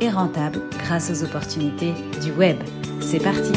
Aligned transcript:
et 0.00 0.10
rentable 0.10 0.60
grâce 0.78 1.10
aux 1.10 1.24
opportunités 1.24 1.92
du 2.22 2.32
web. 2.32 2.56
C'est 3.00 3.22
parti 3.22 3.52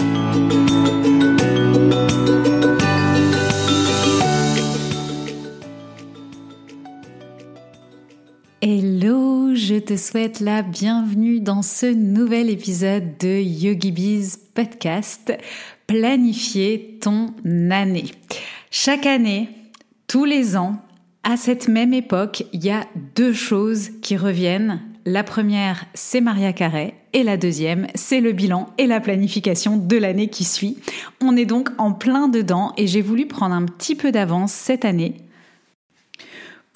Hello, 8.62 9.56
je 9.56 9.80
te 9.80 9.96
souhaite 9.96 10.40
la 10.40 10.62
bienvenue 10.62 11.40
dans 11.40 11.62
ce 11.62 11.86
nouvel 11.86 12.50
épisode 12.50 13.18
de 13.20 13.40
YogiBiz 13.42 14.40
Podcast 14.54 15.34
Planifier 15.86 16.98
ton 17.02 17.28
année. 17.72 18.12
Chaque 18.72 19.06
année, 19.06 19.50
tous 20.08 20.26
les 20.26 20.58
ans, 20.58 20.82
à 21.24 21.38
cette 21.38 21.68
même 21.68 21.94
époque, 21.94 22.44
il 22.54 22.66
y 22.66 22.70
a 22.70 22.86
deux 23.16 23.34
choses 23.34 23.90
qui 24.02 24.18
reviennent 24.18 24.82
la 25.10 25.24
première, 25.24 25.86
c'est 25.94 26.20
Maria 26.20 26.52
Carré 26.52 26.94
et 27.14 27.24
la 27.24 27.38
deuxième, 27.38 27.88
c'est 27.96 28.20
le 28.20 28.34
bilan 28.34 28.68
et 28.78 28.88
la 28.88 29.00
planification 29.00 29.78
de 29.78 29.96
l'année 29.96 30.28
qui 30.28 30.44
suit. 30.44 30.80
On 31.22 31.38
est 31.38 31.46
donc 31.46 31.70
en 31.78 31.94
plein 31.94 32.28
dedans 32.28 32.74
et 32.76 32.88
j'ai 32.88 33.02
voulu 33.02 33.26
prendre 33.26 33.56
un 33.56 33.64
petit 33.64 33.96
peu 33.96 34.12
d'avance 34.12 34.52
cette 34.52 34.84
année 34.84 35.16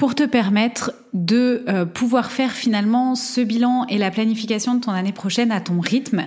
pour 0.02 0.16
te 0.16 0.24
permettre 0.24 0.94
de 1.14 1.64
euh, 1.68 1.86
pouvoir 1.86 2.32
faire 2.32 2.54
finalement 2.54 3.14
ce 3.14 3.40
bilan 3.40 3.86
et 3.88 4.00
la 4.00 4.10
planification 4.10 4.74
de 4.74 4.82
ton 4.82 4.94
année 4.94 5.12
prochaine 5.12 5.52
à 5.52 5.62
ton 5.62 5.80
rythme. 5.80 6.24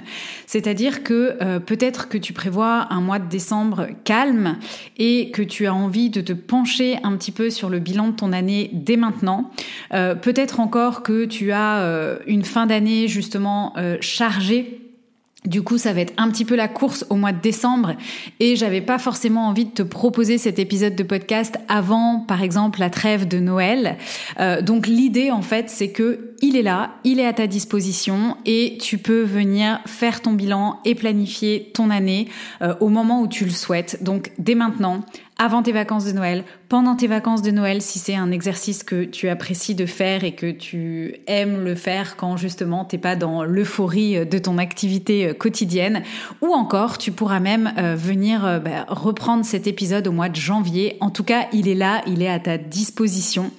C'est-à-dire 0.46 1.02
que 1.02 1.36
euh, 1.42 1.58
peut-être 1.58 2.08
que 2.08 2.16
tu 2.16 2.32
prévois 2.32 2.86
un 2.90 3.00
mois 3.00 3.18
de 3.18 3.28
décembre 3.28 3.88
calme 4.04 4.58
et 4.96 5.32
que 5.32 5.42
tu 5.42 5.66
as 5.66 5.74
envie 5.74 6.08
de 6.08 6.20
te 6.20 6.32
pencher 6.32 6.98
un 7.02 7.16
petit 7.16 7.32
peu 7.32 7.50
sur 7.50 7.68
le 7.68 7.80
bilan 7.80 8.10
de 8.10 8.12
ton 8.12 8.32
année 8.32 8.70
dès 8.72 8.96
maintenant. 8.96 9.50
Euh, 9.92 10.14
peut-être 10.14 10.60
encore 10.60 11.02
que 11.02 11.24
tu 11.24 11.50
as 11.50 12.14
une 12.28 12.44
fin 12.44 12.66
d'année 12.66 13.08
justement 13.08 13.74
chargée 14.00 14.83
du 15.46 15.62
coup, 15.62 15.76
ça 15.76 15.92
va 15.92 16.00
être 16.00 16.14
un 16.16 16.30
petit 16.30 16.44
peu 16.44 16.56
la 16.56 16.68
course 16.68 17.04
au 17.10 17.16
mois 17.16 17.32
de 17.32 17.40
décembre 17.40 17.94
et 18.40 18.56
j'avais 18.56 18.80
pas 18.80 18.98
forcément 18.98 19.46
envie 19.46 19.66
de 19.66 19.70
te 19.70 19.82
proposer 19.82 20.38
cet 20.38 20.58
épisode 20.58 20.96
de 20.96 21.02
podcast 21.02 21.56
avant, 21.68 22.20
par 22.20 22.42
exemple, 22.42 22.80
la 22.80 22.88
trêve 22.88 23.28
de 23.28 23.38
Noël. 23.38 23.98
Euh, 24.40 24.62
donc 24.62 24.86
l'idée, 24.86 25.30
en 25.30 25.42
fait, 25.42 25.68
c'est 25.68 25.90
que 25.90 26.34
il 26.40 26.56
est 26.56 26.62
là, 26.62 26.96
il 27.04 27.20
est 27.20 27.26
à 27.26 27.32
ta 27.32 27.46
disposition 27.46 28.36
et 28.46 28.78
tu 28.80 28.98
peux 28.98 29.22
venir 29.22 29.80
faire 29.86 30.22
ton 30.22 30.32
bilan 30.32 30.80
et 30.84 30.94
planifier 30.94 31.70
ton 31.74 31.90
année 31.90 32.28
euh, 32.62 32.74
au 32.80 32.88
moment 32.88 33.20
où 33.20 33.28
tu 33.28 33.44
le 33.44 33.50
souhaites. 33.50 34.02
Donc 34.02 34.32
dès 34.38 34.54
maintenant, 34.54 35.00
avant 35.36 35.62
tes 35.62 35.72
vacances 35.72 36.04
de 36.04 36.12
Noël, 36.12 36.44
pendant 36.68 36.94
tes 36.94 37.08
vacances 37.08 37.42
de 37.42 37.50
Noël, 37.50 37.82
si 37.82 37.98
c'est 37.98 38.14
un 38.14 38.30
exercice 38.30 38.84
que 38.84 39.04
tu 39.04 39.28
apprécies 39.28 39.74
de 39.74 39.84
faire 39.84 40.22
et 40.22 40.32
que 40.32 40.50
tu 40.50 41.16
aimes 41.26 41.64
le 41.64 41.74
faire 41.74 42.16
quand 42.16 42.36
justement 42.36 42.84
t'es 42.84 42.98
pas 42.98 43.16
dans 43.16 43.42
l'euphorie 43.42 44.24
de 44.24 44.38
ton 44.38 44.58
activité 44.58 45.26
euh, 45.26 45.34
quotidienne, 45.34 46.04
ou 46.40 46.52
encore 46.52 46.98
tu 46.98 47.10
pourras 47.10 47.40
même 47.40 47.72
euh, 47.78 47.96
venir 47.96 48.44
euh, 48.44 48.58
bah, 48.60 48.86
reprendre 48.88 49.44
cet 49.44 49.66
épisode 49.66 50.06
au 50.06 50.12
mois 50.12 50.28
de 50.28 50.36
janvier. 50.36 50.96
En 51.00 51.10
tout 51.10 51.24
cas, 51.24 51.48
il 51.52 51.66
est 51.68 51.74
là, 51.74 52.02
il 52.06 52.22
est 52.22 52.30
à 52.30 52.38
ta 52.38 52.56
disposition 52.56 53.50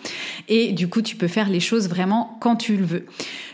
et 0.47 0.71
du 0.71 0.87
coup 0.87 1.01
tu 1.01 1.17
peux 1.17 1.27
faire 1.27 1.49
les 1.49 1.59
choses 1.59 1.89
vraiment 1.89 2.37
quand 2.39 2.55
tu 2.55 2.77
le 2.77 2.85
veux. 2.85 3.05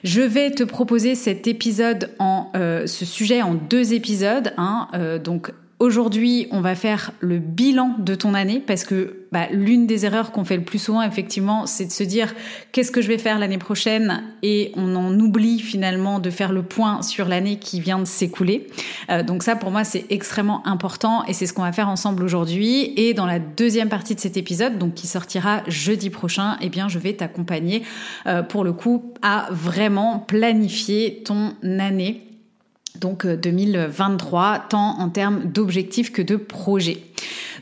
Je 0.04 0.22
vais 0.22 0.52
te 0.52 0.64
proposer 0.64 1.16
cet 1.16 1.48
épisode 1.48 2.12
en 2.20 2.52
ce 2.54 3.06
sujet 3.06 3.42
en 3.42 3.54
deux 3.54 3.94
épisodes, 3.94 4.54
hein, 4.58 4.88
donc 5.24 5.52
Aujourd'hui, 5.82 6.48
on 6.52 6.62
va 6.62 6.76
faire 6.76 7.10
le 7.22 7.40
bilan 7.40 7.96
de 7.98 8.14
ton 8.14 8.36
année 8.36 8.60
parce 8.60 8.84
que 8.84 9.26
bah, 9.32 9.48
l'une 9.52 9.88
des 9.88 10.06
erreurs 10.06 10.32
qu'on 10.32 10.46
fait 10.46 10.56
le 10.56 10.64
plus 10.64 10.78
souvent, 10.78 11.02
effectivement, 11.02 11.66
c'est 11.66 11.88
de 11.88 11.92
se 11.92 12.04
dire 12.04 12.36
qu'est-ce 12.72 12.92
que 12.92 13.02
je 13.02 13.08
vais 13.08 13.18
faire 13.18 13.40
l'année 13.40 13.58
prochaine 13.58 14.22
et 14.44 14.72
on 14.76 14.96
en 14.96 15.20
oublie 15.20 15.58
finalement 15.58 16.20
de 16.20 16.30
faire 16.30 16.52
le 16.52 16.62
point 16.62 17.02
sur 17.02 17.28
l'année 17.28 17.58
qui 17.58 17.82
vient 17.82 17.98
de 17.98 18.06
s'écouler. 18.06 18.68
Euh, 19.10 19.24
donc 19.24 19.42
ça, 19.42 19.56
pour 19.56 19.72
moi, 19.72 19.84
c'est 19.84 20.06
extrêmement 20.12 20.62
important 20.68 21.26
et 21.26 21.34
c'est 21.34 21.48
ce 21.48 21.54
qu'on 21.54 21.64
va 21.64 21.72
faire 21.72 21.90
ensemble 21.90 22.24
aujourd'hui. 22.24 22.94
Et 22.96 23.16
dans 23.16 23.26
la 23.26 23.40
deuxième 23.40 23.90
partie 23.90 24.14
de 24.14 24.20
cet 24.20 24.38
épisode, 24.38 24.78
donc 24.78 24.94
qui 24.94 25.08
sortira 25.08 25.64
jeudi 25.66 26.12
prochain, 26.12 26.58
eh 26.62 26.70
bien, 26.70 26.90
je 26.90 27.00
vais 27.00 27.14
t'accompagner 27.14 27.82
euh, 28.28 28.44
pour 28.44 28.64
le 28.64 28.74
coup 28.74 29.16
à 29.24 29.48
vraiment 29.50 30.20
planifier 30.20 31.24
ton 31.26 31.56
année 31.64 32.28
donc 33.02 33.26
2023, 33.26 34.54
euh, 34.54 34.58
tant 34.70 35.00
en 35.00 35.10
termes 35.10 35.44
d'objectifs 35.46 36.12
que 36.12 36.22
de 36.22 36.38
projets. 36.38 37.02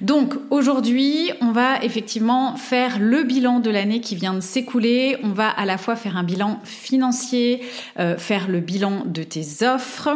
Donc 0.02 0.36
aujourd'hui, 0.50 1.32
on 1.42 1.52
va 1.52 1.84
effectivement 1.84 2.56
faire 2.56 3.00
le 3.00 3.24
bilan 3.24 3.60
de 3.60 3.70
l'année 3.70 4.00
qui 4.00 4.16
vient 4.16 4.34
de 4.34 4.40
s'écouler. 4.40 5.18
On 5.24 5.30
va 5.30 5.50
à 5.50 5.66
la 5.66 5.78
fois 5.78 5.98
faire 5.98 6.16
un 6.16 6.24
bilan 6.24 6.60
financier, 6.64 7.62
euh, 8.00 8.18
faire 8.18 8.48
le 8.48 8.62
bilan 8.62 9.04
de 9.06 9.24
tes 9.24 9.66
offres, 9.66 10.10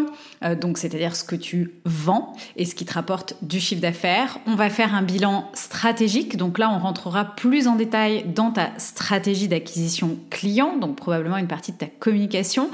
euh, 0.43 0.55
donc 0.55 0.77
c'est-à-dire 0.77 1.15
ce 1.15 1.25
que 1.25 1.35
tu 1.35 1.73
vends 1.83 2.33
et 2.55 2.65
ce 2.65 2.75
qui 2.75 2.85
te 2.85 2.93
rapporte 2.93 3.35
du 3.41 3.59
chiffre 3.59 3.81
d'affaires. 3.81 4.39
On 4.47 4.55
va 4.55 4.69
faire 4.69 4.95
un 4.95 5.01
bilan 5.01 5.49
stratégique, 5.53 6.37
donc 6.37 6.59
là 6.59 6.71
on 6.73 6.79
rentrera 6.79 7.35
plus 7.35 7.67
en 7.67 7.75
détail 7.75 8.23
dans 8.33 8.51
ta 8.51 8.69
stratégie 8.77 9.49
d'acquisition 9.49 10.17
client, 10.29 10.77
donc 10.77 10.95
probablement 10.95 11.37
une 11.37 11.47
partie 11.47 11.73
de 11.73 11.77
ta 11.77 11.87
communication. 11.87 12.69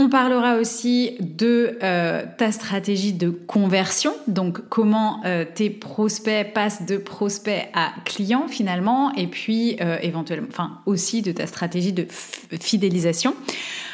On 0.00 0.08
parlera 0.08 0.58
aussi 0.58 1.16
de 1.18 1.76
euh, 1.82 2.22
ta 2.36 2.52
stratégie 2.52 3.12
de 3.12 3.30
conversion, 3.30 4.12
donc 4.28 4.60
comment 4.68 5.20
euh, 5.24 5.44
tes 5.52 5.70
prospects 5.70 6.52
passent 6.54 6.86
de 6.86 6.98
prospects 6.98 7.68
à 7.74 7.90
clients 8.04 8.46
finalement, 8.46 9.12
et 9.16 9.26
puis 9.26 9.76
euh, 9.80 9.98
éventuellement, 10.00 10.46
enfin 10.48 10.78
aussi 10.86 11.20
de 11.20 11.32
ta 11.32 11.48
stratégie 11.48 11.92
de 11.92 12.06
fidélisation. 12.60 13.34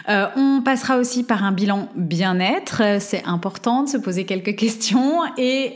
on 0.06 0.60
passera 0.62 0.98
aussi 0.98 1.24
par 1.24 1.42
un 1.42 1.52
bilan 1.52 1.88
bien-être, 1.96 2.82
c'est 3.00 3.24
important 3.24 3.84
de 3.84 3.88
se 3.88 3.96
poser 3.96 4.26
quelques 4.26 4.56
questions, 4.56 5.22
et, 5.38 5.74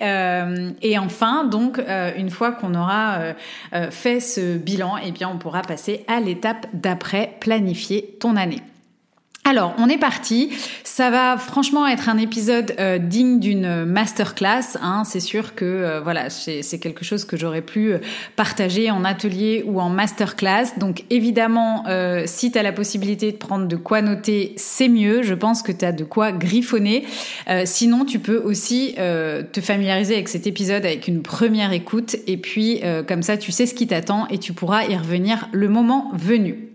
et 0.83 0.99
enfin 0.99 1.45
donc 1.45 1.81
une 2.19 2.29
fois 2.29 2.53
qu'on 2.53 2.75
aura 2.75 3.35
fait 3.91 4.21
ce 4.21 4.59
bilan, 4.59 4.97
eh 5.03 5.11
bien 5.11 5.31
on 5.31 5.39
pourra 5.39 5.63
passer 5.63 6.05
à 6.07 6.21
l'étape 6.21 6.67
d'après, 6.75 7.39
planifier 7.41 8.17
ton 8.21 8.37
année. 8.37 8.61
Alors, 9.49 9.75
on 9.79 9.89
est 9.89 9.97
parti. 9.97 10.51
Ça 10.85 11.09
va 11.09 11.39
franchement 11.39 11.87
être 11.87 12.11
un 12.11 12.19
épisode 12.19 12.75
euh, 12.79 12.99
digne 12.99 13.41
d'une 13.41 13.87
masterclass. 13.87 14.77
Hein. 14.83 15.05
C'est 15.07 15.21
sûr 15.21 15.55
que 15.55 15.65
euh, 15.65 16.01
voilà, 16.03 16.29
c'est 16.29 16.79
quelque 16.79 17.03
chose 17.03 17.25
que 17.25 17.39
j'aurais 17.39 17.63
pu 17.63 17.93
euh, 17.93 17.99
partager 18.37 18.91
en 18.91 19.07
atelier 19.07 19.65
ou 19.67 19.81
en 19.81 19.89
masterclass. 19.89 20.77
Donc 20.77 21.05
évidemment, 21.09 21.85
si 22.27 22.53
tu 22.53 22.59
as 22.59 22.63
la 22.63 22.73
possibilité 22.73 23.33
de 23.33 23.39
prendre 23.39 23.67
de 23.67 23.77
quoi 23.77 24.03
noter, 24.03 24.53
c'est 24.57 24.89
mieux. 24.89 25.23
Je 25.23 25.33
pense 25.33 25.63
que 25.63 25.73
tu 25.73 25.83
as 25.87 25.93
de 25.93 26.05
quoi 26.05 26.31
griffonner. 26.31 27.07
sinon, 27.65 28.05
tu 28.05 28.19
peux 28.19 28.37
aussi 28.37 28.97
te 28.97 29.61
familiariser 29.63 30.15
avec 30.15 30.29
cet 30.29 30.47
épisode 30.47 30.85
avec 30.85 31.09
une 31.09 31.23
première 31.23 31.73
écoute. 31.73 32.17
Et 32.27 32.37
puis, 32.37 32.83
comme 33.07 33.23
ça, 33.23 33.39
tu 33.39 33.53
sais 33.53 33.65
ce 33.65 33.75
qui 33.75 33.87
t'attend 33.87 34.27
et 34.29 34.39
tu 34.39 34.53
pourras 34.53 34.85
y 34.85 34.97
revenir 34.97 35.49
le 35.53 35.69
moment 35.69 36.11
venu. 36.15 36.68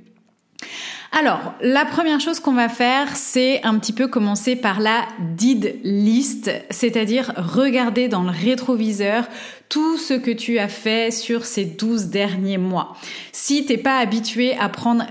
Alors, 1.16 1.54
la 1.62 1.86
première 1.86 2.20
chose 2.20 2.40
qu'on 2.40 2.54
va 2.54 2.70
faire, 2.70 3.16
c'est 3.16 3.64
un 3.64 3.78
petit 3.78 3.94
peu 3.94 4.08
commencer 4.08 4.56
par 4.56 4.80
la 4.80 5.06
did 5.36 5.76
list, 5.84 6.50
c'est-à-dire 6.72 7.32
regarder 7.38 8.08
dans 8.08 8.24
le 8.24 8.32
rétroviseur 8.32 9.26
tout 9.70 9.98
ce 9.98 10.16
que 10.16 10.32
tu 10.32 10.58
as 10.58 10.68
fait 10.68 11.12
sur 11.12 11.46
ces 11.46 11.66
12 11.66 12.08
derniers 12.08 12.58
mois. 12.58 12.98
Si 13.32 13.64
t'es 13.64 13.78
pas 13.78 14.00
habitué 14.00 14.58
à 14.58 14.70
prendre 14.70 15.04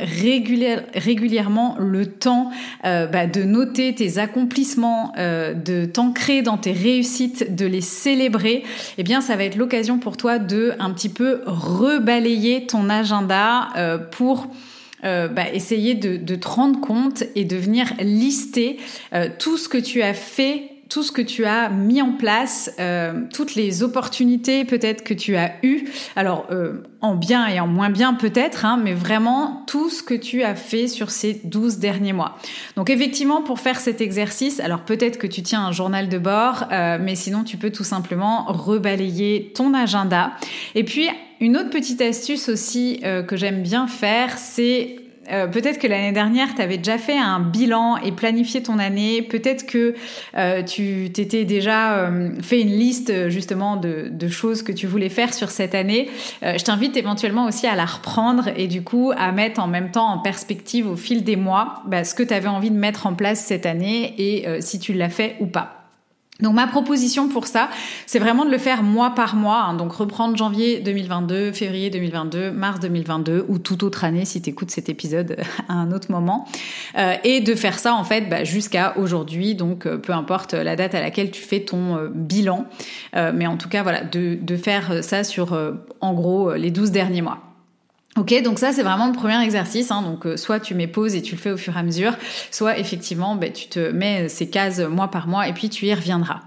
régulièrement 0.94 1.76
le 1.78 2.06
temps 2.06 2.50
euh, 2.84 3.06
bah, 3.06 3.28
de 3.28 3.44
noter 3.44 3.94
tes 3.94 4.18
accomplissements, 4.18 5.12
euh, 5.18 5.54
de 5.54 5.84
t'ancrer 5.84 6.42
dans 6.42 6.58
tes 6.58 6.72
réussites, 6.72 7.54
de 7.54 7.66
les 7.66 7.80
célébrer, 7.80 8.64
eh 8.98 9.04
bien 9.04 9.20
ça 9.20 9.36
va 9.36 9.44
être 9.44 9.56
l'occasion 9.56 10.00
pour 10.00 10.16
toi 10.16 10.40
de 10.40 10.72
un 10.80 10.90
petit 10.90 11.10
peu 11.10 11.42
rebalayer 11.46 12.66
ton 12.66 12.90
agenda 12.90 13.68
euh, 13.76 13.98
pour 13.98 14.48
euh, 15.04 15.26
bah, 15.26 15.50
essayer 15.52 15.94
de, 15.94 16.16
te 16.36 16.48
rendre 16.48 16.80
compte 16.80 17.24
et 17.34 17.44
de 17.44 17.56
venir 17.56 17.92
lister 17.98 18.78
euh, 19.12 19.28
tout 19.36 19.56
ce 19.56 19.68
que 19.68 19.78
tu 19.78 20.02
as 20.02 20.14
fait 20.14 20.68
tout 20.88 21.02
ce 21.02 21.10
que 21.10 21.22
tu 21.22 21.46
as 21.46 21.70
mis 21.70 22.02
en 22.02 22.12
place, 22.12 22.70
euh, 22.78 23.22
toutes 23.32 23.54
les 23.54 23.82
opportunités 23.82 24.66
peut-être 24.66 25.02
que 25.02 25.14
tu 25.14 25.36
as 25.36 25.52
eues, 25.62 25.88
alors 26.16 26.48
en 27.00 27.14
bien 27.14 27.46
et 27.46 27.58
en 27.60 27.66
moins 27.66 27.88
bien 27.88 28.12
peut-être, 28.12 28.66
hein, 28.66 28.78
mais 28.78 28.92
vraiment 28.92 29.64
tout 29.66 29.88
ce 29.88 30.02
que 30.02 30.12
tu 30.12 30.42
as 30.42 30.54
fait 30.54 30.88
sur 30.88 31.10
ces 31.10 31.40
12 31.44 31.78
derniers 31.78 32.12
mois. 32.12 32.36
Donc 32.76 32.90
effectivement, 32.90 33.40
pour 33.40 33.58
faire 33.58 33.80
cet 33.80 34.02
exercice, 34.02 34.60
alors 34.60 34.80
peut-être 34.80 35.16
que 35.16 35.26
tu 35.26 35.42
tiens 35.42 35.64
un 35.64 35.72
journal 35.72 36.10
de 36.10 36.18
bord, 36.18 36.66
mais 36.70 37.14
sinon 37.14 37.42
tu 37.42 37.56
peux 37.56 37.70
tout 37.70 37.84
simplement 37.84 38.44
rebalayer 38.48 39.50
ton 39.54 39.72
agenda. 39.72 40.32
Et 40.74 40.84
puis, 40.84 41.08
une 41.42 41.56
autre 41.56 41.70
petite 41.70 42.00
astuce 42.00 42.48
aussi 42.48 43.02
que 43.26 43.36
j'aime 43.36 43.62
bien 43.62 43.86
faire, 43.86 44.38
c'est 44.38 44.96
euh, 45.30 45.46
peut-être 45.46 45.78
que 45.78 45.86
l'année 45.86 46.12
dernière, 46.12 46.54
tu 46.54 46.62
avais 46.62 46.78
déjà 46.78 46.98
fait 46.98 47.16
un 47.16 47.40
bilan 47.40 47.96
et 47.98 48.12
planifié 48.12 48.62
ton 48.62 48.78
année. 48.78 49.22
Peut-être 49.22 49.66
que 49.66 49.94
euh, 50.36 50.62
tu 50.62 51.10
t'étais 51.12 51.44
déjà 51.44 51.98
euh, 51.98 52.30
fait 52.42 52.60
une 52.60 52.70
liste 52.70 53.28
justement 53.28 53.76
de, 53.76 54.08
de, 54.10 54.28
choses 54.28 54.62
que 54.62 54.72
tu 54.72 54.86
voulais 54.86 55.08
faire 55.08 55.34
sur 55.34 55.50
cette 55.50 55.74
année. 55.74 56.08
je 56.42 56.62
t'invite 56.64 56.96
éventuellement 56.96 57.46
aussi 57.46 57.66
à 57.66 57.74
la 57.74 57.84
reprendre 57.84 58.48
et 58.56 58.66
du 58.66 58.82
coup 58.82 59.12
à 59.16 59.30
mettre 59.30 59.60
en 59.60 59.66
même 59.66 59.90
temps 59.90 60.08
en 60.08 60.18
perspective 60.18 60.88
au 60.88 60.96
fil 60.96 61.22
des 61.22 61.36
mois 61.36 61.82
bah, 61.86 62.02
ce 62.04 62.14
que 62.14 62.22
tu 62.22 62.32
avais 62.32 62.48
envie 62.48 62.70
de 62.70 62.76
mettre 62.76 63.06
en 63.06 63.14
place 63.14 63.40
cette 63.40 63.66
année 63.66 64.14
et 64.18 64.46
si 64.60 64.78
tu 64.78 64.94
l'as 64.94 65.10
fait 65.10 65.36
ou 65.40 65.46
pas. 65.46 65.81
Donc 66.42 66.54
ma 66.54 66.66
proposition 66.66 67.28
pour 67.28 67.46
ça, 67.46 67.70
c'est 68.06 68.18
vraiment 68.18 68.44
de 68.44 68.50
le 68.50 68.58
faire 68.58 68.82
mois 68.82 69.14
par 69.14 69.36
mois, 69.36 69.62
hein. 69.62 69.74
donc 69.74 69.92
reprendre 69.92 70.36
janvier 70.36 70.80
2022, 70.80 71.52
février 71.52 71.88
2022, 71.88 72.50
mars 72.50 72.80
2022 72.80 73.46
ou 73.48 73.58
toute 73.58 73.84
autre 73.84 74.04
année 74.04 74.24
si 74.24 74.42
tu 74.42 74.50
écoutes 74.50 74.72
cet 74.72 74.88
épisode 74.88 75.36
à 75.68 75.74
un 75.74 75.92
autre 75.92 76.10
moment, 76.10 76.46
euh, 76.98 77.14
et 77.22 77.40
de 77.40 77.54
faire 77.54 77.78
ça 77.78 77.94
en 77.94 78.02
fait 78.02 78.28
bah, 78.28 78.42
jusqu'à 78.42 78.94
aujourd'hui, 78.98 79.54
donc 79.54 79.86
euh, 79.86 79.98
peu 79.98 80.12
importe 80.12 80.54
la 80.54 80.74
date 80.74 80.96
à 80.96 81.00
laquelle 81.00 81.30
tu 81.30 81.42
fais 81.42 81.60
ton 81.60 81.96
euh, 81.96 82.08
bilan, 82.12 82.66
mais 83.14 83.46
en 83.46 83.56
tout 83.56 83.68
cas 83.68 83.82
voilà, 83.82 84.02
de, 84.02 84.36
de 84.40 84.56
faire 84.56 85.04
ça 85.04 85.22
sur 85.22 85.56
en 86.00 86.14
gros 86.14 86.54
les 86.54 86.70
12 86.70 86.90
derniers 86.90 87.22
mois. 87.22 87.51
Ok, 88.18 88.42
donc 88.42 88.58
ça 88.58 88.72
c'est 88.72 88.82
vraiment 88.82 89.06
le 89.06 89.14
premier 89.14 89.42
exercice. 89.42 89.90
Hein. 89.90 90.02
donc 90.02 90.26
euh, 90.26 90.36
soit 90.36 90.60
tu 90.60 90.74
mets 90.74 90.86
pause 90.86 91.14
et 91.14 91.22
tu 91.22 91.34
le 91.34 91.40
fais 91.40 91.50
au 91.50 91.56
fur 91.56 91.74
et 91.74 91.78
à 91.78 91.82
mesure, 91.82 92.12
soit 92.50 92.78
effectivement 92.78 93.36
ben, 93.36 93.50
tu 93.50 93.68
te 93.68 93.90
mets 93.90 94.28
ces 94.28 94.50
cases 94.50 94.80
mois 94.80 95.08
par 95.08 95.28
mois 95.28 95.48
et 95.48 95.54
puis 95.54 95.70
tu 95.70 95.86
y 95.86 95.94
reviendras. 95.94 96.40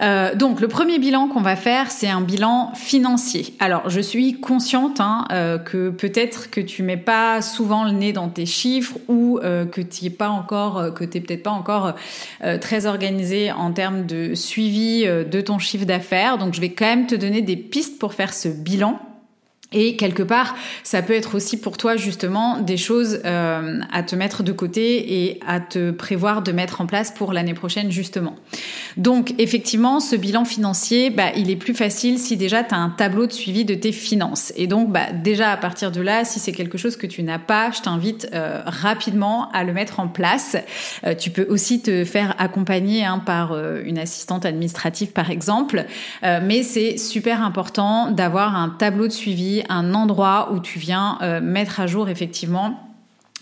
Euh, 0.00 0.34
donc 0.34 0.62
le 0.62 0.66
premier 0.66 0.98
bilan 0.98 1.28
qu'on 1.28 1.42
va 1.42 1.56
faire, 1.56 1.90
c'est 1.90 2.08
un 2.08 2.22
bilan 2.22 2.72
financier. 2.74 3.54
Alors 3.60 3.90
je 3.90 4.00
suis 4.00 4.40
consciente 4.40 4.98
hein, 4.98 5.26
euh, 5.30 5.58
que 5.58 5.90
peut-être 5.90 6.50
que 6.50 6.62
tu 6.62 6.82
mets 6.82 6.96
pas 6.96 7.42
souvent 7.42 7.84
le 7.84 7.90
nez 7.90 8.14
dans 8.14 8.30
tes 8.30 8.46
chiffres 8.46 8.96
ou 9.06 9.38
que 9.42 9.82
tu 9.82 10.10
pas 10.10 10.30
encore, 10.30 10.94
que 10.94 11.04
t'es 11.04 11.20
peut-être 11.20 11.42
pas 11.42 11.50
encore 11.50 11.96
très 12.62 12.86
organisé 12.86 13.52
en 13.52 13.72
termes 13.72 14.06
de 14.06 14.34
suivi 14.34 15.04
de 15.04 15.40
ton 15.42 15.58
chiffre 15.58 15.84
d'affaires. 15.84 16.38
Donc 16.38 16.54
je 16.54 16.62
vais 16.62 16.70
quand 16.70 16.86
même 16.86 17.06
te 17.06 17.14
donner 17.14 17.42
des 17.42 17.56
pistes 17.56 17.98
pour 17.98 18.14
faire 18.14 18.32
ce 18.32 18.48
bilan 18.48 18.98
et 19.74 19.96
quelque 19.96 20.22
part, 20.22 20.54
ça 20.84 21.02
peut 21.02 21.12
être 21.12 21.34
aussi 21.34 21.56
pour 21.58 21.76
toi 21.76 21.96
justement 21.96 22.60
des 22.60 22.76
choses 22.76 23.20
euh, 23.24 23.80
à 23.92 24.02
te 24.04 24.14
mettre 24.14 24.44
de 24.44 24.52
côté 24.52 25.24
et 25.24 25.40
à 25.46 25.58
te 25.58 25.90
prévoir 25.90 26.42
de 26.42 26.52
mettre 26.52 26.80
en 26.80 26.86
place 26.86 27.10
pour 27.10 27.32
l'année 27.32 27.54
prochaine 27.54 27.90
justement. 27.90 28.36
Donc 28.96 29.34
effectivement, 29.38 29.98
ce 29.98 30.14
bilan 30.14 30.44
financier, 30.44 31.10
bah, 31.10 31.32
il 31.36 31.50
est 31.50 31.56
plus 31.56 31.74
facile 31.74 32.18
si 32.18 32.36
déjà 32.36 32.62
tu 32.62 32.74
as 32.74 32.78
un 32.78 32.90
tableau 32.90 33.26
de 33.26 33.32
suivi 33.32 33.64
de 33.64 33.74
tes 33.74 33.90
finances. 33.90 34.52
Et 34.56 34.68
donc 34.68 34.92
bah, 34.92 35.12
déjà 35.12 35.50
à 35.50 35.56
partir 35.56 35.90
de 35.90 36.00
là, 36.00 36.24
si 36.24 36.38
c'est 36.38 36.52
quelque 36.52 36.78
chose 36.78 36.96
que 36.96 37.08
tu 37.08 37.24
n'as 37.24 37.40
pas, 37.40 37.72
je 37.72 37.82
t'invite 37.82 38.28
euh, 38.32 38.62
rapidement 38.64 39.50
à 39.50 39.64
le 39.64 39.72
mettre 39.72 39.98
en 39.98 40.06
place. 40.06 40.56
Euh, 41.04 41.14
tu 41.14 41.30
peux 41.30 41.46
aussi 41.48 41.82
te 41.82 42.04
faire 42.04 42.36
accompagner 42.38 43.04
hein, 43.04 43.18
par 43.18 43.58
une 43.84 43.98
assistante 43.98 44.46
administrative 44.46 45.12
par 45.12 45.30
exemple, 45.30 45.84
mais 46.22 46.62
c'est 46.62 46.96
super 46.96 47.42
important 47.42 48.10
d'avoir 48.10 48.56
un 48.56 48.68
tableau 48.68 49.08
de 49.08 49.12
suivi 49.12 49.63
un 49.68 49.94
endroit 49.94 50.50
où 50.52 50.60
tu 50.60 50.78
viens 50.78 51.18
euh, 51.22 51.40
mettre 51.40 51.80
à 51.80 51.86
jour 51.86 52.08
effectivement. 52.08 52.80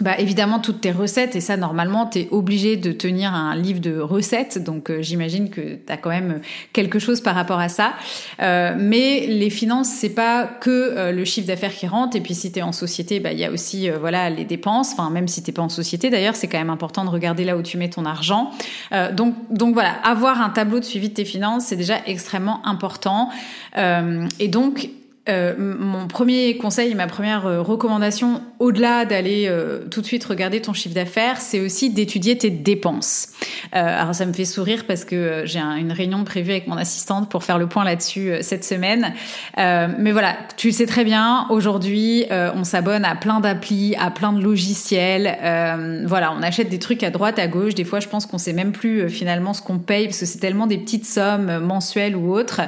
Bah, 0.01 0.19
évidemment 0.19 0.59
toutes 0.59 0.81
tes 0.81 0.91
recettes 0.91 1.37
et 1.37 1.41
ça 1.41 1.57
normalement 1.57 2.07
tu 2.07 2.21
es 2.21 2.29
obligé 2.31 2.77
de 2.77 2.91
tenir 2.93 3.35
un 3.35 3.55
livre 3.55 3.79
de 3.79 4.01
recettes. 4.01 4.65
Donc 4.65 4.91
euh, 4.91 5.03
j'imagine 5.03 5.51
que 5.51 5.61
tu 5.61 5.93
as 5.93 5.97
quand 5.97 6.11
même 6.11 6.41
quelque 6.73 6.99
chose 6.99 7.21
par 7.21 7.35
rapport 7.35 7.61
à 7.61 7.69
ça. 7.69 7.93
Euh, 8.41 8.75
mais 8.77 9.27
les 9.27 9.51
finances 9.51 9.89
c'est 9.89 10.15
pas 10.15 10.47
que 10.47 11.13
le 11.13 11.25
chiffre 11.25 11.47
d'affaires 11.47 11.75
qui 11.75 11.87
rentre. 11.87 12.17
Et 12.17 12.21
puis 12.21 12.35
si 12.35 12.51
tu 12.51 12.59
es 12.59 12.63
en 12.63 12.73
société 12.73 13.21
bah 13.21 13.33
il 13.33 13.39
y 13.39 13.45
a 13.45 13.53
aussi 13.53 13.91
voilà 13.91 14.29
les 14.31 14.45
dépenses. 14.45 14.93
Enfin 14.93 15.11
même 15.11 15.29
si 15.29 15.43
t'es 15.43 15.53
pas 15.53 15.63
en 15.63 15.69
société 15.69 16.11
d'ailleurs 16.11 16.37
c'est 16.37 16.49
quand 16.49 16.59
même 16.59 16.71
important 16.71 17.05
de 17.05 17.11
regarder 17.11 17.45
là 17.45 17.57
où 17.57 17.63
tu 17.63 17.77
mets 17.77 17.91
ton 17.91 18.07
argent. 18.07 18.51
Donc 19.13 19.35
donc 19.51 19.75
voilà. 19.75 19.93
Avoir 20.03 20.41
un 20.41 20.51
tableau 20.51 20.81
de 20.81 20.85
suivi 20.85 21.11
de 21.11 21.15
tes 21.15 21.27
finances 21.27 21.67
c'est 21.67 21.77
déjà 21.77 21.99
extrêmement 22.07 22.67
important. 22.67 23.29
Et 23.77 24.49
donc 24.49 24.89
euh, 25.29 25.55
mon 25.57 26.09
premier 26.09 26.57
conseil, 26.57 26.97
ma 26.97 27.07
première 27.07 27.47
euh, 27.47 27.63
recommandation, 27.63 28.43
au-delà 28.59 29.05
d'aller 29.05 29.47
euh, 29.47 29.87
tout 29.89 30.01
de 30.01 30.07
suite 30.07 30.25
regarder 30.25 30.61
ton 30.61 30.73
chiffre 30.73 30.97
d'affaires, 30.97 31.41
c'est 31.41 31.61
aussi 31.61 31.91
d'étudier 31.91 32.37
tes 32.37 32.51
dépenses. 32.51 33.29
alors 33.71 34.17
ça 34.17 34.27
me 34.27 34.33
fait 34.33 34.45
sourire 34.45 34.85
parce 34.85 35.05
que 35.05 35.43
j'ai 35.45 35.61
une 35.61 35.93
réunion 35.93 36.25
prévue 36.25 36.51
avec 36.51 36.67
mon 36.67 36.77
assistante 36.77 37.31
pour 37.31 37.45
faire 37.45 37.59
le 37.59 37.69
point 37.69 37.85
là-dessus 37.85 38.33
cette 38.41 38.65
semaine. 38.65 39.13
mais 39.57 40.11
voilà, 40.11 40.37
tu 40.57 40.73
sais 40.73 40.87
très 40.87 41.05
bien, 41.05 41.47
aujourd'hui, 41.51 42.27
on 42.31 42.65
s'abonne 42.65 43.05
à 43.05 43.15
plein 43.15 43.41
d'applis, 43.41 43.95
à 43.97 44.11
plein 44.11 44.33
de 44.33 44.43
logiciels. 44.43 45.37
voilà, 46.07 46.33
on 46.33 46.43
achète 46.43 46.69
des 46.69 46.79
trucs 46.79 47.03
à 47.03 47.11
droite, 47.11 47.39
à 47.39 47.47
gauche. 47.47 47.75
Des 47.75 47.85
fois, 47.85 48.01
je 48.01 48.09
pense 48.09 48.27
qu'on 48.27 48.39
sait 48.39 48.53
même 48.53 48.73
plus 48.73 49.09
finalement 49.09 49.55
ce 49.55 49.63
qu'on 49.63 49.79
paye 49.79 50.07
parce 50.07 50.21
que 50.21 50.27
c'est 50.27 50.39
tellement 50.39 50.67
des 50.67 50.79
petites 50.79 51.07
sommes 51.07 51.59
mensuelles 51.59 52.17
ou 52.17 52.33
autres. 52.35 52.61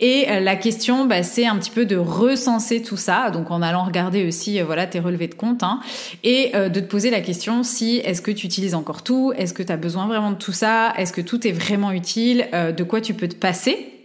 Et 0.00 0.26
la 0.40 0.56
question, 0.56 1.06
bah, 1.06 1.22
c'est 1.22 1.46
un 1.46 1.56
petit 1.56 1.70
peu 1.70 1.84
de 1.84 1.91
de 1.92 1.98
recenser 1.98 2.80
tout 2.80 2.96
ça, 2.96 3.30
donc 3.30 3.50
en 3.50 3.60
allant 3.60 3.84
regarder 3.84 4.26
aussi 4.26 4.58
euh, 4.58 4.64
voilà 4.64 4.86
tes 4.86 4.98
relevés 4.98 5.28
de 5.28 5.34
compte, 5.34 5.62
hein, 5.62 5.80
et 6.24 6.52
euh, 6.54 6.70
de 6.70 6.80
te 6.80 6.86
poser 6.86 7.10
la 7.10 7.20
question 7.20 7.62
si 7.62 7.98
est-ce 7.98 8.22
que 8.22 8.30
tu 8.30 8.46
utilises 8.46 8.74
encore 8.74 9.02
tout, 9.02 9.32
est-ce 9.36 9.52
que 9.52 9.62
tu 9.62 9.72
as 9.72 9.76
besoin 9.76 10.06
vraiment 10.06 10.30
de 10.30 10.36
tout 10.36 10.52
ça, 10.52 10.94
est-ce 10.96 11.12
que 11.12 11.20
tout 11.20 11.46
est 11.46 11.52
vraiment 11.52 11.92
utile, 11.92 12.48
euh, 12.54 12.72
de 12.72 12.82
quoi 12.82 13.02
tu 13.02 13.12
peux 13.12 13.28
te 13.28 13.36
passer. 13.36 14.01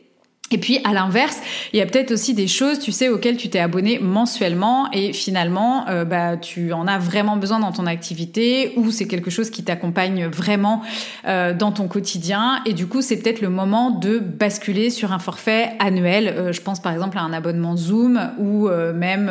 Et 0.50 0.58
puis 0.58 0.80
à 0.86 0.94
l'inverse, 0.94 1.42
il 1.74 1.80
y 1.80 1.82
a 1.82 1.86
peut-être 1.86 2.12
aussi 2.12 2.34
des 2.34 2.48
choses, 2.48 2.80
tu 2.80 2.94
sais, 2.94 3.10
auxquelles 3.10 3.36
tu 3.36 3.50
t'es 3.50 3.60
abonné 3.60 4.00
mensuellement 4.00 4.90
et 4.94 5.12
finalement, 5.12 5.88
euh, 5.90 6.06
bah, 6.06 6.38
tu 6.38 6.72
en 6.72 6.88
as 6.88 7.00
vraiment 7.00 7.36
besoin 7.36 7.60
dans 7.60 7.74
ton 7.74 7.86
activité 7.86 8.72
ou 8.78 8.92
c'est 8.92 9.08
quelque 9.08 9.30
chose 9.30 9.50
qui 9.50 9.64
t'accompagne 9.64 10.28
vraiment 10.28 10.82
euh, 11.28 11.54
dans 11.54 11.74
ton 11.74 11.88
quotidien. 11.90 12.62
Et 12.66 12.74
du 12.74 12.88
coup, 12.88 13.02
c'est 13.02 13.18
peut-être 13.18 13.42
le 13.42 13.50
moment 13.50 13.92
de 13.92 14.20
basculer 14.20 14.90
sur 14.90 15.12
un 15.12 15.20
forfait 15.20 15.72
annuel. 15.80 16.28
Euh, 16.30 16.52
je 16.54 16.62
pense 16.62 16.80
par 16.80 16.94
exemple 16.94 17.18
à 17.18 17.22
un 17.22 17.34
abonnement 17.34 17.76
Zoom 17.76 18.32
ou 18.38 18.70
même 18.70 19.30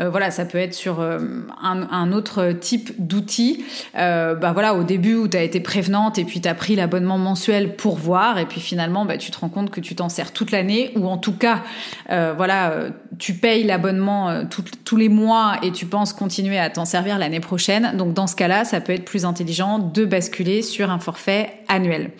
euh, 0.00 0.10
voilà, 0.10 0.30
ça 0.30 0.44
peut 0.44 0.58
être 0.58 0.74
sur 0.74 1.00
euh, 1.00 1.18
un, 1.62 2.12
autre 2.12 2.52
type 2.52 2.92
d'outil. 2.98 3.64
Euh, 3.96 4.34
bah 4.34 4.52
voilà, 4.52 4.74
au 4.74 4.84
début 4.84 5.14
où 5.14 5.28
tu 5.28 5.36
as 5.36 5.42
été 5.42 5.60
prévenante 5.60 6.18
et 6.18 6.24
puis 6.24 6.40
tu 6.40 6.48
as 6.48 6.54
pris 6.54 6.76
l'abonnement 6.76 7.18
mensuel 7.18 7.76
pour 7.76 7.96
voir 7.96 8.38
et 8.38 8.46
puis 8.46 8.60
finalement 8.60 9.04
bah, 9.04 9.16
tu 9.18 9.30
te 9.30 9.38
rends 9.38 9.48
compte 9.48 9.70
que 9.70 9.80
tu 9.80 9.94
t'en 9.94 10.08
sers 10.08 10.32
toute 10.32 10.50
l'année 10.50 10.92
ou 10.96 11.06
en 11.06 11.18
tout 11.18 11.36
cas 11.36 11.62
voilà, 12.08 12.74
tu 13.18 13.34
payes 13.34 13.64
l'abonnement 13.64 14.44
tous 14.84 14.96
les 14.96 15.08
mois 15.08 15.56
et 15.62 15.72
tu 15.72 15.86
penses 15.86 16.12
continuer 16.12 16.58
à 16.58 16.70
t'en 16.70 16.84
servir 16.84 17.18
l'année 17.18 17.40
prochaine. 17.40 17.96
Donc 17.96 18.14
dans 18.14 18.26
ce 18.26 18.36
cas-là, 18.36 18.64
ça 18.64 18.80
peut 18.80 18.92
être 18.92 19.04
plus 19.04 19.24
intelligent 19.24 19.78
de 19.78 20.04
basculer 20.04 20.62
sur 20.62 20.90
un 20.90 20.98
forfait 20.98 21.52
annuel. 21.68 22.10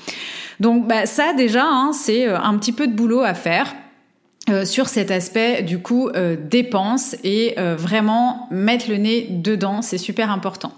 Donc 0.61 0.87
bah, 0.89 1.07
ça 1.07 1.33
déjà, 1.33 1.65
hein, 1.65 1.93
c'est 1.93 2.27
un 2.27 2.57
petit 2.59 2.73
peu 2.73 2.87
de 2.87 2.93
boulot 2.93 3.23
à 3.23 3.35
faire. 3.35 3.75
Euh, 4.51 4.65
sur 4.65 4.89
cet 4.89 5.11
aspect 5.11 5.63
du 5.63 5.79
coup 5.79 6.09
euh, 6.09 6.37
dépenses 6.39 7.17
et 7.25 7.55
euh, 7.59 7.77
vraiment 7.77 8.49
mettre 8.51 8.89
le 8.89 8.97
nez 8.97 9.27
dedans, 9.31 9.83
c'est 9.83 9.99
super 9.99 10.31
important. 10.31 10.73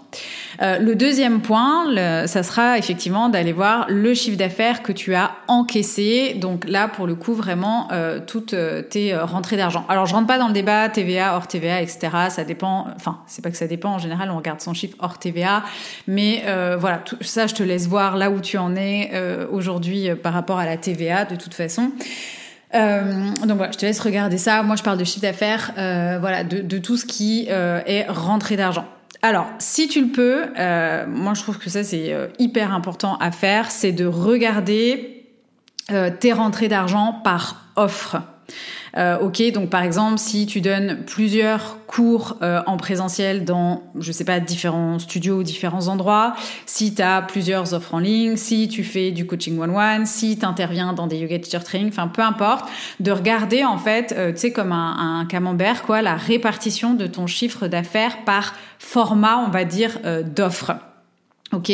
le 0.59 0.93
deuxième 0.93 1.41
point, 1.41 1.85
ça 2.27 2.43
sera 2.43 2.77
effectivement 2.77 3.29
d'aller 3.29 3.51
voir 3.51 3.85
le 3.89 4.13
chiffre 4.13 4.37
d'affaires 4.37 4.83
que 4.83 4.91
tu 4.91 5.15
as 5.15 5.31
encaissé. 5.47 6.35
Donc 6.35 6.65
là, 6.67 6.87
pour 6.87 7.07
le 7.07 7.15
coup, 7.15 7.33
vraiment 7.33 7.87
toutes 8.27 8.55
tes 8.89 9.15
rentrées 9.15 9.57
d'argent. 9.57 9.85
Alors 9.89 10.05
je 10.05 10.13
rentre 10.13 10.27
pas 10.27 10.37
dans 10.37 10.47
le 10.47 10.53
débat 10.53 10.87
TVA 10.89 11.35
hors 11.35 11.47
TVA, 11.47 11.81
etc. 11.81 12.09
Ça 12.29 12.43
dépend. 12.43 12.87
Enfin, 12.95 13.19
c'est 13.25 13.43
pas 13.43 13.49
que 13.49 13.57
ça 13.57 13.65
dépend. 13.65 13.93
En 13.93 13.99
général, 13.99 14.29
on 14.29 14.37
regarde 14.37 14.61
son 14.61 14.73
chiffre 14.75 14.95
hors 14.99 15.17
TVA, 15.17 15.63
mais 16.07 16.43
voilà, 16.79 16.97
tout 16.97 17.17
ça, 17.21 17.47
je 17.47 17.55
te 17.55 17.63
laisse 17.63 17.87
voir 17.87 18.15
là 18.15 18.29
où 18.29 18.39
tu 18.39 18.57
en 18.59 18.75
es 18.75 19.11
aujourd'hui 19.51 20.09
par 20.21 20.33
rapport 20.33 20.59
à 20.59 20.65
la 20.65 20.77
TVA 20.77 21.25
de 21.25 21.35
toute 21.35 21.55
façon. 21.55 21.91
Euh, 22.73 23.31
donc 23.45 23.57
voilà, 23.57 23.71
je 23.71 23.77
te 23.77 23.85
laisse 23.85 23.99
regarder 23.99 24.37
ça. 24.37 24.63
Moi, 24.63 24.75
je 24.75 24.83
parle 24.83 24.97
de 24.97 25.03
chiffre 25.03 25.21
d'affaires, 25.21 25.71
euh, 25.77 26.17
voilà, 26.19 26.43
de, 26.43 26.61
de, 26.61 26.77
tout 26.77 26.97
ce 26.97 27.05
qui 27.05 27.47
euh, 27.49 27.81
est 27.85 28.05
rentrée 28.07 28.55
d'argent. 28.55 28.85
Alors, 29.21 29.47
si 29.59 29.87
tu 29.87 30.01
le 30.01 30.07
peux, 30.07 30.45
euh, 30.57 31.05
moi 31.07 31.33
je 31.35 31.43
trouve 31.43 31.59
que 31.59 31.69
ça 31.69 31.83
c'est 31.83 32.11
euh, 32.11 32.27
hyper 32.39 32.73
important 32.73 33.17
à 33.17 33.31
faire, 33.31 33.69
c'est 33.69 33.91
de 33.91 34.05
regarder 34.05 35.17
tes 36.21 36.31
rentrées 36.31 36.69
d'argent 36.69 37.19
par 37.21 37.65
offre. 37.75 38.15
Euh, 38.97 39.19
ok, 39.19 39.41
donc 39.53 39.69
par 39.69 39.83
exemple, 39.83 40.17
si 40.17 40.45
tu 40.45 40.61
donnes 40.61 41.03
plusieurs 41.05 41.77
cours 41.87 42.37
euh, 42.41 42.61
en 42.65 42.77
présentiel 42.77 43.45
dans, 43.45 43.83
je 43.99 44.11
sais 44.11 44.25
pas, 44.25 44.39
différents 44.39 44.99
studios, 44.99 45.43
différents 45.43 45.87
endroits, 45.87 46.33
si 46.65 46.93
tu 46.93 47.01
as 47.01 47.21
plusieurs 47.21 47.73
offres 47.73 47.93
en 47.93 47.99
ligne, 47.99 48.35
si 48.35 48.67
tu 48.67 48.83
fais 48.83 49.11
du 49.11 49.25
coaching 49.25 49.59
one-one, 49.59 50.05
si 50.05 50.37
tu 50.37 50.45
interviens 50.45 50.93
dans 50.93 51.07
des 51.07 51.17
yoga 51.17 51.39
teacher 51.39 51.63
training, 51.63 51.89
enfin 51.89 52.07
peu 52.07 52.21
importe, 52.21 52.69
de 52.99 53.11
regarder 53.11 53.63
en 53.63 53.77
fait, 53.77 54.13
euh, 54.17 54.31
tu 54.31 54.39
sais, 54.39 54.51
comme 54.51 54.71
un, 54.71 55.19
un, 55.21 55.25
camembert, 55.25 55.83
quoi, 55.83 56.01
la 56.01 56.15
répartition 56.15 56.93
de 56.93 57.07
ton 57.07 57.27
chiffre 57.27 57.67
d'affaires 57.67 58.23
par 58.25 58.55
format, 58.79 59.37
on 59.37 59.49
va 59.49 59.63
dire, 59.63 59.99
d'offres. 60.25 60.73
Ok, 61.53 61.69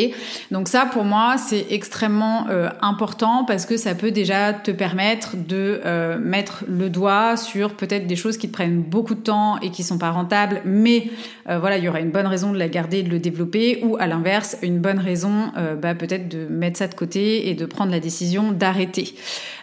donc 0.49 0.69
ça 0.69 0.89
pour 0.91 1.03
moi 1.03 1.35
c'est 1.37 1.67
extrêmement 1.69 2.47
euh, 2.49 2.69
important 2.81 3.43
parce 3.45 3.67
que 3.67 3.77
ça 3.77 3.93
peut 3.93 4.09
déjà 4.09 4.51
te 4.51 4.71
permettre 4.71 5.35
de 5.37 5.81
euh, 5.85 6.17
mettre 6.17 6.63
le 6.67 6.89
doigt 6.89 7.37
sur 7.37 7.75
peut-être 7.75 8.07
des 8.07 8.15
choses 8.15 8.37
qui 8.37 8.47
te 8.47 8.53
prennent 8.53 8.81
beaucoup 8.81 9.13
de 9.13 9.19
temps 9.19 9.59
et 9.59 9.69
qui 9.69 9.83
sont 9.83 9.99
pas 9.99 10.09
rentables, 10.09 10.61
mais 10.65 11.11
euh, 11.47 11.59
voilà 11.59 11.77
il 11.77 11.83
y 11.83 11.89
aura 11.89 11.99
une 11.99 12.09
bonne 12.09 12.25
raison 12.25 12.51
de 12.51 12.57
la 12.57 12.69
garder, 12.69 13.03
de 13.03 13.09
le 13.09 13.19
développer, 13.19 13.79
ou 13.83 13.97
à 13.99 14.07
l'inverse 14.07 14.57
une 14.63 14.79
bonne 14.79 14.97
raison 14.97 15.51
bah, 15.79 15.93
peut-être 15.93 16.27
de 16.27 16.47
mettre 16.47 16.79
ça 16.79 16.87
de 16.87 16.95
côté 16.95 17.47
et 17.49 17.53
de 17.53 17.65
prendre 17.67 17.91
la 17.91 17.99
décision 17.99 18.51
d'arrêter. 18.51 19.13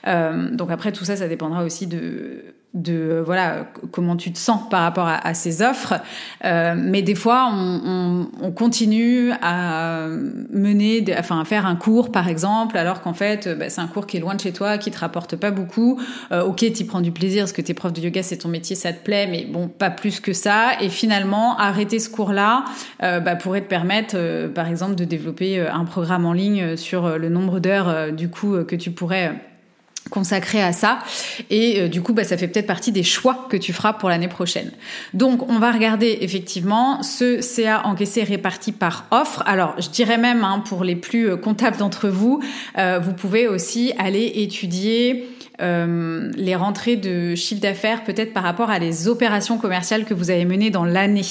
donc 0.05 0.71
après 0.71 0.93
tout 0.93 1.05
ça 1.05 1.17
ça 1.17 1.27
dépendra 1.27 1.65
aussi 1.65 1.89
de 1.89 2.55
de 2.75 3.23
voilà 3.25 3.69
comment 3.93 4.17
tu 4.17 4.33
te 4.33 4.39
sens 4.39 4.69
par 4.69 4.83
rapport 4.83 5.07
à, 5.07 5.33
ces 5.35 5.63
offres. 5.63 5.95
Euh, 6.45 6.75
mais 6.77 7.03
des 7.03 7.15
fois, 7.15 7.49
on, 7.53 8.27
continue 8.55 9.33
à 9.43 10.07
mener, 10.53 11.05
enfin 11.19 11.41
à 11.41 11.45
faire 11.45 11.67
un 11.67 11.77
cours 11.77 12.13
par 12.13 12.29
exemple, 12.29 12.77
alors 12.77 13.01
qu'en 13.01 13.15
fait, 13.15 13.49
bah, 13.59 13.69
c'est 13.69 13.81
un 13.81 13.87
cours 13.87 14.07
qui 14.07 14.17
est 14.17 14.21
loin 14.21 14.35
de 14.35 14.41
chez 14.41 14.53
toi, 14.53 14.79
qui 14.79 14.91
te 14.91 14.99
rapporte 14.99 15.37
pas 15.37 15.51
beaucoup. 15.51 16.01
Euh, 16.33 16.45
ok, 16.45 16.73
tu 16.73 16.85
prends 16.85 17.01
du 17.01 17.13
plaisir 17.13 17.43
parce 17.43 17.53
que 17.53 17.63
t'es 17.63 17.75
prof 17.75 17.93
de 17.93 18.01
yoga, 18.01 18.23
c'est 18.23 18.39
ton 18.39 18.49
métier, 18.49 18.77
ça 18.77 18.93
te 18.93 19.03
plaît, 19.03 19.27
mais 19.29 19.45
bon, 19.45 19.69
pas 19.69 19.91
plus 19.91 20.21
que 20.21 20.33
ça. 20.33 20.73
Et 20.81 20.89
finalement, 20.89 21.57
arrêter 21.57 21.99
ce 21.99 22.11
cours-là 22.11 22.65
euh, 23.03 23.21
bah, 23.21 23.37
pourrait 23.37 23.63
te 23.63 23.69
permettre, 23.69 24.49
par 24.49 24.69
exemple, 24.69 24.97
de 24.97 25.05
développer 25.05 25.61
un 25.61 25.85
programme 25.85 26.27
en 26.27 26.33
ligne 26.33 26.77
sur 26.77 27.19
le 27.19 27.29
nombre 27.29 27.61
d'heures 27.61 28.13
du 28.13 28.29
coup 28.29 28.57
que 28.65 28.77
tu 28.77 28.91
pourrais 28.91 29.33
consacré 30.11 30.63
à 30.63 30.73
ça 30.73 30.99
et 31.51 31.81
euh, 31.81 31.89
du 31.89 32.03
coup 32.03 32.13
bah, 32.13 32.25
ça 32.25 32.37
fait 32.37 32.49
peut-être 32.49 32.67
partie 32.67 32.93
des 32.93 33.03
choix 33.03 33.47
que 33.49 33.57
tu 33.57 33.73
feras 33.73 33.95
pour 33.95 34.09
l'année 34.09 34.29
prochaine. 34.29 34.71
Donc 35.13 35.49
on 35.51 35.59
va 35.59 35.73
regarder 35.73 36.19
effectivement 36.21 37.03
ce 37.03 37.41
CA 37.41 37.83
encaissé 37.87 38.23
réparti 38.23 38.73
par 38.73 39.07
offre. 39.11 39.43
Alors 39.47 39.75
je 39.79 39.89
dirais 39.89 40.19
même 40.19 40.45
hein, 40.45 40.63
pour 40.67 40.85
les 40.85 40.97
plus 40.97 41.31
euh, 41.31 41.37
comptables 41.37 41.77
d'entre 41.77 42.09
vous, 42.09 42.43
euh, 42.79 42.99
vous 42.99 43.13
pouvez 43.13 43.49
aussi 43.49 43.93
aller 43.99 44.33
étudier 44.37 45.29
euh, 45.61 46.33
les 46.37 46.57
rentrées 46.57 46.97
de 46.97 47.37
chiffre 47.37 47.61
d'affaires 47.61 48.03
peut-être 48.03 48.33
par 48.33 48.43
rapport 48.43 48.71
à 48.71 48.81
les 48.81 49.07
opérations 49.07 49.57
commerciales 49.57 50.05
que 50.05 50.13
vous 50.13 50.31
avez 50.31 50.45
menées 50.45 50.71
dans 50.71 50.85
l'année. 50.85 51.23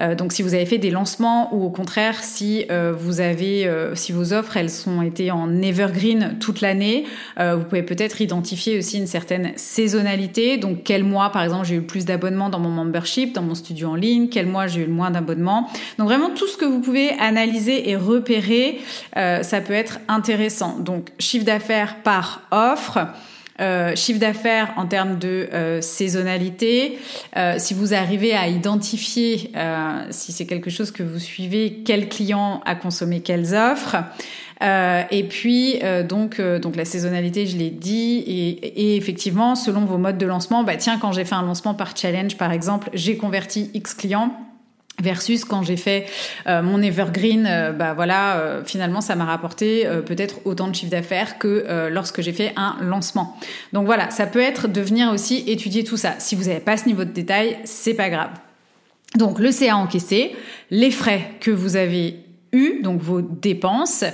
Euh, 0.00 0.14
donc 0.14 0.32
si 0.32 0.42
vous 0.42 0.54
avez 0.54 0.66
fait 0.66 0.78
des 0.78 0.90
lancements 0.90 1.52
ou 1.52 1.64
au 1.64 1.70
contraire 1.70 2.22
si 2.22 2.64
euh, 2.70 2.92
vous 2.96 3.20
avez 3.20 3.68
si 3.94 4.12
vos 4.12 4.32
offres 4.32 4.56
elles 4.56 4.70
sont 4.70 5.02
été 5.02 5.30
en 5.30 5.60
evergreen 5.62 6.36
toute 6.38 6.60
l'année, 6.60 7.04
vous 7.38 7.64
pouvez 7.64 7.82
peut-être 7.82 8.20
identifier 8.20 8.78
aussi 8.78 8.98
une 8.98 9.06
certaine 9.06 9.52
saisonnalité. 9.56 10.58
Donc 10.58 10.84
quel 10.84 11.04
mois 11.04 11.30
par 11.30 11.42
exemple 11.42 11.66
j'ai 11.66 11.74
eu 11.74 11.80
le 11.80 11.86
plus 11.86 12.04
d'abonnements 12.04 12.48
dans 12.48 12.58
mon 12.58 12.70
membership, 12.70 13.34
dans 13.34 13.42
mon 13.42 13.54
studio 13.54 13.88
en 13.88 13.94
ligne, 13.94 14.28
quel 14.28 14.46
mois 14.46 14.66
j'ai 14.66 14.82
eu 14.82 14.86
le 14.86 14.92
moins 14.92 15.10
d'abonnements. 15.10 15.68
Donc 15.98 16.08
vraiment 16.08 16.30
tout 16.30 16.46
ce 16.46 16.56
que 16.56 16.64
vous 16.64 16.80
pouvez 16.80 17.10
analyser 17.18 17.90
et 17.90 17.96
repérer, 17.96 18.80
ça 19.14 19.60
peut 19.60 19.72
être 19.72 19.98
intéressant. 20.08 20.78
Donc 20.78 21.10
chiffre 21.18 21.44
d'affaires 21.44 21.96
par 22.02 22.42
offre. 22.50 23.08
Euh, 23.58 23.96
chiffre 23.96 24.20
d'affaires 24.20 24.74
en 24.76 24.86
termes 24.86 25.18
de 25.18 25.48
euh, 25.54 25.80
saisonnalité, 25.80 26.98
euh, 27.38 27.54
si 27.56 27.72
vous 27.72 27.94
arrivez 27.94 28.34
à 28.34 28.48
identifier, 28.48 29.50
si 30.10 30.32
c'est 30.32 30.46
quelque 30.46 30.70
chose 30.70 30.90
que 30.90 31.02
vous 31.02 31.18
suivez, 31.18 31.82
quel 31.84 32.08
client 32.08 32.60
a 32.66 32.74
consommé 32.74 33.20
quelles 33.20 33.54
offres. 33.54 33.96
et 34.62 35.24
puis 35.28 35.80
donc 36.08 36.40
donc 36.40 36.76
la 36.76 36.84
saisonnalité, 36.84 37.46
je 37.46 37.56
l'ai 37.56 37.70
dit, 37.70 38.18
et, 38.26 38.92
et, 38.92 38.96
effectivement 38.96 39.54
selon 39.54 39.84
vos 39.84 39.98
modes 39.98 40.18
de 40.18 40.26
lancement, 40.26 40.64
bah 40.64 40.76
tiens 40.76 40.98
quand 40.98 41.12
j'ai 41.12 41.24
fait 41.24 41.34
un 41.34 41.42
lancement 41.42 41.74
par 41.74 41.96
challenge 41.96 42.36
par 42.36 42.52
exemple, 42.52 42.90
j'ai 42.92 43.16
converti 43.16 43.70
X 43.74 43.94
clients 43.94 44.32
versus 45.00 45.44
quand 45.44 45.62
j'ai 45.62 45.76
fait 45.76 46.06
euh, 46.46 46.62
mon 46.62 46.82
evergreen 46.82 47.46
euh, 47.46 47.72
bah 47.72 47.94
voilà 47.94 48.38
euh, 48.38 48.64
finalement 48.64 49.00
ça 49.00 49.14
m'a 49.14 49.24
rapporté 49.24 49.86
peut-être 50.06 50.40
autant 50.44 50.68
de 50.68 50.74
chiffre 50.74 50.90
d'affaires 50.90 51.38
que 51.38 51.88
lorsque 51.90 52.20
j'ai 52.20 52.32
fait 52.32 52.52
un 52.56 52.76
lancement. 52.80 53.36
Donc 53.72 53.86
voilà 53.86 54.10
ça 54.10 54.26
peut 54.26 54.40
être 54.40 54.68
de 54.68 54.80
venir 54.80 55.10
aussi 55.10 55.44
étudier 55.46 55.84
tout 55.84 55.96
ça. 55.96 56.14
Si 56.18 56.34
vous 56.34 56.44
n'avez 56.44 56.60
pas 56.60 56.76
ce 56.76 56.86
niveau 56.86 57.04
de 57.04 57.10
détail 57.10 57.58
c'est 57.64 57.94
pas 57.94 58.10
grave. 58.10 58.30
Donc 59.16 59.38
le 59.38 59.50
CA 59.50 59.76
encaissé 59.76 60.34
les 60.70 60.90
frais 60.90 61.30
que 61.40 61.50
vous 61.50 61.76
avez 61.76 62.25
donc 62.82 63.00
vos 63.00 63.20
dépenses. 63.20 64.04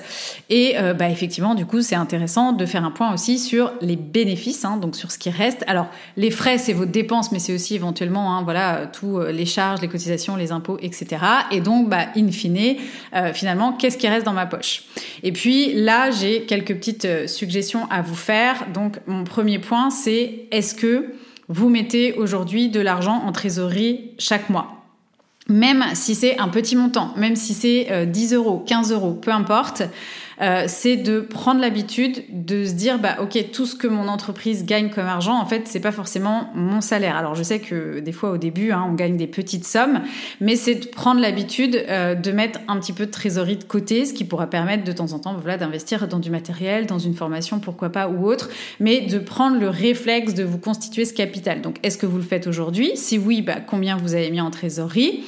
Et 0.51 0.75
euh, 0.77 0.95
bah, 0.95 1.09
effectivement, 1.09 1.55
du 1.55 1.67
coup, 1.67 1.83
c'est 1.83 1.95
intéressant 1.95 2.53
de 2.53 2.67
faire 2.67 2.85
un 2.85 2.91
point 2.91 3.13
aussi 3.13 3.39
sur 3.39 3.73
les 3.81 3.97
bénéfices, 3.97 4.65
hein, 4.65 4.77
donc 4.77 4.97
sur 4.97 5.11
ce 5.11 5.19
qui 5.19 5.31
reste. 5.31 5.65
Alors, 5.67 5.87
les 6.17 6.31
frais, 6.31 6.59
c'est 6.59 6.73
vos 6.73 6.85
dépenses, 6.85 7.33
mais 7.33 7.39
c'est 7.39 7.55
aussi 7.55 7.75
éventuellement, 7.75 8.37
hein, 8.37 8.43
voilà, 8.43 8.87
tous 8.87 9.19
euh, 9.19 9.33
les 9.33 9.47
charges, 9.47 9.81
les 9.81 9.89
cotisations, 9.89 10.37
les 10.37 10.53
impôts, 10.53 10.79
etc. 10.81 11.07
Et 11.51 11.61
donc, 11.61 11.89
bah, 11.89 12.07
in 12.17 12.31
fine, 12.31 12.77
euh, 13.15 13.33
finalement, 13.33 13.73
qu'est-ce 13.73 13.99
qui 13.99 14.09
reste 14.09 14.27
dans 14.27 14.33
ma 14.33 14.47
poche? 14.47 14.85
Et 15.23 15.33
puis 15.33 15.73
là, 15.75 16.11
j'ai 16.11 16.43
quelques 16.43 16.75
petites 16.75 17.29
suggestions 17.29 17.87
à 17.91 18.03
vous 18.03 18.15
faire. 18.15 18.67
Donc, 18.73 18.99
mon 19.07 19.25
premier 19.25 19.59
point, 19.59 19.91
c'est 19.91 20.47
est-ce 20.51 20.75
que 20.75 21.13
vous 21.49 21.69
mettez 21.69 22.15
aujourd'hui 22.15 22.69
de 22.69 22.81
l'argent 22.81 23.23
en 23.27 23.33
trésorerie 23.33 24.13
chaque 24.19 24.49
mois? 24.49 24.82
Même 25.53 25.85
si 25.95 26.15
c'est 26.15 26.39
un 26.39 26.49
petit 26.49 26.77
montant, 26.77 27.13
même 27.17 27.37
si 27.37 27.55
c'est 27.55 28.07
10 28.07 28.33
euh, 28.33 28.37
euros, 28.37 28.65
15 28.67 28.93
euros, 28.93 29.13
peu 29.13 29.31
importe, 29.31 29.83
euh, 30.41 30.65
c'est 30.67 30.97
de 30.97 31.21
prendre 31.21 31.61
l'habitude 31.61 32.25
de 32.31 32.65
se 32.65 32.73
dire 32.73 32.99
bah 32.99 33.19
ok 33.21 33.51
tout 33.53 33.67
ce 33.67 33.77
que 33.77 33.87
mon 33.87 34.09
entreprise 34.09 34.65
gagne 34.65 34.91
comme 34.91 35.07
argent 35.07 35.39
en 35.39 35.47
fait 35.47 35.69
c'est 35.69 35.81
pas 35.81 35.93
forcément 35.93 36.51
mon 36.55 36.81
salaire. 36.81 37.17
Alors 37.17 37.35
je 37.35 37.43
sais 37.43 37.61
que 37.61 38.01
des 38.01 38.13
fois 38.13 38.31
au 38.31 38.39
début 38.39 38.73
hein, 38.73 38.85
on 38.89 38.95
gagne 38.95 39.17
des 39.17 39.27
petites 39.27 39.67
sommes 39.67 40.01
mais 40.41 40.57
c'est 40.57 40.75
de 40.75 40.87
prendre 40.87 41.21
l'habitude 41.21 41.85
euh, 41.89 42.15
de 42.15 42.33
mettre 42.33 42.61
un 42.67 42.79
petit 42.81 42.93
peu 42.93 43.07
de 43.07 43.11
trésorerie 43.11 43.57
de 43.57 43.65
côté 43.65 44.05
ce 44.05 44.15
qui 44.15 44.25
pourra 44.25 44.49
permettre 44.49 44.85
de 44.85 44.93
temps 44.93 45.13
en 45.13 45.19
temps 45.19 45.35
voilà 45.35 45.59
d'investir 45.59 46.09
dans 46.09 46.19
du 46.19 46.31
matériel 46.31 46.87
dans 46.87 46.99
une 46.99 47.15
formation 47.15 47.61
pourquoi 47.61 47.91
pas 47.91 48.09
ou 48.09 48.27
autre 48.27 48.49
mais 48.81 49.03
de 49.03 49.19
prendre 49.19 49.61
le 49.61 49.69
réflexe 49.69 50.35
de 50.35 50.43
vous 50.45 50.59
constituer 50.59 51.05
ce 51.05 51.13
capital. 51.13 51.61
Donc 51.61 51.77
est-ce 51.83 51.99
que 51.99 52.07
vous 52.07 52.17
le 52.17 52.23
faites 52.23 52.47
aujourd'hui? 52.47 52.93
Si 52.97 53.19
oui 53.19 53.43
bah 53.43 53.59
combien 53.65 53.97
vous 53.97 54.15
avez 54.15 54.31
mis 54.31 54.41
en 54.41 54.51
trésorerie? 54.51 55.23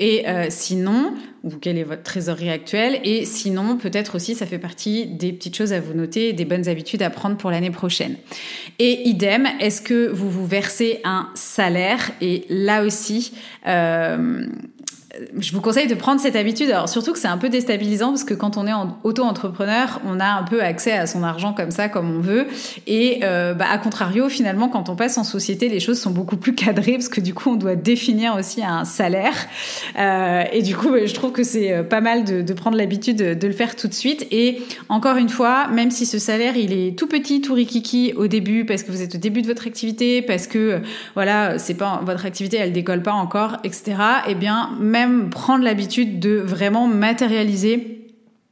Et 0.00 0.26
euh, 0.26 0.46
sinon, 0.48 1.12
quelle 1.60 1.76
est 1.76 1.84
votre 1.84 2.02
trésorerie 2.02 2.48
actuelle? 2.48 3.00
Et 3.04 3.26
sinon, 3.26 3.76
peut-être 3.76 4.14
aussi, 4.14 4.34
ça 4.34 4.46
fait 4.46 4.58
partie 4.58 5.04
des 5.04 5.30
petites 5.30 5.54
choses 5.54 5.74
à 5.74 5.80
vous 5.80 5.92
noter, 5.92 6.32
des 6.32 6.46
bonnes 6.46 6.68
habitudes 6.68 7.02
à 7.02 7.10
prendre 7.10 7.36
pour 7.36 7.50
l'année 7.50 7.70
prochaine. 7.70 8.16
Et 8.78 9.06
idem, 9.06 9.46
est-ce 9.60 9.82
que 9.82 10.08
vous 10.08 10.30
vous 10.30 10.46
versez 10.46 11.00
un 11.04 11.28
salaire? 11.34 12.12
Et 12.22 12.46
là 12.48 12.82
aussi, 12.82 13.34
euh, 13.66 14.46
je 15.38 15.52
vous 15.52 15.60
conseille 15.60 15.88
de 15.88 15.94
prendre 15.94 16.20
cette 16.20 16.36
habitude. 16.36 16.70
Alors 16.70 16.88
surtout 16.88 17.12
que 17.12 17.18
c'est 17.18 17.28
un 17.28 17.38
peu 17.38 17.48
déstabilisant 17.48 18.10
parce 18.10 18.24
que 18.24 18.34
quand 18.34 18.56
on 18.56 18.66
est 18.66 18.72
auto-entrepreneur, 19.02 20.00
on 20.06 20.20
a 20.20 20.26
un 20.26 20.42
peu 20.44 20.62
accès 20.62 20.92
à 20.92 21.06
son 21.06 21.22
argent 21.22 21.52
comme 21.52 21.70
ça, 21.70 21.88
comme 21.88 22.10
on 22.10 22.20
veut. 22.20 22.46
Et 22.86 23.20
euh, 23.24 23.54
bah, 23.54 23.66
à 23.70 23.78
contrario, 23.78 24.28
finalement, 24.28 24.68
quand 24.68 24.88
on 24.88 24.96
passe 24.96 25.18
en 25.18 25.24
société, 25.24 25.68
les 25.68 25.80
choses 25.80 26.00
sont 26.00 26.10
beaucoup 26.10 26.36
plus 26.36 26.54
cadrées 26.54 26.92
parce 26.92 27.08
que 27.08 27.20
du 27.20 27.34
coup, 27.34 27.50
on 27.50 27.56
doit 27.56 27.76
définir 27.76 28.36
aussi 28.36 28.62
un 28.62 28.84
salaire. 28.84 29.34
Euh, 29.98 30.44
et 30.52 30.62
du 30.62 30.76
coup, 30.76 30.90
je 31.04 31.12
trouve 31.12 31.32
que 31.32 31.42
c'est 31.42 31.72
euh, 31.72 31.82
pas 31.82 32.00
mal 32.00 32.24
de, 32.24 32.52
prendre 32.52 32.76
l'habitude 32.76 33.16
de, 33.16 33.46
le 33.46 33.52
faire 33.52 33.74
tout 33.74 33.88
de 33.88 33.94
suite. 33.94 34.26
Et 34.30 34.62
encore 34.88 35.16
une 35.16 35.28
fois, 35.28 35.68
même 35.68 35.90
si 35.90 36.06
ce 36.06 36.18
salaire, 36.18 36.56
il 36.56 36.72
est 36.72 36.96
tout 36.96 37.06
petit, 37.06 37.40
tout 37.40 37.54
rikiki 37.54 38.12
au 38.16 38.26
début, 38.26 38.64
parce 38.64 38.82
que 38.82 38.92
vous 38.92 39.02
êtes 39.02 39.14
au 39.16 39.18
début 39.18 39.42
de 39.42 39.46
votre 39.46 39.66
activité, 39.66 40.22
parce 40.22 40.46
que 40.46 40.80
voilà, 41.14 41.58
c'est 41.58 41.74
pas 41.74 42.00
votre 42.04 42.26
activité, 42.26 42.58
elle 42.58 42.72
décolle 42.72 43.02
pas 43.02 43.12
encore, 43.12 43.56
etc. 43.64 43.96
Eh 44.28 44.34
bien, 44.34 44.70
prendre 45.30 45.64
l'habitude 45.64 46.20
de 46.20 46.36
vraiment 46.36 46.86
matérialiser 46.86 48.00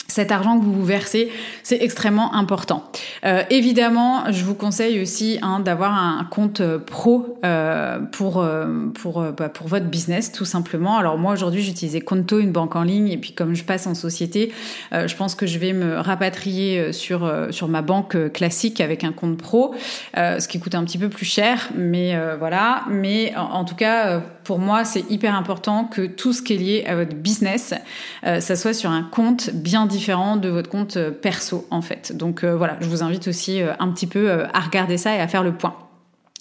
cet 0.09 0.33
argent 0.33 0.59
que 0.59 0.64
vous 0.64 0.73
vous 0.73 0.85
versez, 0.85 1.31
c'est 1.62 1.83
extrêmement 1.83 2.35
important. 2.35 2.83
Euh, 3.26 3.43
évidemment, 3.50 4.33
je 4.33 4.43
vous 4.43 4.55
conseille 4.55 5.00
aussi 5.02 5.38
hein, 5.43 5.61
d'avoir 5.61 5.93
un 5.93 6.25
compte 6.25 6.62
pro 6.78 7.38
euh, 7.45 8.00
pour 8.00 8.40
euh, 8.40 8.87
pour 8.95 9.23
bah, 9.23 9.50
pour 9.50 9.69
votre 9.69 9.85
business, 9.85 10.33
tout 10.33 10.47
simplement. 10.47 10.97
Alors 10.97 11.19
moi 11.19 11.35
aujourd'hui, 11.35 11.62
j'utilisais 11.62 12.00
Conto, 12.00 12.38
une 12.38 12.52
banque 12.52 12.75
en 12.75 12.85
ligne, 12.85 13.09
et 13.09 13.19
puis 13.19 13.33
comme 13.33 13.55
je 13.55 13.64
passe 13.64 13.87
en 13.87 13.95
société, 13.95 14.50
je 14.93 15.14
pense 15.14 15.35
que 15.35 15.47
je 15.47 15.59
vais 15.59 15.75
me 15.75 15.99
rapatrier 15.99 16.95
sur 16.95 17.31
sur 17.50 17.69
ma 17.69 17.83
banque 17.83 18.33
classique 18.33 18.81
avec 18.81 19.05
un 19.05 19.12
compte 19.12 19.37
pro, 19.37 19.75
ce 20.17 20.49
qui 20.49 20.59
coûte 20.59 20.75
un 20.75 20.85
petit 20.85 20.99
peu 20.99 21.11
plus 21.11 21.26
cher, 21.26 21.69
mais 21.76 22.19
voilà. 22.38 22.85
Mais 22.88 23.35
en 23.37 23.64
tout 23.64 23.75
cas, 23.76 24.23
pour 24.49 24.59
moi, 24.59 24.87
c'est 24.87 25.05
hyper 25.11 25.35
important 25.35 25.85
que 25.85 26.07
tout 26.07 26.33
ce 26.33 26.40
qui 26.40 26.55
est 26.55 26.57
lié 26.57 26.85
à 26.87 26.97
votre 26.97 27.14
business, 27.14 27.75
ça 28.23 28.57
soit 28.57 28.73
sur 28.73 28.90
un 28.90 29.02
compte 29.02 29.50
bien 29.52 29.85
différent 29.85 30.37
de 30.37 30.49
votre 30.49 30.71
compte 30.71 30.97
euh, 30.97 31.11
perso 31.11 31.67
en 31.71 31.83
fait. 31.83 32.17
Donc 32.17 32.43
euh, 32.45 32.57
voilà, 32.57 32.78
je 32.81 32.88
vous 32.88 33.02
invite 33.02 33.28
aussi 33.28 33.61
euh, 33.61 33.75
un 33.78 33.90
petit 33.93 34.07
peu 34.07 34.31
à 34.31 34.61
regarder 34.61 34.97
ça 34.97 35.14
et 35.14 35.21
à 35.21 35.28
faire 35.28 35.43
le 35.43 35.52
point. 35.52 35.76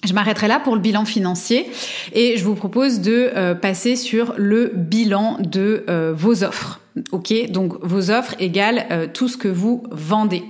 Je 0.06 0.14
m'arrêterai 0.14 0.48
là 0.48 0.60
pour 0.60 0.76
le 0.76 0.82
bilan 0.82 1.06
financier 1.06 1.70
et 2.14 2.38
je 2.38 2.44
vous 2.46 2.56
propose 2.56 3.02
de 3.02 3.32
euh, 3.36 3.56
passer 3.56 3.96
sur 3.96 4.36
le 4.38 4.72
bilan 4.74 5.38
de 5.40 5.84
euh, 5.90 6.14
vos 6.16 6.44
offres. 6.44 6.80
Ok, 7.12 7.34
donc 7.50 7.74
vos 7.82 8.10
offres 8.10 8.36
égale 8.40 8.86
euh, 8.92 9.08
tout 9.12 9.28
ce 9.28 9.38
que 9.38 9.48
vous 9.48 9.84
vendez. 9.92 10.44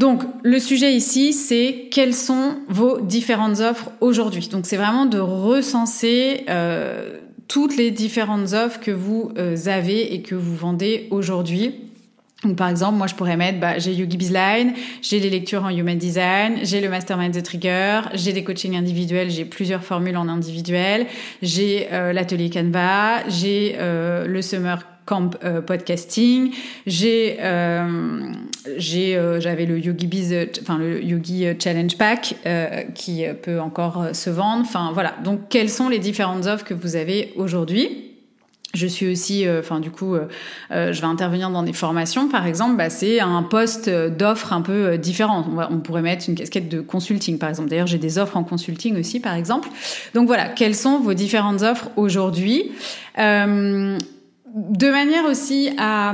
Donc 0.00 0.22
le 0.42 0.58
sujet 0.58 0.94
ici, 0.94 1.34
c'est 1.34 1.88
quelles 1.90 2.14
sont 2.14 2.56
vos 2.68 3.02
différentes 3.02 3.60
offres 3.60 3.90
aujourd'hui. 4.00 4.48
Donc 4.48 4.64
c'est 4.64 4.78
vraiment 4.78 5.04
de 5.04 5.18
recenser 5.18 6.46
toutes 7.48 7.76
les 7.76 7.90
différentes 7.90 8.54
offres 8.54 8.80
que 8.80 8.90
vous 8.90 9.30
avez 9.66 10.14
et 10.14 10.22
que 10.22 10.34
vous 10.34 10.56
vendez 10.56 11.06
aujourd'hui 11.10 11.74
donc, 12.44 12.56
par 12.56 12.68
exemple, 12.68 12.96
moi, 12.96 13.06
je 13.06 13.14
pourrais 13.14 13.36
mettre, 13.36 13.60
bah, 13.60 13.78
j'ai 13.78 13.92
Yogi 13.92 14.16
Bizline, 14.16 14.72
j'ai 15.02 15.20
les 15.20 15.28
lectures 15.28 15.64
en 15.64 15.68
Human 15.68 15.98
Design, 15.98 16.60
j'ai 16.62 16.80
le 16.80 16.88
Mastermind 16.88 17.34
The 17.34 17.42
Trigger, 17.42 18.00
j'ai 18.14 18.32
des 18.32 18.42
coachings 18.42 18.76
individuels, 18.76 19.30
j'ai 19.30 19.44
plusieurs 19.44 19.84
formules 19.84 20.16
en 20.16 20.26
individuel, 20.26 21.06
j'ai 21.42 21.88
euh, 21.92 22.14
l'atelier 22.14 22.48
Canva, 22.48 23.28
j'ai 23.28 23.76
euh, 23.78 24.26
le 24.26 24.40
Summer 24.40 24.86
Euh, 25.44 25.60
podcasting, 25.60 26.52
j'ai 26.86 27.38
j'ai 28.76 29.36
j'avais 29.40 29.66
le 29.66 29.78
Yogi 29.78 30.06
Biz, 30.06 30.34
enfin 30.62 30.78
le 30.78 31.02
Yogi 31.02 31.46
Challenge 31.58 31.96
Pack 31.96 32.36
qui 32.94 33.24
peut 33.42 33.60
encore 33.60 34.08
se 34.12 34.30
vendre. 34.30 34.62
Enfin 34.62 34.90
voilà. 34.92 35.14
Donc, 35.24 35.48
quelles 35.48 35.70
sont 35.70 35.88
les 35.88 35.98
différentes 35.98 36.46
offres 36.46 36.64
que 36.64 36.74
vous 36.74 36.96
avez 36.96 37.32
aujourd'hui? 37.36 38.10
Je 38.72 38.86
suis 38.86 39.10
aussi, 39.10 39.46
euh, 39.46 39.58
enfin 39.60 39.80
du 39.80 39.90
coup, 39.90 40.14
euh, 40.14 40.28
euh, 40.70 40.92
je 40.92 41.00
vais 41.00 41.08
intervenir 41.08 41.50
dans 41.50 41.64
des 41.64 41.72
formations, 41.72 42.28
par 42.28 42.46
exemple. 42.46 42.76
Bah, 42.76 42.88
c'est 42.88 43.18
un 43.18 43.42
poste 43.42 43.90
d'offre 43.90 44.52
un 44.52 44.62
peu 44.62 44.96
différent. 44.96 45.44
On, 45.50 45.74
on, 45.74 45.78
pourrait 45.80 46.02
mettre 46.02 46.28
une 46.28 46.36
casquette 46.36 46.68
de 46.68 46.80
consulting, 46.80 47.38
par 47.38 47.48
exemple. 47.48 47.68
D'ailleurs, 47.68 47.88
j'ai 47.88 47.98
des 47.98 48.18
offres 48.18 48.36
en 48.36 48.44
consulting 48.44 48.96
aussi, 48.98 49.18
par 49.18 49.34
exemple. 49.34 49.68
Donc 50.14 50.28
voilà, 50.28 50.48
quelles 50.48 50.76
sont 50.76 51.00
vos 51.00 51.14
différentes 51.14 51.62
offres 51.62 51.90
aujourd'hui? 51.96 52.70
De 54.54 54.90
manière 54.90 55.24
aussi 55.26 55.70
à 55.78 56.12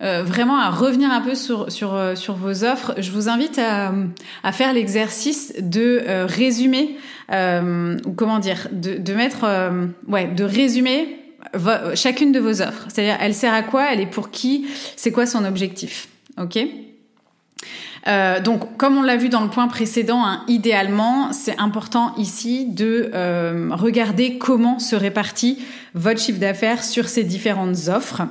euh, 0.00 0.22
vraiment 0.22 0.58
à 0.58 0.70
revenir 0.70 1.10
un 1.10 1.20
peu 1.20 1.34
sur, 1.34 1.72
sur, 1.72 1.94
euh, 1.94 2.14
vos 2.28 2.64
offres, 2.64 2.94
je 2.98 3.10
vous 3.10 3.28
invite 3.28 3.58
à, 3.58 4.52
faire 4.52 4.72
l'exercice 4.72 5.54
de 5.58 6.02
euh, 6.06 6.24
résumer, 6.26 6.96
ou 7.30 8.12
comment 8.12 8.38
dire, 8.38 8.68
de, 8.70 8.96
de 8.96 9.14
mettre, 9.14 9.44
ouais, 10.06 10.28
de 10.28 10.44
résumer 10.44 11.16
chacune 11.94 12.32
de 12.32 12.40
vos 12.40 12.62
offres. 12.62 12.86
C'est-à-dire, 12.88 13.16
elle 13.20 13.34
sert 13.34 13.52
à 13.52 13.62
quoi, 13.62 13.92
elle 13.92 14.00
est 14.00 14.06
pour 14.06 14.30
qui, 14.30 14.66
c'est 14.96 15.10
quoi 15.10 15.26
son 15.26 15.44
objectif. 15.44 16.08
Ok? 16.40 16.58
Euh, 18.08 18.40
donc, 18.40 18.76
comme 18.76 18.96
on 18.96 19.02
l'a 19.02 19.16
vu 19.16 19.28
dans 19.28 19.42
le 19.42 19.50
point 19.50 19.68
précédent, 19.68 20.24
hein, 20.24 20.42
idéalement, 20.48 21.32
c'est 21.32 21.58
important 21.58 22.14
ici 22.16 22.66
de 22.66 23.10
euh, 23.12 23.68
regarder 23.72 24.38
comment 24.38 24.78
se 24.78 24.96
répartit 24.96 25.62
votre 25.94 26.20
chiffre 26.20 26.40
d'affaires 26.40 26.82
sur 26.82 27.08
ces 27.08 27.24
différentes 27.24 27.88
offres. 27.88 28.22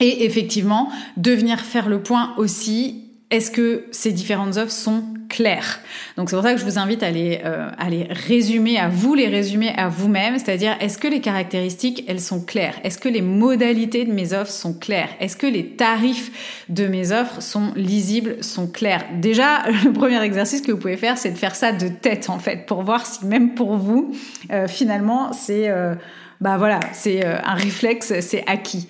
Et 0.00 0.24
effectivement, 0.24 0.90
de 1.16 1.30
venir 1.30 1.60
faire 1.60 1.88
le 1.88 2.00
point 2.00 2.34
aussi, 2.36 3.05
est-ce 3.30 3.50
que 3.50 3.86
ces 3.90 4.12
différentes 4.12 4.56
offres 4.56 4.70
sont 4.70 5.02
claires? 5.28 5.80
Donc 6.16 6.30
c'est 6.30 6.36
pour 6.36 6.44
ça 6.44 6.54
que 6.54 6.60
je 6.60 6.64
vous 6.64 6.78
invite 6.78 7.02
à 7.02 7.10
les, 7.10 7.40
euh, 7.44 7.68
à 7.76 7.90
les 7.90 8.04
résumer, 8.04 8.78
à 8.78 8.88
vous 8.88 9.14
les 9.14 9.26
résumer 9.26 9.72
à 9.76 9.88
vous-même, 9.88 10.38
c'est-à-dire 10.38 10.76
est-ce 10.80 10.96
que 10.96 11.08
les 11.08 11.20
caractéristiques, 11.20 12.04
elles 12.06 12.20
sont 12.20 12.40
claires? 12.40 12.76
Est-ce 12.84 12.98
que 12.98 13.08
les 13.08 13.22
modalités 13.22 14.04
de 14.04 14.12
mes 14.12 14.32
offres 14.32 14.52
sont 14.52 14.74
claires? 14.74 15.08
Est-ce 15.18 15.36
que 15.36 15.48
les 15.48 15.70
tarifs 15.70 16.62
de 16.68 16.86
mes 16.86 17.10
offres 17.10 17.42
sont 17.42 17.72
lisibles, 17.74 18.44
sont 18.44 18.68
clairs? 18.68 19.04
Déjà, 19.14 19.68
le 19.84 19.92
premier 19.92 20.22
exercice 20.22 20.60
que 20.60 20.70
vous 20.70 20.78
pouvez 20.78 20.96
faire, 20.96 21.18
c'est 21.18 21.32
de 21.32 21.38
faire 21.38 21.56
ça 21.56 21.72
de 21.72 21.88
tête 21.88 22.30
en 22.30 22.38
fait, 22.38 22.64
pour 22.66 22.82
voir 22.82 23.06
si 23.06 23.26
même 23.26 23.54
pour 23.54 23.76
vous, 23.76 24.14
euh, 24.52 24.68
finalement, 24.68 25.32
c'est... 25.32 25.68
Euh, 25.68 25.96
bah 26.40 26.58
voilà, 26.58 26.80
c'est 26.92 27.24
euh, 27.24 27.38
un 27.44 27.54
réflexe, 27.54 28.12
c'est 28.20 28.44
acquis. 28.46 28.88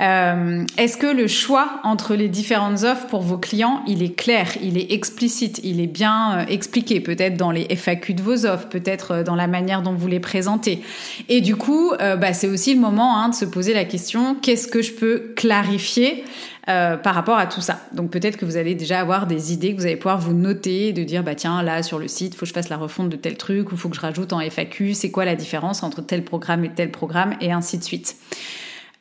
Euh, 0.00 0.64
Est-ce 0.76 0.96
que 0.96 1.06
le 1.06 1.28
choix 1.28 1.80
entre 1.84 2.16
les 2.16 2.28
différentes 2.28 2.82
offres 2.82 3.06
pour 3.06 3.22
vos 3.22 3.38
clients, 3.38 3.82
il 3.86 4.02
est 4.02 4.14
clair, 4.14 4.48
il 4.60 4.76
est 4.76 4.92
explicite, 4.92 5.60
il 5.62 5.80
est 5.80 5.86
bien 5.86 6.38
euh, 6.40 6.44
expliqué, 6.48 7.00
peut-être 7.00 7.36
dans 7.36 7.52
les 7.52 7.68
FAQ 7.74 8.14
de 8.14 8.22
vos 8.22 8.46
offres, 8.46 8.68
peut-être 8.68 9.12
euh, 9.12 9.22
dans 9.22 9.36
la 9.36 9.46
manière 9.46 9.82
dont 9.82 9.94
vous 9.94 10.08
les 10.08 10.18
présentez? 10.18 10.82
Et 11.28 11.40
du 11.40 11.54
coup, 11.54 11.92
bah, 11.98 12.32
c'est 12.32 12.48
aussi 12.48 12.74
le 12.74 12.80
moment 12.80 13.18
hein, 13.18 13.28
de 13.28 13.34
se 13.34 13.44
poser 13.44 13.74
la 13.74 13.84
question 13.84 14.34
qu'est-ce 14.34 14.66
que 14.66 14.82
je 14.82 14.92
peux 14.92 15.32
clarifier 15.36 16.24
euh, 16.68 16.96
par 16.96 17.14
rapport 17.14 17.38
à 17.38 17.46
tout 17.46 17.60
ça. 17.60 17.80
Donc 17.92 18.10
peut-être 18.10 18.36
que 18.36 18.44
vous 18.44 18.56
allez 18.56 18.74
déjà 18.74 19.00
avoir 19.00 19.26
des 19.26 19.52
idées 19.54 19.74
que 19.74 19.80
vous 19.80 19.86
allez 19.86 19.96
pouvoir 19.96 20.18
vous 20.18 20.34
noter, 20.34 20.92
de 20.92 21.02
dire 21.02 21.22
bah 21.22 21.34
tiens 21.34 21.62
là 21.62 21.82
sur 21.82 21.98
le 21.98 22.08
site, 22.08 22.34
faut 22.34 22.40
que 22.40 22.46
je 22.46 22.52
fasse 22.52 22.68
la 22.68 22.76
refonte 22.76 23.08
de 23.08 23.16
tel 23.16 23.36
truc 23.38 23.72
ou 23.72 23.76
faut 23.76 23.88
que 23.88 23.96
je 23.96 24.00
rajoute 24.00 24.32
en 24.32 24.40
FAQ, 24.40 24.92
c'est 24.92 25.10
quoi 25.10 25.24
la 25.24 25.34
différence 25.34 25.82
entre 25.82 26.02
tel 26.02 26.24
programme 26.24 26.64
et 26.64 26.70
tel 26.70 26.90
programme 26.90 27.34
et 27.40 27.52
ainsi 27.52 27.78
de 27.78 27.84
suite. 27.84 28.16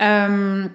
Euh, 0.02 0.68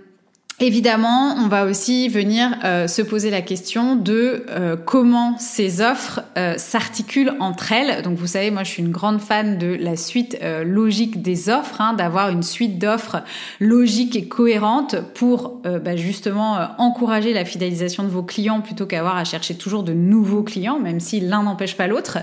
Évidemment, 0.60 1.34
on 1.38 1.48
va 1.48 1.64
aussi 1.64 2.08
venir 2.08 2.56
euh, 2.62 2.86
se 2.86 3.02
poser 3.02 3.30
la 3.30 3.42
question 3.42 3.96
de 3.96 4.44
euh, 4.48 4.76
comment 4.76 5.36
ces 5.38 5.80
offres 5.80 6.20
euh, 6.36 6.54
s'articulent 6.56 7.34
entre 7.40 7.72
elles. 7.72 8.02
Donc 8.02 8.16
vous 8.16 8.28
savez, 8.28 8.50
moi 8.50 8.62
je 8.62 8.70
suis 8.70 8.82
une 8.82 8.92
grande 8.92 9.20
fan 9.20 9.58
de 9.58 9.76
la 9.80 9.96
suite 9.96 10.38
logique 10.64 11.22
des 11.22 11.48
offres, 11.48 11.80
hein, 11.80 11.94
d'avoir 11.94 12.28
une 12.28 12.42
suite 12.42 12.78
d'offres 12.78 13.22
logiques 13.60 14.14
et 14.14 14.26
cohérentes 14.26 14.96
pour 15.14 15.60
bah, 15.64 15.96
justement 15.96 16.68
encourager 16.78 17.32
la 17.32 17.44
fidélisation 17.44 18.04
de 18.04 18.08
vos 18.08 18.22
clients 18.22 18.60
plutôt 18.60 18.86
qu'avoir 18.86 19.16
à 19.16 19.24
chercher 19.24 19.54
toujours 19.54 19.82
de 19.82 19.92
nouveaux 19.92 20.42
clients, 20.42 20.78
même 20.78 21.00
si 21.00 21.20
l'un 21.20 21.42
n'empêche 21.42 21.76
pas 21.76 21.86
l'autre. 21.86 22.18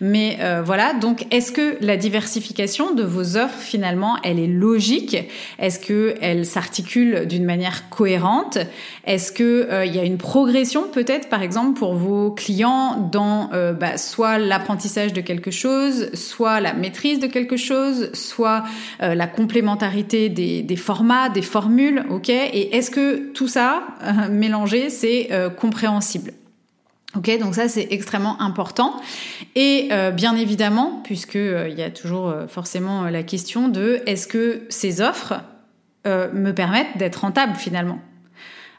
Mais 0.00 0.38
voilà, 0.64 0.94
donc 0.94 1.26
est-ce 1.30 1.52
que 1.52 1.76
la 1.80 1.96
diversification 1.96 2.94
de 2.94 3.02
vos 3.02 3.36
offres 3.36 3.58
finalement, 3.58 4.16
elle 4.22 4.38
est 4.38 4.46
logique? 4.46 5.16
Est-ce 5.58 5.78
que 5.78 6.14
elle 6.20 6.46
s'articule 6.46 7.26
d'une 7.26 7.44
manière 7.44 7.71
cohérente. 7.90 8.58
Est-ce 9.04 9.32
que 9.32 9.68
euh, 9.70 9.84
il 9.84 9.94
y 9.94 9.98
a 9.98 10.04
une 10.04 10.18
progression 10.18 10.84
peut-être, 10.92 11.28
par 11.28 11.42
exemple, 11.42 11.78
pour 11.78 11.94
vos 11.94 12.30
clients 12.30 13.08
dans 13.10 13.50
euh, 13.52 13.72
bah, 13.72 13.98
soit 13.98 14.38
l'apprentissage 14.38 15.12
de 15.12 15.20
quelque 15.20 15.50
chose, 15.50 16.12
soit 16.14 16.60
la 16.60 16.72
maîtrise 16.72 17.18
de 17.18 17.26
quelque 17.26 17.56
chose, 17.56 18.10
soit 18.12 18.64
euh, 19.02 19.14
la 19.14 19.26
complémentarité 19.26 20.28
des, 20.28 20.76
formats, 20.76 21.28
des 21.28 21.42
formules, 21.42 22.04
ok? 22.10 22.28
Et 22.28 22.76
est-ce 22.76 22.90
que 22.90 23.32
tout 23.32 23.48
ça 23.48 23.84
mélangé, 24.30 24.90
c'est 24.90 25.28
compréhensible? 25.58 26.32
Ok, 27.14 27.30
donc 27.38 27.54
ça 27.54 27.68
c'est 27.68 27.88
extrêmement 27.90 28.40
important. 28.40 28.94
Et 29.54 29.90
bien 30.14 30.34
évidemment, 30.34 31.00
puisque 31.04 31.34
il 31.34 31.74
y 31.76 31.82
a 31.82 31.90
toujours 31.90 32.34
forcément 32.48 33.02
la 33.04 33.22
question 33.22 33.68
de 33.68 34.00
est-ce 34.06 34.26
que 34.26 34.62
ces 34.70 35.00
offres 35.00 35.34
me 36.06 36.50
permettent 36.50 36.96
d'être 36.96 37.20
rentable 37.20 37.54
finalement. 37.54 38.00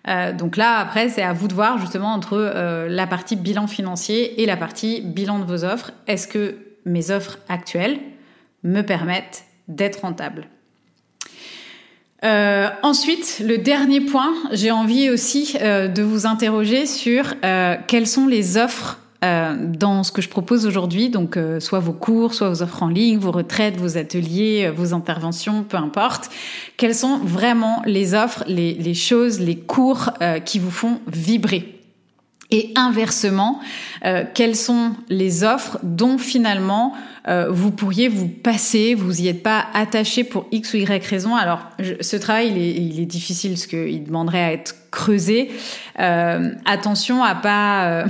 Euh, 0.07 0.33
donc 0.33 0.57
là, 0.57 0.79
après, 0.79 1.09
c'est 1.09 1.21
à 1.21 1.33
vous 1.33 1.47
de 1.47 1.53
voir 1.53 1.77
justement 1.77 2.13
entre 2.13 2.33
euh, 2.33 2.87
la 2.89 3.07
partie 3.07 3.35
bilan 3.35 3.67
financier 3.67 4.41
et 4.41 4.45
la 4.45 4.57
partie 4.57 5.01
bilan 5.01 5.39
de 5.39 5.45
vos 5.45 5.63
offres. 5.63 5.91
Est-ce 6.07 6.27
que 6.27 6.57
mes 6.85 7.11
offres 7.11 7.39
actuelles 7.47 7.99
me 8.63 8.81
permettent 8.81 9.45
d'être 9.67 10.01
rentable? 10.01 10.47
Ensuite, 12.83 13.41
le 13.45 13.57
dernier 13.57 13.99
point, 13.99 14.33
j'ai 14.53 14.71
envie 14.71 15.09
aussi 15.09 15.57
de 15.57 16.01
vous 16.01 16.25
interroger 16.25 16.85
sur 16.85 17.35
quelles 17.41 18.07
sont 18.07 18.27
les 18.27 18.55
offres 18.55 18.99
euh, 19.23 19.55
dans 19.57 20.03
ce 20.03 20.11
que 20.11 20.21
je 20.21 20.27
propose 20.27 20.65
aujourd'hui, 20.65 21.09
donc 21.09 21.37
euh, 21.37 21.61
soit 21.61 21.79
vos 21.79 21.93
cours, 21.93 22.33
soit 22.33 22.49
vos 22.49 22.61
offres 22.61 22.83
en 22.83 22.89
ligne, 22.89 23.17
vos 23.17 23.31
retraites, 23.31 23.77
vos 23.77 23.97
ateliers, 23.97 24.65
euh, 24.65 24.71
vos 24.71 24.93
interventions, 24.93 25.63
peu 25.63 25.77
importe, 25.77 26.29
quelles 26.75 26.95
sont 26.95 27.19
vraiment 27.19 27.81
les 27.85 28.15
offres, 28.15 28.43
les, 28.47 28.93
choses, 28.93 29.39
les 29.39 29.57
cours 29.57 30.11
qui 30.45 30.59
vous 30.59 30.71
font 30.71 30.99
vibrer? 31.07 31.79
Et 32.51 32.71
inversement, 32.75 33.59
quelles 34.35 34.55
sont 34.55 34.91
les 35.09 35.43
offres 35.43 35.79
dont 35.81 36.17
finalement 36.17 36.93
vous 37.49 37.71
pourriez 37.71 38.09
vous 38.09 38.27
passer, 38.27 38.93
vous 38.93 39.21
y 39.21 39.27
êtes 39.27 39.41
pas 39.41 39.65
attaché 39.73 40.23
pour 40.23 40.45
X 40.51 40.73
ou 40.73 40.77
Y 40.77 41.05
raison? 41.05 41.35
Alors, 41.35 41.61
ce 42.01 42.15
travail, 42.15 42.49
il 42.49 42.57
est, 42.57 42.75
il 42.75 42.99
est 42.99 43.05
difficile 43.05 43.51
parce 43.51 43.65
qu'il 43.65 44.03
demanderait 44.03 44.43
à 44.43 44.53
être 44.53 44.75
creusé. 44.91 45.51
Attention 45.95 47.23
à 47.23 47.33
pas 47.33 48.05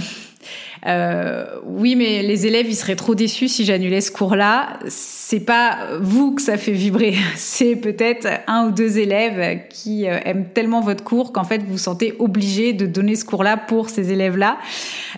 euh, 0.85 1.45
oui, 1.65 1.95
mais 1.95 2.21
les 2.23 2.45
élèves, 2.45 2.67
ils 2.67 2.75
seraient 2.75 2.95
trop 2.95 3.15
déçus 3.15 3.47
si 3.47 3.65
j'annulais 3.65 4.01
ce 4.01 4.11
cours-là. 4.11 4.79
C'est 4.87 5.39
pas 5.39 5.77
vous 5.99 6.35
que 6.35 6.41
ça 6.41 6.57
fait 6.57 6.71
vibrer. 6.71 7.15
C'est 7.35 7.75
peut-être 7.75 8.27
un 8.47 8.67
ou 8.67 8.71
deux 8.71 8.97
élèves 8.97 9.61
qui 9.69 10.07
euh, 10.07 10.19
aiment 10.25 10.45
tellement 10.53 10.81
votre 10.81 11.03
cours 11.03 11.31
qu'en 11.31 11.43
fait, 11.43 11.59
vous 11.63 11.73
vous 11.73 11.77
sentez 11.77 12.13
obligé 12.19 12.73
de 12.73 12.85
donner 12.85 13.15
ce 13.15 13.25
cours-là 13.25 13.57
pour 13.57 13.89
ces 13.89 14.11
élèves-là. 14.11 14.57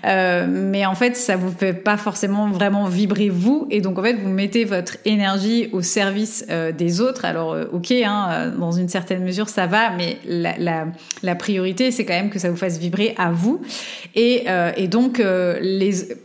Euh, 0.05 0.45
mais 0.49 0.85
en 0.85 0.95
fait, 0.95 1.15
ça 1.15 1.35
vous 1.35 1.51
fait 1.51 1.73
pas 1.73 1.97
forcément 1.97 2.49
vraiment 2.49 2.85
vibrer 2.85 3.29
vous. 3.29 3.67
Et 3.71 3.81
donc, 3.81 3.97
en 3.99 4.03
fait, 4.03 4.13
vous 4.13 4.29
mettez 4.29 4.65
votre 4.65 4.97
énergie 5.05 5.69
au 5.71 5.81
service 5.81 6.45
euh, 6.49 6.71
des 6.71 7.01
autres. 7.01 7.25
Alors, 7.25 7.53
euh, 7.53 7.65
ok, 7.71 7.91
hein, 7.91 8.53
dans 8.57 8.71
une 8.71 8.89
certaine 8.89 9.23
mesure, 9.23 9.49
ça 9.49 9.67
va, 9.67 9.91
mais 9.91 10.17
la, 10.25 10.57
la, 10.57 10.87
la 11.23 11.35
priorité, 11.35 11.91
c'est 11.91 12.05
quand 12.05 12.13
même 12.13 12.29
que 12.29 12.39
ça 12.39 12.49
vous 12.49 12.57
fasse 12.57 12.77
vibrer 12.77 13.13
à 13.17 13.31
vous. 13.31 13.61
Et, 14.15 14.45
et 14.77 14.87
donc, 14.87 15.21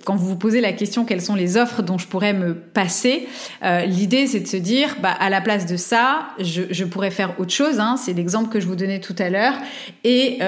quand 0.05 0.17
vous 0.17 0.27
vous 0.27 0.37
posez 0.37 0.61
la 0.61 0.73
question 0.73 1.05
quelles 1.05 1.23
sont 1.23 1.35
les 1.35 1.57
offres 1.57 1.83
dont 1.83 1.99
je 1.99 2.07
pourrais 2.07 2.33
me 2.33 2.55
passer, 2.55 3.29
l'idée 3.63 4.27
c'est 4.27 4.41
de 4.41 4.47
se 4.47 4.57
dire, 4.57 4.97
bah, 5.03 5.13
à 5.19 5.31
la 5.31 5.41
place 5.41 5.67
de 5.67 5.77
ça, 5.77 6.29
je, 6.39 6.85
pourrais 6.85 7.11
faire 7.11 7.39
autre 7.39 7.53
chose. 7.53 7.81
Hein, 7.81 7.97
c'est 7.97 8.13
l'exemple 8.13 8.49
que 8.49 8.61
je 8.61 8.67
vous 8.67 8.77
donnais 8.77 9.01
tout 9.01 9.17
à 9.19 9.31
l'heure, 9.31 9.55
et, 10.05 10.39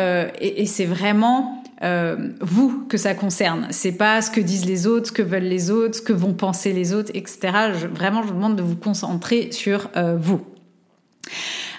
et 0.40 0.66
c'est 0.66 0.86
vraiment 0.86 1.62
euh, 1.82 2.28
vous 2.40 2.84
que 2.88 2.96
ça 2.96 3.14
concerne. 3.14 3.66
C'est 3.70 3.92
pas 3.92 4.22
ce 4.22 4.30
que 4.30 4.40
disent 4.40 4.66
les 4.66 4.86
autres, 4.86 5.08
ce 5.08 5.12
que 5.12 5.22
veulent 5.22 5.42
les 5.42 5.72
autres, 5.72 5.96
ce 5.96 6.02
que 6.02 6.12
vont 6.12 6.32
penser 6.32 6.72
les 6.72 6.94
autres, 6.94 7.10
etc. 7.12 7.50
vraiment, 7.92 8.22
je 8.22 8.28
vous 8.28 8.34
demande 8.34 8.54
de 8.54 8.62
vous 8.62 8.76
concentrer 8.76 9.50
sur 9.50 9.90
euh, 9.96 10.16
vous. 10.16 10.40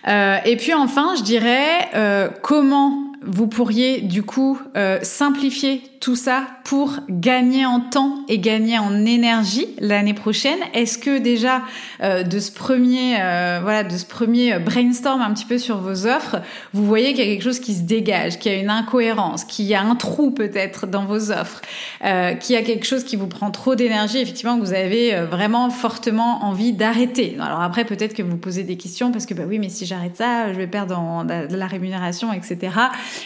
Euh, 0.10 0.38
et 0.44 0.58
puis 0.58 0.74
enfin, 0.74 1.16
je 1.18 1.24
dirais 1.24 2.30
comment 2.42 3.14
vous 3.26 3.48
pourriez 3.48 4.02
du 4.02 4.24
coup 4.24 4.60
simplifier 5.02 5.82
tout 6.04 6.18
ça 6.18 6.48
pour 6.66 6.98
gagner 7.10 7.66
en 7.66 7.80
temps 7.80 8.26
et 8.28 8.38
gagner 8.38 8.78
en 8.78 9.06
énergie 9.06 9.68
l'année 9.80 10.14
prochaine 10.14 10.60
Est-ce 10.74 10.98
que 10.98 11.18
déjà 11.18 11.62
euh, 12.02 12.24
de 12.24 12.40
ce 12.40 12.52
premier 12.52 13.22
euh, 13.22 13.62
voilà 13.64 13.86
de 13.86 13.96
ce 13.96 14.04
premier 14.04 14.60
brainstorm 14.60 15.22
un 15.22 15.34
petit 15.34 15.46
peu 15.46 15.58
sur 15.58 15.78
vos 15.78 16.06
offres, 16.06 16.42
vous 16.74 16.86
voyez 16.86 17.14
qu'il 17.14 17.20
y 17.20 17.30
a 17.30 17.32
quelque 17.32 17.46
chose 17.46 17.62
qui 17.62 17.74
se 17.74 17.84
dégage, 17.84 18.38
qu'il 18.38 18.52
y 18.52 18.56
a 18.56 18.58
une 18.58 18.70
incohérence, 18.70 19.46
qu'il 19.46 19.64
y 19.64 19.76
a 19.76 19.82
un 19.82 19.96
trou 19.96 20.32
peut-être 20.32 20.88
dans 20.88 21.06
vos 21.06 21.32
offres, 21.32 21.62
euh, 22.04 22.34
qu'il 22.34 22.56
y 22.56 22.58
a 22.58 22.64
quelque 22.64 22.86
chose 22.86 23.06
qui 23.06 23.16
vous 23.16 23.28
prend 23.28 23.50
trop 23.50 23.76
d'énergie, 23.76 24.18
effectivement 24.18 24.60
que 24.60 24.66
vous 24.66 24.74
avez 24.74 25.16
euh, 25.16 25.26
vraiment 25.26 25.70
fortement 25.70 26.44
envie 26.44 26.74
d'arrêter. 26.74 27.38
Alors 27.40 27.62
après 27.62 27.86
peut-être 27.86 28.14
que 28.14 28.24
vous 28.24 28.36
posez 28.36 28.64
des 28.64 28.76
questions 28.76 29.14
parce 29.14 29.26
que 29.26 29.34
bah 29.34 29.44
oui 29.48 29.58
mais 29.58 29.70
si 29.70 29.86
j'arrête 29.86 30.18
ça, 30.18 30.52
je 30.52 30.58
vais 30.58 30.68
perdre 30.68 31.24
de 31.24 31.56
la 31.56 31.68
rémunération 31.68 32.34
etc. 32.34 32.74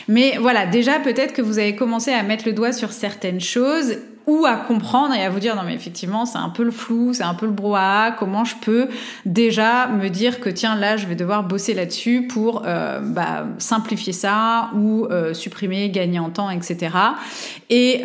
Mais 0.07 0.37
voilà 0.39 0.67
déjà 0.67 0.99
peut-être 0.99 1.33
que 1.33 1.41
vous 1.41 1.57
avez 1.57 1.75
commencé 1.75 2.11
à 2.11 2.21
mettre 2.21 2.45
le 2.45 2.53
doigt 2.53 2.66
sur 2.71 2.91
certaines 2.91 3.41
choses 3.41 3.97
ou 4.27 4.45
à 4.45 4.56
comprendre 4.56 5.15
et 5.15 5.23
à 5.23 5.30
vous 5.30 5.39
dire 5.39 5.56
non 5.56 5.63
mais 5.65 5.73
effectivement 5.73 6.25
c'est 6.25 6.38
un 6.38 6.49
peu 6.49 6.63
le 6.63 6.71
flou, 6.71 7.13
c'est 7.13 7.23
un 7.23 7.34
peu 7.34 7.45
le 7.45 7.53
brouhaha, 7.53 8.12
comment 8.12 8.43
je 8.43 8.56
peux 8.62 8.89
déjà 9.25 9.88
me 9.88 10.10
dire 10.10 10.41
que 10.41 10.49
tiens 10.49 10.75
là 10.75 10.97
je 10.97 11.08
vais 11.08 11.15
devoir 11.15 11.43
bosser 11.43 11.73
là-dessus 11.73 12.27
pour 12.27 12.63
euh, 12.65 12.99
bah, 12.99 13.45
simplifier 13.58 14.13
ça 14.13 14.69
ou 14.75 15.06
euh, 15.06 15.34
supprimer, 15.34 15.89
gagner 15.89 16.19
en 16.19 16.30
temps, 16.30 16.49
etc. 16.49 16.89
Et 17.69 18.03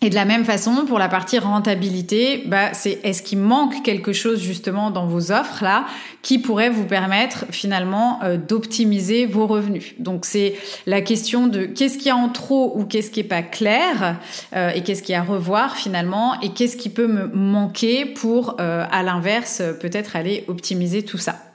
et 0.00 0.10
de 0.10 0.14
la 0.14 0.24
même 0.24 0.44
façon, 0.44 0.84
pour 0.86 1.00
la 1.00 1.08
partie 1.08 1.40
rentabilité, 1.40 2.44
bah, 2.46 2.72
c'est 2.72 3.00
est-ce 3.02 3.20
qu'il 3.20 3.38
manque 3.38 3.82
quelque 3.82 4.12
chose 4.12 4.40
justement 4.40 4.92
dans 4.92 5.06
vos 5.08 5.32
offres 5.32 5.64
là 5.64 5.86
qui 6.22 6.38
pourrait 6.38 6.70
vous 6.70 6.84
permettre 6.84 7.46
finalement 7.50 8.20
euh, 8.22 8.36
d'optimiser 8.36 9.26
vos 9.26 9.48
revenus? 9.48 9.94
Donc 9.98 10.24
c'est 10.24 10.54
la 10.86 11.00
question 11.00 11.48
de 11.48 11.64
qu'est-ce 11.64 11.98
qu'il 11.98 12.06
y 12.06 12.10
a 12.10 12.16
en 12.16 12.28
trop 12.28 12.72
ou 12.76 12.84
qu'est-ce 12.84 13.10
qui 13.10 13.20
est 13.20 13.24
pas 13.24 13.42
clair 13.42 14.20
euh, 14.54 14.70
et 14.70 14.82
qu'est-ce 14.82 15.02
qu'il 15.02 15.14
y 15.14 15.16
a 15.16 15.20
à 15.20 15.24
revoir 15.24 15.76
finalement 15.76 16.40
et 16.42 16.50
qu'est-ce 16.50 16.76
qui 16.76 16.90
peut 16.90 17.08
me 17.08 17.26
manquer 17.26 18.06
pour 18.06 18.54
euh, 18.60 18.84
à 18.92 19.02
l'inverse 19.02 19.62
peut-être 19.80 20.14
aller 20.14 20.44
optimiser 20.46 21.02
tout 21.02 21.18
ça. 21.18 21.47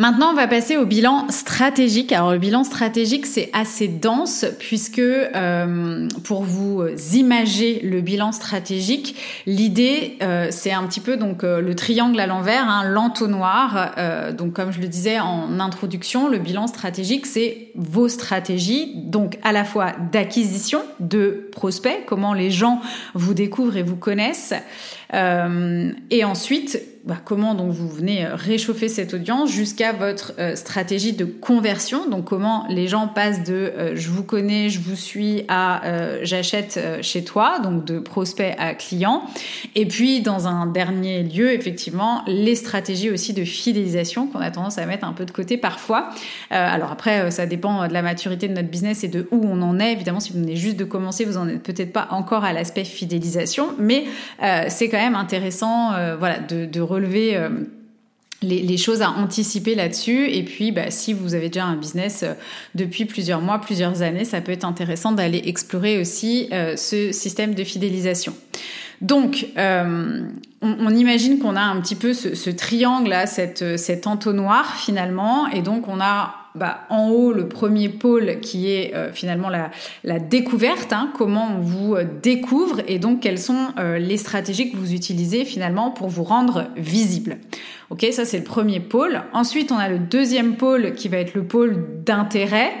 Maintenant, 0.00 0.30
on 0.30 0.34
va 0.34 0.46
passer 0.46 0.76
au 0.76 0.86
bilan 0.86 1.26
stratégique. 1.28 2.12
Alors, 2.12 2.30
le 2.30 2.38
bilan 2.38 2.62
stratégique, 2.62 3.26
c'est 3.26 3.50
assez 3.52 3.88
dense 3.88 4.46
puisque 4.60 5.00
euh, 5.00 6.06
pour 6.22 6.44
vous 6.44 6.84
imager 7.14 7.80
le 7.80 8.00
bilan 8.00 8.30
stratégique, 8.30 9.16
l'idée, 9.44 10.16
euh, 10.22 10.50
c'est 10.52 10.70
un 10.70 10.84
petit 10.84 11.00
peu 11.00 11.16
donc 11.16 11.42
euh, 11.42 11.60
le 11.60 11.74
triangle 11.74 12.20
à 12.20 12.28
l'envers, 12.28 12.68
hein, 12.68 12.84
l'entonnoir. 12.84 13.90
donc, 14.38 14.52
comme 14.52 14.70
je 14.70 14.80
le 14.80 14.86
disais 14.86 15.18
en 15.18 15.58
introduction, 15.58 16.28
le 16.28 16.38
bilan 16.38 16.68
stratégique, 16.68 17.26
c'est 17.26 17.72
vos 17.74 18.06
stratégies, 18.06 18.92
donc 18.94 19.36
à 19.42 19.50
la 19.50 19.64
fois 19.64 19.94
d'acquisition 20.12 20.82
de 21.00 21.48
prospects, 21.50 22.04
comment 22.06 22.34
les 22.34 22.52
gens 22.52 22.80
vous 23.14 23.34
découvrent 23.34 23.76
et 23.76 23.82
vous 23.82 23.96
connaissent, 23.96 24.54
et 25.12 26.24
ensuite 26.24 26.80
bah, 27.08 27.16
comment 27.24 27.54
donc 27.54 27.72
vous 27.72 27.88
venez 27.88 28.26
euh, 28.26 28.34
réchauffer 28.34 28.90
cette 28.90 29.14
audience 29.14 29.50
jusqu'à 29.50 29.94
votre 29.94 30.34
euh, 30.38 30.54
stratégie 30.56 31.14
de 31.14 31.24
conversion. 31.24 32.06
Donc 32.06 32.26
comment 32.26 32.66
les 32.68 32.86
gens 32.86 33.08
passent 33.08 33.42
de 33.44 33.54
euh, 33.54 33.92
je 33.94 34.10
vous 34.10 34.22
connais, 34.22 34.68
je 34.68 34.78
vous 34.78 34.94
suis 34.94 35.44
à 35.48 35.80
j'achète 36.22 36.78
chez 37.00 37.24
toi, 37.24 37.60
donc 37.60 37.86
de 37.86 37.98
prospect 37.98 38.54
à 38.58 38.74
client. 38.74 39.22
Et 39.74 39.86
puis 39.86 40.20
dans 40.20 40.46
un 40.46 40.66
dernier 40.66 41.22
lieu, 41.22 41.52
effectivement, 41.52 42.22
les 42.26 42.54
stratégies 42.54 43.10
aussi 43.10 43.32
de 43.32 43.44
fidélisation 43.44 44.26
qu'on 44.26 44.40
a 44.40 44.50
tendance 44.50 44.76
à 44.76 44.84
mettre 44.84 45.06
un 45.06 45.14
peu 45.14 45.24
de 45.24 45.30
côté 45.30 45.56
parfois. 45.56 46.10
alors 46.50 46.92
après, 46.92 47.30
ça 47.30 47.46
dépend 47.46 47.88
de 47.88 47.92
la 47.92 48.02
maturité 48.02 48.48
de 48.48 48.52
notre 48.52 48.68
business 48.68 49.04
et 49.04 49.08
de 49.08 49.28
où 49.30 49.40
on 49.44 49.62
en 49.62 49.80
est. 49.80 49.92
Évidemment, 49.92 50.20
si 50.20 50.32
vous 50.32 50.40
venez 50.40 50.56
juste 50.56 50.76
de 50.76 50.84
commencer, 50.84 51.24
vous 51.24 51.38
en 51.38 51.48
êtes 51.48 51.62
peut-être 51.62 51.92
pas 51.92 52.08
encore 52.10 52.44
à 52.44 52.52
l'aspect 52.52 52.84
fidélisation, 52.84 53.68
mais 53.78 54.04
c'est 54.68 54.88
quand 54.88 54.98
même 54.98 55.16
intéressant, 55.16 55.92
voilà, 56.18 56.38
de, 56.38 56.66
de 56.66 56.80
euh, 57.04 57.48
les, 58.42 58.76
choses 58.76 59.02
à 59.02 59.10
anticiper 59.10 59.74
là-dessus. 59.74 60.30
Et 60.30 60.44
puis, 60.44 60.72
bah, 60.72 60.90
si 60.90 61.12
vous 61.12 61.34
avez 61.34 61.48
déjà 61.48 61.64
un 61.64 61.76
business 61.76 62.22
euh, 62.22 62.34
depuis 62.74 63.04
plusieurs 63.04 63.40
mois, 63.40 63.60
plusieurs 63.60 64.02
années, 64.02 64.24
ça 64.24 64.40
peut 64.40 64.52
être 64.52 64.64
intéressant 64.64 65.12
d'aller 65.12 65.42
explorer 65.46 66.00
aussi 66.00 66.48
euh, 66.52 66.76
ce 66.76 67.12
système 67.12 67.54
de 67.54 67.64
fidélisation. 67.64 68.34
Donc, 69.00 69.46
on, 69.56 70.90
imagine 70.90 71.38
qu'on 71.38 71.54
a 71.54 71.60
un 71.60 71.80
petit 71.80 71.94
peu 71.94 72.12
ce, 72.12 72.50
triangle 72.50 73.10
là, 73.10 73.26
cet 73.26 74.06
entonnoir 74.08 74.74
finalement, 74.74 75.46
et 75.46 75.62
donc 75.62 75.86
on 75.86 76.00
a 76.00 76.37
bah, 76.54 76.86
en 76.88 77.10
haut 77.10 77.32
le 77.32 77.48
premier 77.48 77.88
pôle 77.88 78.40
qui 78.40 78.70
est 78.70 78.94
euh, 78.94 79.12
finalement 79.12 79.48
la, 79.48 80.18
découverte, 80.18 80.92
hein, 80.92 81.12
comment 81.16 81.56
on 81.58 81.60
vous 81.60 81.94
euh, 81.94 82.04
découvre 82.22 82.80
et 82.88 82.98
donc 82.98 83.20
quelles 83.20 83.38
sont 83.38 83.68
euh, 83.78 83.98
les 83.98 84.16
stratégies 84.16 84.70
que 84.70 84.76
vous 84.76 84.92
utilisez 84.92 85.44
finalement 85.44 85.90
pour 85.90 86.08
vous 86.08 86.24
rendre 86.24 86.66
visible. 86.76 87.38
Ok, 87.90 88.06
ça 88.12 88.24
c'est 88.24 88.38
le 88.38 88.44
premier 88.44 88.80
pôle. 88.80 89.22
Ensuite, 89.32 89.72
on 89.72 89.78
a 89.78 89.88
le 89.88 89.98
deuxième 89.98 90.56
pôle 90.56 90.94
qui 90.94 91.08
va 91.08 91.18
être 91.18 91.34
le 91.34 91.44
pôle 91.44 92.02
d'intérêt. 92.04 92.72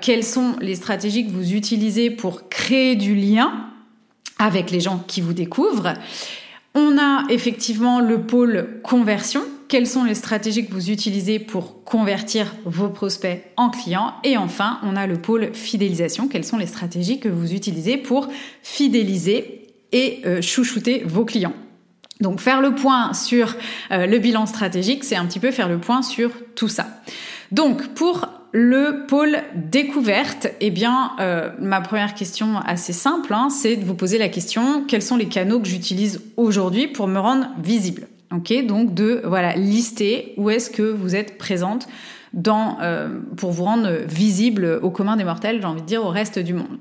quelles 0.00 0.24
sont 0.24 0.56
les 0.60 0.74
stratégies 0.74 1.26
que 1.26 1.30
vous 1.30 1.54
utilisez 1.54 2.10
pour 2.10 2.48
créer 2.48 2.96
du 2.96 3.14
lien 3.14 3.52
avec 4.38 4.72
les 4.72 4.80
gens 4.80 5.04
qui 5.06 5.20
vous 5.20 5.34
découvrent? 5.34 5.94
On 6.74 6.98
a 6.98 7.24
effectivement 7.30 8.00
le 8.00 8.22
pôle 8.22 8.80
conversion. 8.82 9.42
Quelles 9.74 9.88
sont 9.88 10.04
les 10.04 10.14
stratégies 10.14 10.64
que 10.64 10.72
vous 10.72 10.92
utilisez 10.92 11.40
pour 11.40 11.82
convertir 11.82 12.54
vos 12.64 12.90
prospects 12.90 13.42
en 13.56 13.70
clients? 13.70 14.14
Et 14.22 14.36
enfin, 14.36 14.78
on 14.84 14.94
a 14.94 15.08
le 15.08 15.16
pôle 15.16 15.52
fidélisation. 15.52 16.28
Quelles 16.28 16.44
sont 16.44 16.58
les 16.58 16.68
stratégies 16.68 17.18
que 17.18 17.28
vous 17.28 17.54
utilisez 17.54 17.96
pour 17.96 18.28
fidéliser 18.62 19.74
et 19.90 20.20
euh, 20.26 20.40
chouchouter 20.40 21.02
vos 21.04 21.24
clients? 21.24 21.54
Donc 22.20 22.38
faire 22.38 22.60
le 22.60 22.76
point 22.76 23.14
sur 23.14 23.56
euh, 23.90 24.06
le 24.06 24.20
bilan 24.20 24.46
stratégique, 24.46 25.02
c'est 25.02 25.16
un 25.16 25.26
petit 25.26 25.40
peu 25.40 25.50
faire 25.50 25.68
le 25.68 25.78
point 25.78 26.02
sur 26.02 26.30
tout 26.54 26.68
ça. 26.68 26.86
Donc 27.50 27.94
pour 27.94 28.28
le 28.52 29.06
pôle 29.08 29.38
découverte, 29.56 30.46
eh 30.60 30.70
bien, 30.70 31.16
euh, 31.18 31.50
ma 31.58 31.80
première 31.80 32.14
question 32.14 32.58
assez 32.58 32.92
simple, 32.92 33.34
hein, 33.34 33.48
c'est 33.50 33.74
de 33.74 33.84
vous 33.84 33.96
poser 33.96 34.18
la 34.18 34.28
question 34.28 34.84
quels 34.86 35.02
sont 35.02 35.16
les 35.16 35.26
canaux 35.26 35.58
que 35.58 35.66
j'utilise 35.66 36.20
aujourd'hui 36.36 36.86
pour 36.86 37.08
me 37.08 37.18
rendre 37.18 37.48
visible? 37.60 38.06
Donc 38.62 38.94
de 38.94 39.22
voilà 39.24 39.54
lister 39.56 40.34
où 40.36 40.50
est-ce 40.50 40.70
que 40.70 40.82
vous 40.82 41.14
êtes 41.16 41.38
présente 41.38 41.88
euh, 42.46 43.20
pour 43.36 43.52
vous 43.52 43.64
rendre 43.64 43.88
visible 44.06 44.80
au 44.82 44.90
commun 44.90 45.16
des 45.16 45.24
mortels, 45.24 45.60
j'ai 45.60 45.66
envie 45.66 45.82
de 45.82 45.86
dire 45.86 46.04
au 46.04 46.08
reste 46.08 46.38
du 46.38 46.54
monde. 46.54 46.78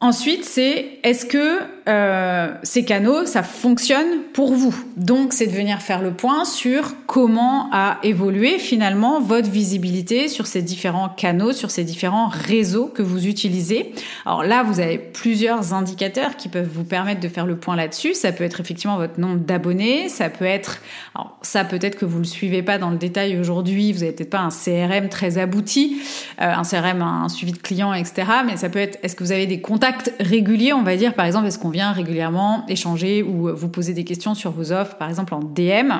Ensuite, 0.00 0.44
c'est 0.44 1.00
est-ce 1.02 1.26
que 1.26 1.58
euh, 1.88 2.54
ces 2.62 2.84
canaux, 2.84 3.26
ça 3.26 3.42
fonctionne 3.42 4.22
pour 4.32 4.52
vous? 4.52 4.72
Donc, 4.96 5.32
c'est 5.32 5.48
de 5.48 5.52
venir 5.52 5.82
faire 5.82 6.02
le 6.02 6.12
point 6.12 6.44
sur 6.44 6.92
comment 7.08 7.68
a 7.72 7.98
évolué 8.04 8.60
finalement 8.60 9.20
votre 9.20 9.50
visibilité 9.50 10.28
sur 10.28 10.46
ces 10.46 10.62
différents 10.62 11.08
canaux, 11.08 11.52
sur 11.52 11.72
ces 11.72 11.82
différents 11.82 12.28
réseaux 12.28 12.86
que 12.86 13.02
vous 13.02 13.26
utilisez. 13.26 13.92
Alors 14.24 14.44
là, 14.44 14.62
vous 14.62 14.78
avez 14.78 14.98
plusieurs 14.98 15.74
indicateurs 15.74 16.36
qui 16.36 16.48
peuvent 16.48 16.70
vous 16.72 16.84
permettre 16.84 17.20
de 17.20 17.28
faire 17.28 17.46
le 17.46 17.56
point 17.56 17.74
là-dessus. 17.74 18.14
Ça 18.14 18.30
peut 18.30 18.44
être 18.44 18.60
effectivement 18.60 18.98
votre 18.98 19.18
nombre 19.18 19.40
d'abonnés, 19.40 20.08
ça 20.08 20.30
peut 20.30 20.44
être, 20.44 20.80
alors 21.16 21.36
ça 21.42 21.64
peut-être 21.64 21.98
que 21.98 22.04
vous 22.04 22.18
le 22.18 22.24
suivez 22.24 22.62
pas 22.62 22.78
dans 22.78 22.90
le 22.90 22.98
détail 22.98 23.36
aujourd'hui, 23.36 23.92
vous 23.92 24.04
avez 24.04 24.12
peut-être 24.12 24.30
pas 24.30 24.38
un 24.38 24.50
CRM 24.50 25.08
très 25.08 25.38
abouti, 25.38 26.00
euh, 26.40 26.52
un 26.54 26.62
CRM, 26.62 27.02
un 27.02 27.28
suivi 27.28 27.50
de 27.50 27.58
clients, 27.58 27.92
etc. 27.92 28.28
Mais 28.46 28.56
ça 28.56 28.68
peut 28.68 28.78
être, 28.78 29.00
est-ce 29.02 29.16
que 29.16 29.24
vous 29.24 29.32
avez 29.32 29.48
des 29.48 29.60
contacts 29.60 29.87
régulier, 30.20 30.72
on 30.72 30.82
va 30.82 30.96
dire, 30.96 31.14
par 31.14 31.26
exemple, 31.26 31.46
est-ce 31.46 31.58
qu'on 31.58 31.70
vient 31.70 31.92
régulièrement 31.92 32.64
échanger 32.68 33.22
ou 33.22 33.54
vous 33.54 33.68
poser 33.68 33.94
des 33.94 34.04
questions 34.04 34.34
sur 34.34 34.50
vos 34.50 34.72
offres, 34.72 34.96
par 34.96 35.08
exemple 35.08 35.34
en 35.34 35.40
DM 35.40 35.92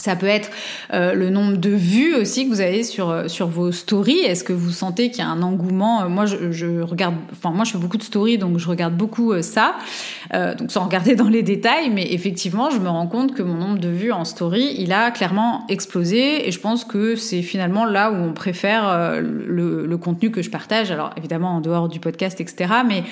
Ça 0.00 0.16
peut 0.16 0.26
être 0.26 0.50
euh, 0.94 1.12
le 1.12 1.28
nombre 1.28 1.58
de 1.58 1.68
vues 1.68 2.14
aussi 2.14 2.46
que 2.46 2.50
vous 2.50 2.62
avez 2.62 2.84
sur 2.84 3.10
euh, 3.10 3.28
sur 3.28 3.48
vos 3.48 3.70
stories. 3.70 4.20
Est-ce 4.20 4.44
que 4.44 4.54
vous 4.54 4.70
sentez 4.70 5.10
qu'il 5.10 5.18
y 5.18 5.26
a 5.26 5.28
un 5.28 5.42
engouement? 5.42 6.02
Euh, 6.02 6.08
Moi, 6.08 6.24
je, 6.24 6.80
regarde, 6.80 7.16
enfin 7.32 7.50
moi, 7.50 7.64
je 7.64 7.72
fais 7.72 7.78
beaucoup 7.78 7.98
de 7.98 8.02
stories, 8.02 8.38
donc 8.38 8.58
je 8.58 8.66
regarde 8.66 8.94
beaucoup 8.94 9.34
ça. 9.42 9.74
donc 10.32 10.72
sans 10.72 10.84
regarder 10.86 11.16
dans 11.16 11.28
les 11.28 11.42
détails, 11.42 11.90
mais 11.90 12.12
effectivement, 12.12 12.70
je 12.70 12.78
me 12.78 12.88
rends 12.88 13.06
compte 13.08 13.34
que 13.34 13.42
mon 13.42 13.54
nombre 13.54 13.78
de 13.78 13.88
vues 13.88 14.12
en 14.12 14.24
story, 14.24 14.74
il 14.78 14.92
a 14.92 15.10
clairement 15.10 15.66
explosé, 15.68 16.48
et 16.48 16.50
je 16.50 16.60
pense 16.60 16.84
que 16.84 17.14
c'est 17.14 17.42
finalement 17.42 17.84
là 17.84 18.10
où 18.10 18.14
on 18.14 18.32
préfère 18.32 19.20
le, 19.20 19.96
contenu 19.98 20.30
que 20.30 20.40
je 20.40 20.48
partage. 20.48 20.90
Alors 20.90 21.10
évidemment 21.18 21.56
en 21.56 21.60
dehors 21.60 21.88
du 21.90 22.00
podcast, 22.00 22.40
etc. 22.40 22.72
Mais 22.88 23.04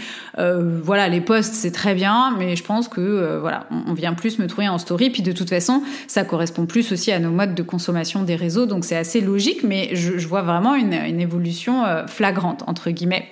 voilà, 0.83 1.09
les 1.09 1.21
posts 1.21 1.53
c'est 1.53 1.73
très 1.73 1.95
bien, 1.95 2.35
mais 2.39 2.57
je 2.57 2.65
pense 2.65 2.89
que 2.89 3.39
voilà, 3.41 3.67
on 3.87 3.93
vient 3.93 4.15
plus 4.15 4.39
me 4.39 4.47
trouver 4.47 4.69
en 4.69 4.79
story. 4.79 5.11
Puis 5.11 5.23
de 5.23 5.33
toute 5.33 5.51
façon, 5.51 5.83
ça 6.07 6.25
correspond 6.25 6.65
plus 6.65 6.78
aussi 6.93 7.13
à 7.13 7.19
nos 7.19 7.31
modes 7.31 7.55
de 7.55 7.63
consommation 7.63 8.23
des 8.23 8.37
réseaux, 8.37 8.67
donc 8.67 8.85
c'est 8.85 8.97
assez 8.97 9.21
logique, 9.21 9.63
mais 9.63 9.95
je, 9.95 10.27
vois 10.27 10.43
vraiment 10.43 10.75
une, 10.75 10.95
une 10.95 11.21
évolution 11.21 11.85
euh, 11.85 12.07
flagrante, 12.07 12.63
entre 12.67 12.91
guillemets. 12.91 13.29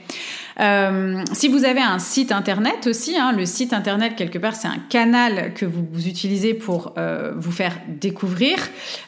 Euh, 0.60 1.22
si 1.32 1.48
vous 1.48 1.64
avez 1.64 1.80
un 1.80 1.98
site 1.98 2.32
internet 2.32 2.86
aussi, 2.86 3.16
hein, 3.16 3.32
le 3.36 3.44
site 3.44 3.72
internet 3.72 4.14
quelque 4.16 4.38
part 4.38 4.54
c'est 4.54 4.68
un 4.68 4.78
canal 4.88 5.52
que 5.54 5.66
vous, 5.66 5.86
utilisez 6.06 6.54
pour 6.54 6.94
euh, 6.96 7.32
vous 7.36 7.52
faire 7.52 7.76
découvrir, 7.88 8.56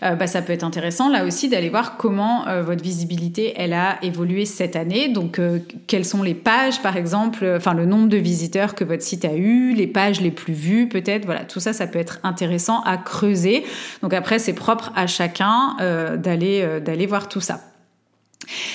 euh, 0.02 0.14
bah, 0.14 0.26
ça 0.26 0.42
peut 0.42 0.52
être 0.52 0.64
intéressant 0.64 1.08
là 1.08 1.24
aussi 1.24 1.48
d'aller 1.48 1.70
voir 1.70 1.96
comment 1.96 2.46
euh, 2.48 2.62
votre 2.62 2.82
visibilité 2.82 3.54
elle 3.56 3.72
a 3.72 3.98
évolué 4.02 4.44
cette 4.44 4.76
année. 4.76 5.08
Donc 5.08 5.40
quelles 5.86 6.04
sont 6.04 6.22
les 6.22 6.34
pages 6.34 6.82
par 6.82 6.96
exemple, 6.96 7.50
enfin 7.56 7.72
le 7.72 7.86
nombre 7.86 8.08
de 8.08 8.18
visiteurs 8.18 8.74
que 8.74 8.84
votre 8.84 9.02
site 9.02 9.24
a 9.24 9.34
eu, 9.34 9.72
les 9.72 9.86
pages 9.86 10.20
les 10.20 10.30
plus 10.30 10.52
vues 10.52 10.88
peut-être, 10.88 11.24
voilà 11.24 11.44
tout 11.44 11.60
ça 11.60 11.72
ça 11.72 11.86
peut 11.86 11.98
être 11.98 12.20
intéressant 12.24 12.82
à 12.82 12.98
creuser. 12.98 13.64
Donc 14.02 14.12
après 14.12 14.38
c'est 14.38 14.52
propre 14.52 14.92
à 14.94 15.06
chacun 15.06 15.76
d'aller 16.16 16.80
d'aller 16.80 17.06
voir 17.06 17.28
tout 17.28 17.40
ça. 17.40 17.60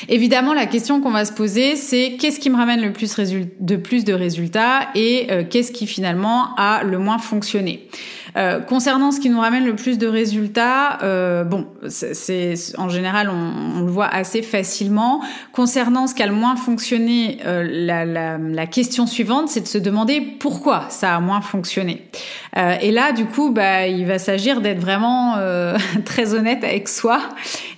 Évidemment, 0.10 0.54
la 0.54 0.66
question 0.66 1.02
qu'on 1.02 1.12
va 1.12 1.26
se 1.26 1.34
poser, 1.34 1.76
c'est 1.76 2.18
qu'est-ce 2.20 2.40
qui 2.40 2.50
me 2.50 2.58
ramène 2.58 2.82
le 2.82 2.94
plus 2.94 3.16
de 3.60 3.76
plus 3.76 4.04
de 4.04 4.14
résultats 4.14 4.90
et 4.96 5.28
euh, 5.32 5.44
qu'est-ce 5.50 5.72
qui 5.72 5.88
finalement 5.88 6.56
a 6.58 6.84
le 6.84 7.00
moins 7.00 7.18
fonctionné? 7.18 7.88
Euh, 8.36 8.60
concernant 8.60 9.12
ce 9.12 9.20
qui 9.20 9.30
nous 9.30 9.40
ramène 9.40 9.66
le 9.66 9.76
plus 9.76 9.98
de 9.98 10.08
résultats, 10.08 11.00
euh, 11.04 11.44
bon, 11.44 11.68
c'est 11.88 12.56
en 12.78 12.90
général 12.90 13.30
on, 13.30 13.80
on, 13.80 13.82
le 13.82 13.92
voit 13.92 14.08
assez 14.08 14.42
facilement. 14.42 15.22
Concernant 15.52 16.08
ce 16.08 16.16
qui 16.16 16.24
a 16.24 16.28
le 16.28 16.34
moins 16.34 16.56
fonctionné, 16.56 17.38
euh, 17.46 17.64
la, 17.70 18.06
la, 18.06 18.38
la, 18.38 18.68
question 18.68 19.06
suivante, 19.06 19.50
c'est 19.50 19.62
de 19.62 19.68
se 19.68 19.78
demander 19.78 20.22
pourquoi 20.22 20.86
ça 20.90 21.16
a 21.16 21.20
moins 21.20 21.42
fonctionné. 21.42 22.08
Euh, 22.58 22.76
et 22.82 22.92
là, 22.92 23.12
du 23.12 23.26
coup, 23.26 23.52
bah, 23.52 23.88
il 23.88 24.06
va 24.06 24.18
s'agir 24.18 24.62
d'être 24.62 24.80
vraiment 24.80 25.36
euh, 25.38 25.78
très 26.06 26.34
honnête 26.34 26.64
avec 26.64 26.88
soi 26.88 27.20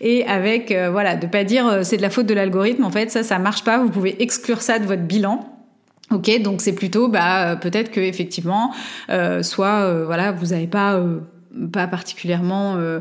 et 0.02 0.26
avec 0.26 0.74
voilà, 0.92 1.16
de 1.16 1.28
pas 1.28 1.44
dire 1.44 1.80
c'est 1.84 1.98
de 1.98 2.02
la 2.02 2.10
faute 2.10 2.28
de 2.28 2.34
l'algorithme. 2.34 2.84
En 2.86 2.92
fait, 2.92 3.12
ça, 3.12 3.24
ça 3.24 3.40
marche 3.40 3.64
pas. 3.64 3.80
Vous 3.80 3.90
pouvez 3.90 4.22
exclure 4.22 4.62
ça 4.62 4.80
de 4.80 4.86
votre 4.86 5.04
bilan. 5.04 5.55
Ok, 6.12 6.30
donc 6.42 6.62
c'est 6.62 6.76
plutôt 6.76 7.08
bah 7.08 7.56
peut-être 7.56 7.90
que 7.90 8.00
effectivement, 8.00 8.72
euh, 9.10 9.42
soit 9.42 9.82
euh, 9.82 10.06
voilà 10.06 10.32
vous 10.32 10.48
n'avez 10.48 10.68
pas 10.68 10.96
euh, 10.96 11.20
pas 11.74 11.88
particulièrement 11.88 12.76
euh, 12.76 13.00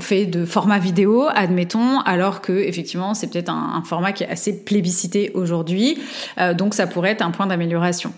fait 0.00 0.26
de 0.26 0.44
format 0.44 0.78
vidéo, 0.78 1.26
admettons, 1.34 1.98
alors 2.00 2.42
que 2.42 2.52
effectivement 2.52 3.14
c'est 3.14 3.28
peut-être 3.28 3.50
un, 3.50 3.82
format 3.84 4.12
qui 4.12 4.22
est 4.22 4.28
assez 4.28 4.64
plébiscité 4.64 5.32
aujourd'hui, 5.34 5.98
donc 6.56 6.74
ça 6.74 6.86
pourrait 6.86 7.10
être 7.10 7.22
un 7.22 7.30
point 7.30 7.46
d'amélioration. 7.46 8.12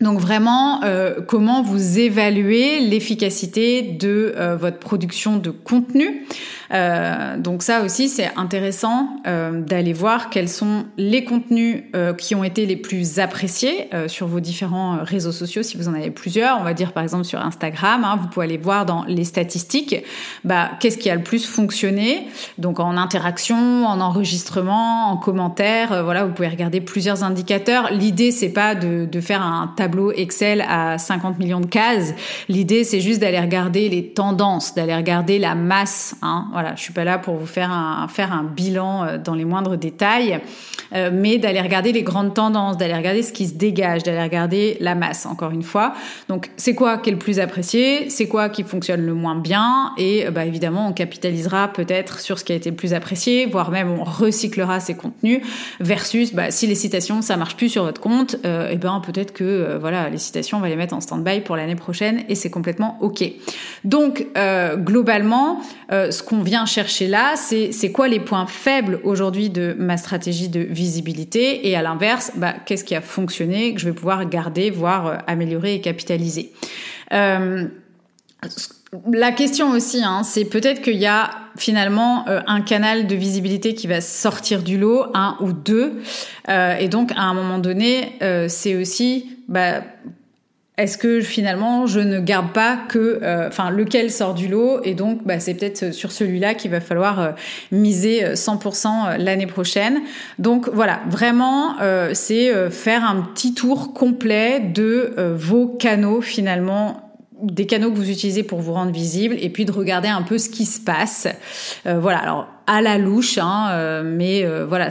Donc 0.00 0.18
vraiment, 0.18 0.82
euh, 0.82 1.20
comment 1.20 1.62
vous 1.62 1.98
évaluez 1.98 2.80
l'efficacité 2.80 3.82
de 3.82 4.32
euh, 4.36 4.56
votre 4.56 4.78
production 4.78 5.36
de 5.36 5.50
contenu? 5.50 6.26
Euh, 6.72 7.36
donc 7.36 7.62
ça 7.62 7.82
aussi, 7.82 8.08
c'est 8.08 8.30
intéressant 8.36 9.08
euh, 9.26 9.60
d'aller 9.60 9.92
voir 9.92 10.30
quels 10.30 10.48
sont 10.48 10.84
les 10.96 11.24
contenus 11.24 11.82
euh, 11.96 12.14
qui 12.14 12.34
ont 12.34 12.44
été 12.44 12.66
les 12.66 12.76
plus 12.76 13.18
appréciés 13.18 13.88
sur 14.06 14.26
vos 14.26 14.40
différents 14.40 14.98
réseaux 15.02 15.32
sociaux, 15.32 15.62
si 15.62 15.76
vous 15.76 15.88
en 15.88 15.94
avez 15.94 16.10
plusieurs. 16.10 16.58
On 16.60 16.64
va 16.64 16.74
dire 16.74 16.92
par 16.92 17.02
exemple 17.02 17.24
sur 17.24 17.40
Instagram, 17.40 18.04
hein, 18.04 18.18
vous 18.20 18.28
pouvez 18.28 18.46
aller 18.46 18.56
voir 18.56 18.86
dans 18.86 19.04
les 19.04 19.24
statistiques, 19.24 19.96
bah, 20.44 20.70
qu'est-ce 20.80 20.98
qui 20.98 21.10
a 21.10 21.14
le 21.14 21.22
plus 21.22 21.46
fonctionné. 21.46 22.26
Donc 22.58 22.78
en 22.78 22.96
interaction, 22.96 23.86
en 23.86 24.00
enregistrement, 24.00 25.10
en 25.10 25.16
commentaire, 25.16 26.04
voilà, 26.04 26.24
vous 26.24 26.32
pouvez 26.32 26.48
regarder 26.48 26.80
plusieurs 26.80 27.24
indicateurs. 27.24 27.90
L'idée, 27.90 28.30
c'est 28.30 28.50
pas 28.50 28.74
de, 28.74 29.06
de 29.10 29.20
faire 29.20 29.42
un 29.42 29.72
tableau 29.76 30.12
Excel 30.12 30.64
à 30.68 30.98
50 30.98 31.38
millions 31.38 31.60
de 31.60 31.66
cases. 31.66 32.14
L'idée, 32.48 32.84
c'est 32.84 33.00
juste 33.00 33.20
d'aller 33.20 33.40
regarder 33.40 33.88
les 33.88 34.08
tendances, 34.08 34.74
d'aller 34.74 34.94
regarder 34.94 35.38
la 35.38 35.54
masse. 35.54 36.14
Hein. 36.22 36.48
Je 36.76 36.82
suis 36.82 36.92
pas 36.92 37.04
là 37.04 37.18
pour 37.18 37.36
vous 37.36 37.46
faire 37.46 37.70
un, 37.70 38.08
faire 38.08 38.32
un 38.32 38.44
bilan 38.44 39.04
euh, 39.04 39.18
dans 39.18 39.34
les 39.34 39.44
moindres 39.44 39.76
détails, 39.76 40.40
euh, 40.92 41.10
mais 41.12 41.38
d'aller 41.38 41.60
regarder 41.60 41.92
les 41.92 42.02
grandes 42.02 42.34
tendances, 42.34 42.76
d'aller 42.76 42.94
regarder 42.94 43.22
ce 43.22 43.32
qui 43.32 43.46
se 43.46 43.54
dégage, 43.54 44.02
d'aller 44.02 44.22
regarder 44.22 44.76
la 44.80 44.94
masse, 44.94 45.26
encore 45.26 45.50
une 45.50 45.62
fois. 45.62 45.94
Donc, 46.28 46.50
c'est 46.56 46.74
quoi 46.74 46.98
qui 46.98 47.10
est 47.10 47.12
le 47.12 47.18
plus 47.18 47.40
apprécié 47.40 48.10
C'est 48.10 48.26
quoi 48.26 48.48
qui 48.48 48.64
fonctionne 48.64 49.04
le 49.04 49.14
moins 49.14 49.36
bien 49.36 49.92
Et 49.98 50.26
euh, 50.26 50.30
bah, 50.30 50.44
évidemment, 50.44 50.88
on 50.88 50.92
capitalisera 50.92 51.68
peut-être 51.68 52.20
sur 52.20 52.38
ce 52.38 52.44
qui 52.44 52.52
a 52.52 52.56
été 52.56 52.70
le 52.70 52.76
plus 52.76 52.94
apprécié, 52.94 53.46
voire 53.46 53.70
même 53.70 53.90
on 53.90 54.04
recyclera 54.04 54.80
ces 54.80 54.94
contenus, 54.94 55.42
versus 55.80 56.34
bah, 56.34 56.50
si 56.50 56.66
les 56.66 56.74
citations, 56.74 57.22
ça 57.22 57.36
marche 57.36 57.56
plus 57.56 57.68
sur 57.68 57.84
votre 57.84 58.00
compte, 58.00 58.36
et 58.44 58.76
ben 58.76 59.00
peut-être 59.04 59.32
que 59.32 59.78
voilà, 59.80 60.08
les 60.08 60.18
citations, 60.18 60.58
on 60.58 60.60
va 60.60 60.68
les 60.68 60.76
mettre 60.76 60.94
en 60.94 61.00
stand-by 61.00 61.40
pour 61.40 61.56
l'année 61.56 61.76
prochaine 61.76 62.22
et 62.28 62.34
c'est 62.34 62.50
complètement 62.50 62.98
OK. 63.00 63.24
Donc, 63.84 64.26
globalement, 64.76 65.60
ce 65.90 66.22
qu'on 66.22 66.42
chercher 66.66 67.06
là, 67.06 67.34
c'est 67.36 67.92
quoi 67.92 68.08
les 68.08 68.20
points 68.20 68.46
faibles 68.46 69.00
aujourd'hui 69.04 69.50
de 69.50 69.74
ma 69.78 69.96
stratégie 69.96 70.48
de 70.48 70.60
visibilité 70.60 71.68
et 71.68 71.76
à 71.76 71.82
l'inverse, 71.82 72.32
bah, 72.36 72.54
qu'est-ce 72.64 72.84
qui 72.84 72.94
a 72.94 73.00
fonctionné 73.00 73.74
que 73.74 73.80
je 73.80 73.86
vais 73.86 73.92
pouvoir 73.92 74.28
garder, 74.28 74.70
voire 74.70 75.06
euh, 75.06 75.16
améliorer 75.26 75.74
et 75.74 75.80
capitaliser? 75.80 76.52
Euh, 77.12 77.64
la 79.12 79.32
question 79.32 79.70
aussi, 79.70 80.02
hein, 80.02 80.22
c'est 80.22 80.44
peut-être 80.44 80.82
qu'il 80.82 80.96
y 80.96 81.06
a 81.06 81.30
finalement 81.56 82.28
euh, 82.28 82.40
un 82.46 82.60
canal 82.60 83.06
de 83.06 83.14
visibilité 83.14 83.74
qui 83.74 83.86
va 83.86 84.00
sortir 84.00 84.62
du 84.62 84.78
lot, 84.78 85.06
un 85.14 85.36
ou 85.40 85.52
deux, 85.52 86.00
et 86.48 86.88
donc 86.88 87.12
à 87.12 87.22
un 87.22 87.34
moment 87.34 87.58
donné, 87.58 88.18
c'est 88.48 88.74
aussi, 88.74 89.38
bah, 89.48 89.82
est-ce 90.82 90.98
que 90.98 91.20
finalement 91.20 91.86
je 91.86 92.00
ne 92.00 92.20
garde 92.20 92.52
pas 92.52 92.78
que, 92.88 93.20
enfin, 93.46 93.70
lequel 93.70 94.10
sort 94.10 94.34
du 94.34 94.48
lot, 94.48 94.80
et 94.84 94.94
donc 94.94 95.24
bah, 95.24 95.40
c'est 95.40 95.54
peut-être 95.54 95.92
sur 95.92 96.12
celui-là 96.12 96.54
qu'il 96.54 96.70
va 96.70 96.80
falloir 96.80 97.34
miser 97.70 98.34
100% 98.34 99.18
l'année 99.18 99.46
prochaine. 99.46 100.00
Donc 100.38 100.68
voilà, 100.72 101.00
vraiment, 101.08 101.76
c'est 102.12 102.70
faire 102.70 103.04
un 103.04 103.22
petit 103.22 103.54
tour 103.54 103.92
complet 103.92 104.60
de 104.60 105.14
vos 105.36 105.66
canaux 105.66 106.20
finalement 106.20 107.10
des 107.42 107.66
canaux 107.66 107.90
que 107.90 107.96
vous 107.96 108.10
utilisez 108.10 108.42
pour 108.42 108.60
vous 108.60 108.72
rendre 108.72 108.92
visible 108.92 109.36
et 109.40 109.48
puis 109.48 109.64
de 109.64 109.72
regarder 109.72 110.08
un 110.08 110.22
peu 110.22 110.38
ce 110.38 110.48
qui 110.48 110.66
se 110.66 110.80
passe. 110.80 111.28
Euh, 111.86 111.98
voilà, 111.98 112.18
alors 112.18 112.46
à 112.70 112.80
la 112.80 112.98
louche, 112.98 113.36
hein, 113.36 113.70
euh, 113.72 114.04
mais 114.06 114.44
euh, 114.44 114.64
voilà, 114.64 114.90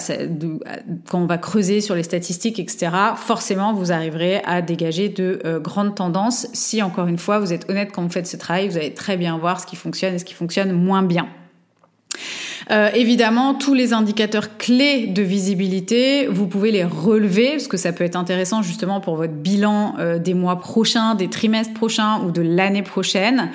quand 1.07 1.21
on 1.21 1.25
va 1.25 1.37
creuser 1.37 1.79
sur 1.79 1.95
les 1.95 2.03
statistiques, 2.03 2.59
etc., 2.59 2.91
forcément 3.15 3.71
vous 3.71 3.93
arriverez 3.93 4.41
à 4.43 4.61
dégager 4.61 5.07
de 5.07 5.39
euh, 5.45 5.61
grandes 5.61 5.95
tendances. 5.95 6.47
Si 6.51 6.81
encore 6.83 7.07
une 7.07 7.17
fois 7.17 7.39
vous 7.39 7.53
êtes 7.53 7.69
honnête 7.69 7.91
quand 7.93 8.01
vous 8.01 8.09
faites 8.09 8.27
ce 8.27 8.35
travail, 8.35 8.67
vous 8.67 8.75
allez 8.75 8.93
très 8.93 9.15
bien 9.15 9.37
voir 9.37 9.61
ce 9.61 9.65
qui 9.65 9.77
fonctionne 9.77 10.13
et 10.13 10.19
ce 10.19 10.25
qui 10.25 10.33
fonctionne 10.33 10.73
moins 10.73 11.03
bien. 11.03 11.29
Euh, 12.71 12.89
évidemment, 12.93 13.53
tous 13.53 13.73
les 13.73 13.93
indicateurs 13.93 14.57
clés 14.57 15.07
de 15.07 15.21
visibilité, 15.21 16.27
vous 16.27 16.47
pouvez 16.47 16.71
les 16.71 16.83
relever 16.83 17.51
parce 17.51 17.67
que 17.67 17.77
ça 17.77 17.91
peut 17.91 18.03
être 18.03 18.15
intéressant 18.15 18.61
justement 18.61 18.99
pour 18.99 19.15
votre 19.15 19.33
bilan 19.33 19.95
euh, 19.99 20.19
des 20.19 20.33
mois 20.33 20.59
prochains, 20.59 21.15
des 21.15 21.29
trimestres 21.29 21.73
prochains 21.73 22.21
ou 22.25 22.31
de 22.31 22.41
l'année 22.41 22.83
prochaine. 22.83 23.49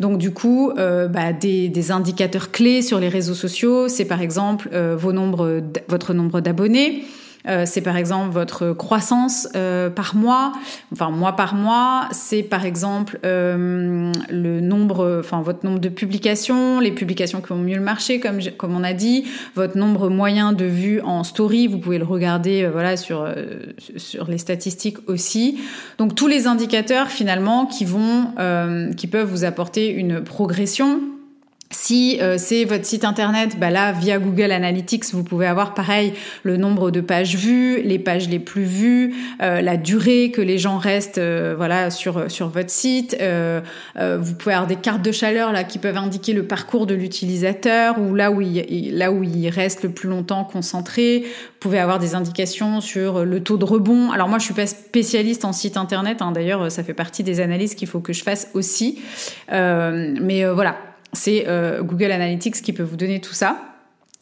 Donc 0.00 0.18
du 0.18 0.32
coup, 0.32 0.70
euh, 0.78 1.08
bah, 1.08 1.32
des, 1.32 1.90
indicateurs 1.90 2.50
clés 2.50 2.82
sur 2.82 3.00
les 3.00 3.08
réseaux 3.08 3.34
sociaux, 3.34 3.88
c'est 3.88 4.04
par 4.04 4.20
exemple 4.20 4.68
votre 4.98 6.12
nombre 6.12 6.40
d'abonnés. 6.40 7.04
Euh, 7.48 7.64
c'est 7.66 7.80
par 7.80 7.96
exemple 7.96 8.30
votre 8.30 8.72
croissance 8.72 9.48
euh, 9.56 9.90
par 9.90 10.14
mois, 10.14 10.52
enfin 10.92 11.10
mois 11.10 11.32
par 11.32 11.54
mois. 11.54 12.08
C'est 12.12 12.42
par 12.42 12.64
exemple 12.64 13.18
euh, 13.24 14.12
le 14.30 14.60
nombre, 14.60 15.18
enfin 15.20 15.40
votre 15.42 15.64
nombre 15.64 15.78
de 15.78 15.88
publications, 15.88 16.80
les 16.80 16.92
publications 16.92 17.40
qui 17.40 17.52
ont 17.52 17.58
mieux 17.58 17.76
le 17.76 17.82
marché, 17.82 18.20
comme 18.20 18.38
comme 18.56 18.76
on 18.76 18.84
a 18.84 18.92
dit, 18.92 19.24
votre 19.54 19.78
nombre 19.78 20.08
moyen 20.08 20.52
de 20.52 20.64
vues 20.64 21.00
en 21.00 21.24
story. 21.24 21.66
Vous 21.66 21.78
pouvez 21.78 21.98
le 21.98 22.04
regarder, 22.04 22.66
voilà, 22.66 22.96
sur 22.96 23.26
sur 23.96 24.28
les 24.28 24.38
statistiques 24.38 24.98
aussi. 25.08 25.60
Donc 25.98 26.14
tous 26.14 26.28
les 26.28 26.46
indicateurs 26.46 27.08
finalement 27.08 27.66
qui 27.66 27.84
vont, 27.84 28.34
qui 28.96 29.06
peuvent 29.06 29.28
vous 29.28 29.44
apporter 29.44 29.90
une 29.90 30.22
progression 30.22 31.00
Si 31.70 32.18
euh, 32.22 32.38
c'est 32.38 32.64
votre 32.64 32.86
site 32.86 33.04
internet, 33.04 33.58
bah 33.58 33.68
là, 33.68 33.92
via 33.92 34.18
Google 34.18 34.52
Analytics, 34.52 35.12
vous 35.12 35.22
pouvez 35.22 35.46
avoir 35.46 35.74
pareil 35.74 36.14
le 36.42 36.56
nombre 36.56 36.90
de 36.90 37.02
pages 37.02 37.36
vues, 37.36 37.82
les 37.82 37.98
pages 37.98 38.26
les 38.26 38.38
plus 38.38 38.64
vues, 38.64 39.14
euh, 39.42 39.60
la 39.60 39.76
durée 39.76 40.30
que 40.30 40.40
les 40.40 40.56
gens 40.56 40.78
restent 40.78 41.18
euh, 41.18 41.54
voilà 41.54 41.90
sur 41.90 42.30
sur 42.30 42.48
votre 42.48 42.70
site. 42.70 43.16
vous 43.20 44.34
pouvez 44.34 44.54
avoir 44.54 44.66
des 44.66 44.76
cartes 44.76 45.02
de 45.02 45.12
chaleur 45.12 45.52
là 45.52 45.62
qui 45.62 45.78
peuvent 45.78 45.98
indiquer 45.98 46.32
le 46.32 46.44
parcours 46.44 46.86
de 46.86 46.94
l'utilisateur 46.94 48.00
ou 48.00 48.14
là 48.14 48.30
où 48.30 48.40
il 48.40 48.96
là 48.96 49.12
où 49.12 49.22
il 49.22 49.48
reste 49.50 49.82
le 49.82 49.90
plus 49.90 50.08
longtemps 50.08 50.44
concentré. 50.44 51.20
Vous 51.24 51.60
pouvez 51.60 51.78
avoir 51.78 51.98
des 51.98 52.14
indications 52.14 52.80
sur 52.80 53.26
le 53.26 53.42
taux 53.42 53.58
de 53.58 53.64
rebond. 53.64 54.10
Alors 54.10 54.28
moi, 54.28 54.38
je 54.38 54.44
suis 54.44 54.54
pas 54.54 54.66
spécialiste 54.66 55.44
en 55.44 55.52
site 55.52 55.76
internet. 55.76 56.22
Hein, 56.22 56.32
D'ailleurs, 56.32 56.70
ça 56.70 56.82
fait 56.82 56.94
partie 56.94 57.22
des 57.22 57.40
analyses 57.40 57.74
qu'il 57.74 57.88
faut 57.88 58.00
que 58.00 58.12
je 58.12 58.22
fasse 58.22 58.48
aussi. 58.54 59.00
mais 59.50 60.44
voilà, 60.44 60.76
c'est 61.12 61.44
euh, 61.48 61.82
Google 61.82 62.12
Analytics 62.12 62.62
qui 62.62 62.72
peut 62.72 62.82
vous 62.82 62.96
donner 62.96 63.20
tout 63.20 63.34
ça. 63.34 63.68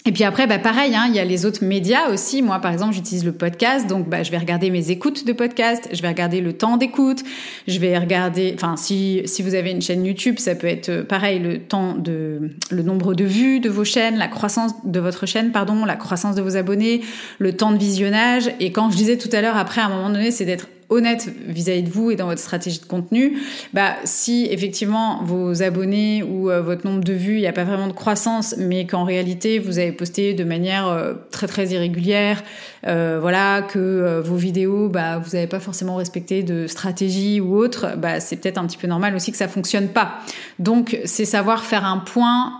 Et 0.06 0.12
puis 0.12 0.22
après, 0.22 0.46
bah 0.46 0.60
pareil, 0.60 0.94
hein, 0.94 1.06
il 1.08 1.16
y 1.16 1.18
a 1.18 1.24
les 1.24 1.46
autres 1.46 1.64
médias 1.64 2.10
aussi. 2.10 2.40
Moi, 2.40 2.60
par 2.60 2.72
exemple, 2.72 2.94
j'utilise 2.94 3.24
le 3.24 3.32
podcast, 3.32 3.88
donc 3.88 4.08
bah, 4.08 4.22
je 4.22 4.30
vais 4.30 4.38
regarder 4.38 4.70
mes 4.70 4.92
écoutes 4.92 5.26
de 5.26 5.32
podcast, 5.32 5.88
je 5.92 6.00
vais 6.00 6.06
regarder 6.06 6.40
le 6.40 6.52
temps 6.52 6.76
d'écoute, 6.76 7.24
je 7.66 7.80
vais 7.80 7.98
regarder, 7.98 8.52
enfin, 8.54 8.76
si, 8.76 9.22
si 9.24 9.42
vous 9.42 9.56
avez 9.56 9.72
une 9.72 9.82
chaîne 9.82 10.06
YouTube, 10.06 10.38
ça 10.38 10.54
peut 10.54 10.68
être 10.68 10.90
euh, 10.90 11.02
pareil, 11.02 11.40
le 11.40 11.58
temps 11.58 11.94
de, 11.94 12.52
le 12.70 12.82
nombre 12.84 13.14
de 13.14 13.24
vues 13.24 13.58
de 13.58 13.68
vos 13.68 13.82
chaînes, 13.82 14.16
la 14.16 14.28
croissance 14.28 14.74
de 14.84 15.00
votre 15.00 15.26
chaîne, 15.26 15.50
pardon, 15.50 15.84
la 15.84 15.96
croissance 15.96 16.36
de 16.36 16.42
vos 16.42 16.56
abonnés, 16.56 17.00
le 17.40 17.56
temps 17.56 17.72
de 17.72 17.78
visionnage. 17.78 18.48
Et 18.60 18.70
quand 18.70 18.92
je 18.92 18.96
disais 18.96 19.18
tout 19.18 19.30
à 19.32 19.40
l'heure, 19.40 19.56
après, 19.56 19.80
à 19.80 19.86
un 19.86 19.88
moment 19.88 20.10
donné, 20.10 20.30
c'est 20.30 20.44
d'être 20.44 20.68
honnête 20.88 21.28
vis-à-vis 21.46 21.82
de 21.82 21.90
vous 21.90 22.10
et 22.10 22.16
dans 22.16 22.26
votre 22.26 22.40
stratégie 22.40 22.80
de 22.80 22.86
contenu, 22.86 23.38
bah 23.72 23.94
si 24.04 24.46
effectivement 24.50 25.22
vos 25.24 25.62
abonnés 25.62 26.22
ou 26.22 26.50
euh, 26.50 26.62
votre 26.62 26.86
nombre 26.86 27.02
de 27.02 27.12
vues, 27.12 27.36
il 27.36 27.40
n'y 27.40 27.46
a 27.46 27.52
pas 27.52 27.64
vraiment 27.64 27.88
de 27.88 27.92
croissance, 27.92 28.54
mais 28.58 28.86
qu'en 28.86 29.04
réalité 29.04 29.58
vous 29.58 29.78
avez 29.78 29.92
posté 29.92 30.34
de 30.34 30.44
manière 30.44 30.88
euh, 30.88 31.14
très 31.30 31.46
très 31.46 31.68
irrégulière, 31.68 32.42
euh, 32.86 33.18
voilà, 33.20 33.62
que 33.62 34.20
vos 34.24 34.36
vidéos, 34.36 34.88
bah 34.88 35.18
vous 35.18 35.30
n'avez 35.30 35.48
pas 35.48 35.60
forcément 35.60 35.96
respecté 35.96 36.42
de 36.42 36.66
stratégie 36.66 37.40
ou 37.40 37.56
autre, 37.56 37.96
bah 37.96 38.20
c'est 38.20 38.36
peut-être 38.36 38.58
un 38.58 38.66
petit 38.66 38.78
peu 38.78 38.86
normal 38.86 39.14
aussi 39.14 39.32
que 39.32 39.38
ça 39.38 39.48
fonctionne 39.48 39.88
pas. 39.88 40.18
Donc 40.58 40.98
c'est 41.04 41.24
savoir 41.24 41.64
faire 41.64 41.84
un 41.84 41.98
point 41.98 42.56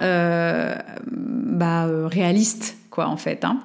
bah, 1.06 1.86
réaliste 2.08 2.76
quoi 2.90 3.08
en 3.08 3.16
fait. 3.16 3.44
Hein. 3.44 3.60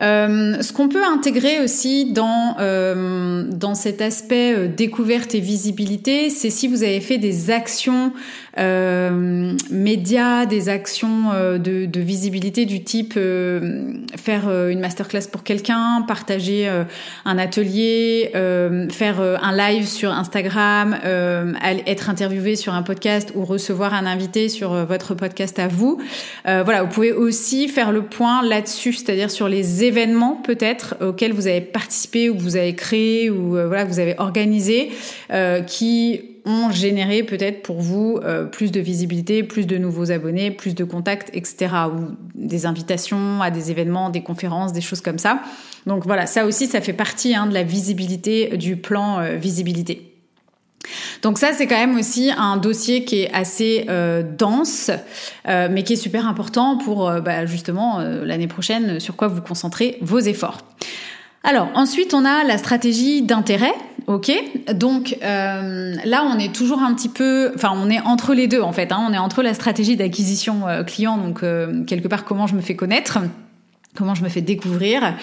Euh, 0.00 0.62
ce 0.62 0.72
qu'on 0.72 0.88
peut 0.88 1.04
intégrer 1.04 1.60
aussi 1.60 2.12
dans, 2.12 2.56
euh, 2.58 3.44
dans 3.48 3.74
cet 3.74 4.00
aspect 4.00 4.54
euh, 4.54 4.68
découverte 4.68 5.34
et 5.34 5.40
visibilité, 5.40 6.30
c'est 6.30 6.50
si 6.50 6.66
vous 6.66 6.82
avez 6.82 7.00
fait 7.00 7.18
des 7.18 7.50
actions 7.50 8.12
médias, 8.58 10.46
des 10.46 10.68
actions 10.68 11.32
euh, 11.32 11.58
de, 11.58 11.86
de, 11.86 12.00
visibilité 12.00 12.66
du 12.66 12.82
type 12.82 13.14
faire 13.14 14.48
une 14.68 14.80
masterclass 14.80 15.28
pour 15.30 15.42
quelqu'un, 15.42 16.04
partager 16.06 16.68
un 17.24 17.38
atelier, 17.38 18.30
faire 18.90 19.20
un 19.20 19.56
live 19.56 19.86
sur 19.86 20.12
Instagram, 20.12 20.96
être 21.86 22.10
interviewé 22.10 22.56
sur 22.56 22.74
un 22.74 22.82
podcast 22.82 23.32
ou 23.34 23.44
recevoir 23.44 23.94
un 23.94 24.06
invité 24.06 24.48
sur 24.48 24.72
votre 24.86 25.14
podcast 25.14 25.58
à 25.58 25.68
vous. 25.68 26.00
voilà, 26.44 26.82
vous 26.82 26.90
pouvez 26.90 27.12
aussi 27.12 27.68
faire 27.68 27.92
le 27.92 28.02
point 28.02 28.42
là-dessus, 28.42 28.92
c'est-à-dire 28.94 29.30
sur 29.30 29.48
les 29.48 29.84
événements 29.84 30.36
peut-être 30.36 30.96
auxquels 31.00 31.32
vous 31.32 31.46
avez 31.46 31.60
participé 31.60 32.30
ou 32.30 32.38
vous 32.38 32.56
avez 32.56 32.74
créé 32.74 33.30
ou 33.30 33.56
euh, 33.56 33.66
voilà 33.66 33.84
que 33.84 33.90
vous 33.90 34.00
avez 34.00 34.14
organisé 34.18 34.90
euh, 35.32 35.60
qui 35.62 36.20
ont 36.44 36.70
généré 36.70 37.22
peut-être 37.22 37.62
pour 37.62 37.80
vous 37.80 38.18
euh, 38.22 38.44
plus 38.44 38.72
de 38.72 38.80
visibilité, 38.80 39.42
plus 39.42 39.66
de 39.66 39.78
nouveaux 39.78 40.10
abonnés, 40.10 40.50
plus 40.50 40.74
de 40.74 40.84
contacts, 40.84 41.30
etc. 41.34 41.68
Ou 41.94 42.16
des 42.34 42.66
invitations 42.66 43.40
à 43.40 43.50
des 43.50 43.70
événements, 43.70 44.10
des 44.10 44.22
conférences, 44.22 44.72
des 44.72 44.80
choses 44.80 45.00
comme 45.00 45.18
ça. 45.18 45.42
Donc 45.86 46.04
voilà, 46.04 46.26
ça 46.26 46.44
aussi, 46.44 46.66
ça 46.66 46.80
fait 46.80 46.92
partie 46.92 47.34
hein, 47.34 47.46
de 47.46 47.54
la 47.54 47.62
visibilité, 47.62 48.56
du 48.56 48.76
plan 48.76 49.36
visibilité. 49.36 50.12
Donc 51.22 51.38
ça, 51.38 51.52
c'est 51.52 51.66
quand 51.66 51.76
même 51.76 51.96
aussi 51.96 52.30
un 52.36 52.56
dossier 52.56 53.04
qui 53.04 53.22
est 53.22 53.32
assez 53.32 53.86
euh, 53.88 54.22
dense, 54.22 54.90
euh, 55.48 55.68
mais 55.70 55.82
qui 55.82 55.94
est 55.94 55.96
super 55.96 56.26
important 56.26 56.76
pour 56.78 57.08
euh, 57.08 57.20
bah, 57.20 57.46
justement 57.46 58.00
l'année 58.00 58.48
prochaine 58.48 59.00
sur 59.00 59.16
quoi 59.16 59.28
vous 59.28 59.40
concentrez 59.40 59.98
vos 60.00 60.18
efforts. 60.18 60.58
Alors 61.44 61.68
ensuite, 61.74 62.14
on 62.14 62.24
a 62.24 62.44
la 62.44 62.58
stratégie 62.58 63.22
d'intérêt. 63.22 63.74
Ok, 64.08 64.32
donc 64.74 65.16
là 65.22 66.24
on 66.28 66.36
est 66.36 66.52
toujours 66.52 66.82
un 66.82 66.92
petit 66.92 67.08
peu, 67.08 67.52
enfin 67.54 67.72
on 67.72 67.88
est 67.88 68.00
entre 68.00 68.34
les 68.34 68.48
deux 68.48 68.60
en 68.60 68.72
fait. 68.72 68.90
Hein. 68.90 69.06
on 69.08 69.12
est 69.12 69.18
entre 69.18 69.44
la 69.44 69.54
stratégie 69.54 69.94
d'acquisition 69.94 70.62
client, 70.84 71.18
donc 71.18 71.44
quelque 71.86 72.08
part 72.08 72.24
comment 72.24 72.48
je 72.48 72.56
me 72.56 72.60
fais 72.60 72.74
connaître, 72.74 73.20
comment 73.94 74.14
je 74.14 74.22
me 74.22 74.28
fais 74.28 74.40
découvrir 74.40 75.14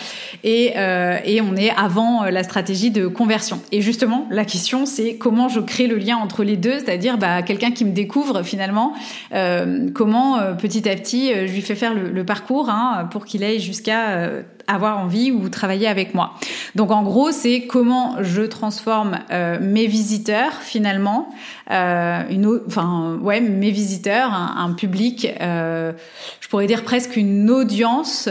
et, 0.43 0.73
euh, 0.77 1.17
et 1.25 1.41
on 1.41 1.55
est 1.55 1.71
avant 1.71 2.23
euh, 2.23 2.29
la 2.29 2.43
stratégie 2.43 2.91
de 2.91 3.07
conversion 3.07 3.61
et 3.71 3.81
justement 3.81 4.27
la 4.29 4.45
question 4.45 4.85
c'est 4.85 5.15
comment 5.15 5.49
je 5.49 5.59
crée 5.59 5.87
le 5.87 5.97
lien 5.97 6.17
entre 6.17 6.43
les 6.43 6.55
deux 6.55 6.77
c'est-à-dire 6.79 7.17
bah, 7.17 7.41
quelqu'un 7.41 7.71
qui 7.71 7.83
me 7.83 7.91
découvre 7.91 8.43
finalement 8.43 8.93
euh, 9.33 9.89
comment 9.93 10.37
euh, 10.37 10.53
petit 10.53 10.87
à 10.87 10.95
petit 10.95 11.31
je 11.33 11.51
lui 11.51 11.61
fais 11.61 11.75
faire 11.75 11.95
le, 11.95 12.09
le 12.09 12.23
parcours 12.23 12.69
hein, 12.69 13.07
pour 13.11 13.25
qu'il 13.25 13.43
aille 13.43 13.59
jusqu'à 13.59 14.29
avoir 14.69 14.99
envie 14.99 15.31
ou 15.31 15.49
travailler 15.49 15.87
avec 15.87 16.13
moi. 16.13 16.33
Donc 16.75 16.91
en 16.91 17.03
gros, 17.03 17.31
c'est 17.31 17.67
comment 17.67 18.17
je 18.21 18.43
transforme 18.43 19.19
mes 19.61 19.87
visiteurs 19.87 20.53
finalement, 20.61 21.29
euh, 21.71 22.23
une, 22.29 22.61
enfin 22.67 23.17
ouais, 23.21 23.41
mes 23.41 23.71
visiteurs, 23.71 24.33
un, 24.33 24.55
un 24.57 24.73
public, 24.73 25.27
euh, 25.41 25.93
je 26.39 26.47
pourrais 26.47 26.67
dire 26.67 26.83
presque 26.83 27.15
une 27.15 27.49
audience 27.49 28.29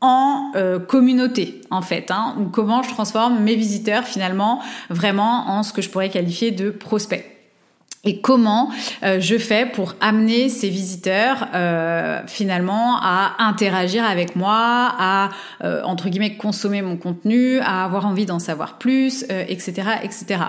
en 0.00 0.52
euh, 0.56 0.78
communauté 0.78 1.60
en 1.70 1.82
fait, 1.82 2.10
hein, 2.10 2.36
ou 2.38 2.44
comment 2.44 2.82
je 2.82 2.90
transforme 2.90 3.40
mes 3.40 3.54
visiteurs 3.54 4.04
finalement 4.04 4.60
vraiment 4.90 5.48
en 5.48 5.62
ce 5.62 5.72
que 5.72 5.80
je 5.80 5.88
pourrais 5.88 6.10
qualifier 6.10 6.50
de 6.50 6.70
prospects 6.70 7.33
et 8.04 8.20
comment 8.20 8.70
euh, 9.02 9.20
je 9.20 9.38
fais 9.38 9.66
pour 9.66 9.94
amener 10.00 10.48
ces 10.48 10.68
visiteurs 10.68 11.48
euh, 11.54 12.20
finalement 12.26 12.98
à 13.00 13.36
interagir 13.38 14.04
avec 14.04 14.36
moi, 14.36 14.94
à 14.98 15.30
entre 15.84 16.08
guillemets 16.08 16.36
consommer 16.36 16.82
mon 16.82 16.96
contenu, 16.96 17.58
à 17.60 17.84
avoir 17.84 18.06
envie 18.06 18.26
d'en 18.26 18.38
savoir 18.38 18.78
plus, 18.78 19.24
etc., 19.48 19.82
etc. 20.02 20.40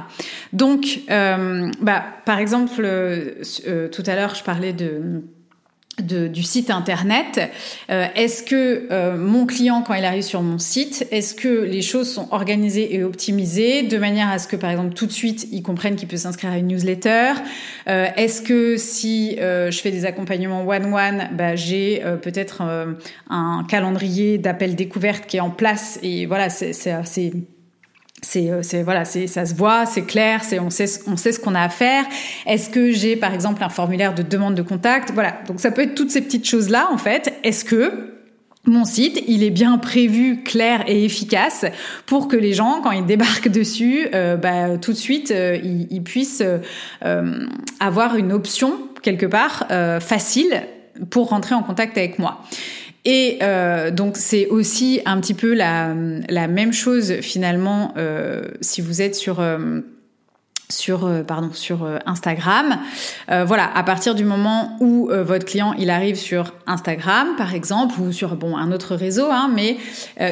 Donc, 0.53 0.99
bah, 1.07 2.03
par 2.25 2.39
exemple, 2.39 2.87
tout 3.91 4.03
à 4.05 4.15
l'heure, 4.15 4.35
je 4.35 4.43
parlais 4.43 4.73
de 4.73 5.23
du 6.01 6.43
site 6.43 6.69
internet. 6.69 7.51
Euh, 7.89 8.07
est-ce 8.15 8.43
que 8.43 8.87
euh, 8.91 9.17
mon 9.17 9.45
client, 9.45 9.81
quand 9.81 9.93
il 9.93 10.05
arrive 10.05 10.23
sur 10.23 10.41
mon 10.41 10.57
site, 10.57 11.07
est-ce 11.11 11.33
que 11.33 11.63
les 11.63 11.81
choses 11.81 12.11
sont 12.11 12.27
organisées 12.31 12.95
et 12.95 13.03
optimisées 13.03 13.83
de 13.83 13.97
manière 13.97 14.29
à 14.29 14.39
ce 14.39 14.47
que, 14.47 14.55
par 14.55 14.69
exemple, 14.69 14.93
tout 14.93 15.05
de 15.05 15.11
suite, 15.11 15.47
il 15.51 15.63
comprenne 15.63 15.95
qu'il 15.95 16.07
peut 16.07 16.17
s'inscrire 16.17 16.51
à 16.51 16.57
une 16.57 16.67
newsletter? 16.67 17.33
Euh, 17.87 18.07
Est-ce 18.15 18.41
que 18.41 18.77
si 18.77 19.37
je 19.37 19.79
fais 19.81 19.91
des 19.91 20.05
accompagnements 20.05 20.67
one-one, 20.67 21.29
bah, 21.33 21.55
j'ai 21.55 22.03
peut-être 22.21 22.61
un 23.29 23.65
calendrier 23.67 24.37
d'appel 24.37 24.75
découverte 24.75 25.25
qui 25.27 25.37
est 25.37 25.41
en 25.41 25.49
place 25.49 25.99
et 26.01 26.25
voilà, 26.25 26.49
c'est 26.49 26.87
euh, 26.87 27.29
c'est 28.25 28.83
voilà 28.83 29.05
c'est 29.05 29.27
ça 29.27 29.45
se 29.45 29.53
voit 29.53 29.85
c'est 29.85 30.03
clair 30.03 30.43
c'est 30.43 30.59
on 30.59 30.69
sait 30.69 30.85
on 31.07 31.17
sait 31.17 31.31
ce 31.31 31.39
qu'on 31.39 31.55
a 31.55 31.61
à 31.61 31.69
faire. 31.69 32.05
Est-ce 32.45 32.69
que 32.69 32.91
j'ai 32.91 33.15
par 33.15 33.33
exemple 33.33 33.63
un 33.63 33.69
formulaire 33.69 34.13
de 34.13 34.23
demande 34.23 34.55
de 34.55 34.61
contact? 34.61 35.11
Voilà. 35.13 35.39
Donc 35.47 35.59
ça 35.59 35.71
peut 35.71 35.83
être 35.83 35.95
toutes 35.95 36.11
ces 36.11 36.21
petites 36.21 36.47
choses 36.47 36.69
là 36.69 36.89
en 36.91 36.97
fait. 36.97 37.33
Est-ce 37.43 37.65
que 37.65 38.11
mon 38.67 38.83
site, 38.83 39.23
il 39.27 39.43
est 39.43 39.51
bien 39.51 39.77
prévu, 39.77 40.41
clair 40.41 40.83
et 40.87 41.05
efficace 41.05 41.65
pour 42.07 42.27
que 42.27 42.35
les 42.35 42.53
gens, 42.53 42.81
quand 42.81 42.89
ils 42.89 43.05
débarquent 43.05 43.49
dessus, 43.49 44.07
euh, 44.15 44.37
bah, 44.37 44.79
tout 44.79 44.91
de 44.91 44.97
suite, 44.97 45.29
euh, 45.29 45.55
ils, 45.63 46.01
puissent 46.01 46.41
avoir 47.79 48.15
une 48.15 48.33
option 48.33 48.79
quelque 49.03 49.27
part 49.27 49.67
facile 49.99 50.63
pour 51.09 51.29
rentrer 51.29 51.55
en 51.55 51.63
contact 51.63 51.97
avec 51.97 52.19
moi? 52.19 52.41
Et 53.05 53.37
euh, 53.43 53.91
donc 53.91 54.17
c'est 54.17 54.47
aussi 54.47 54.99
un 55.05 55.19
petit 55.21 55.35
peu 55.35 55.53
la, 55.53 55.93
la 56.27 56.47
même 56.47 56.73
chose 56.73 57.13
finalement 57.21 57.93
euh, 57.97 58.45
si 58.61 58.81
vous 58.81 59.01
êtes 59.01 59.15
sur 59.15 59.39
euh, 59.39 59.81
sur 60.69 61.05
euh, 61.05 61.21
pardon 61.21 61.51
sur 61.53 61.83
euh, 61.83 61.99
Instagram. 62.07 62.79
voilà, 63.27 63.69
à 63.75 63.83
partir 63.83 64.15
du 64.15 64.25
moment 64.25 64.77
où 64.79 65.09
votre 65.11 65.45
client 65.45 65.73
il 65.77 65.91
arrive 65.91 66.15
sur 66.15 66.53
Instagram 66.65 67.35
par 67.37 67.53
exemple 67.53 67.99
ou 68.01 68.11
sur 68.11 68.35
bon 68.35 68.57
un 68.57 68.71
autre 68.71 68.95
réseau, 68.95 69.27
hein, 69.29 69.51
mais 69.53 69.77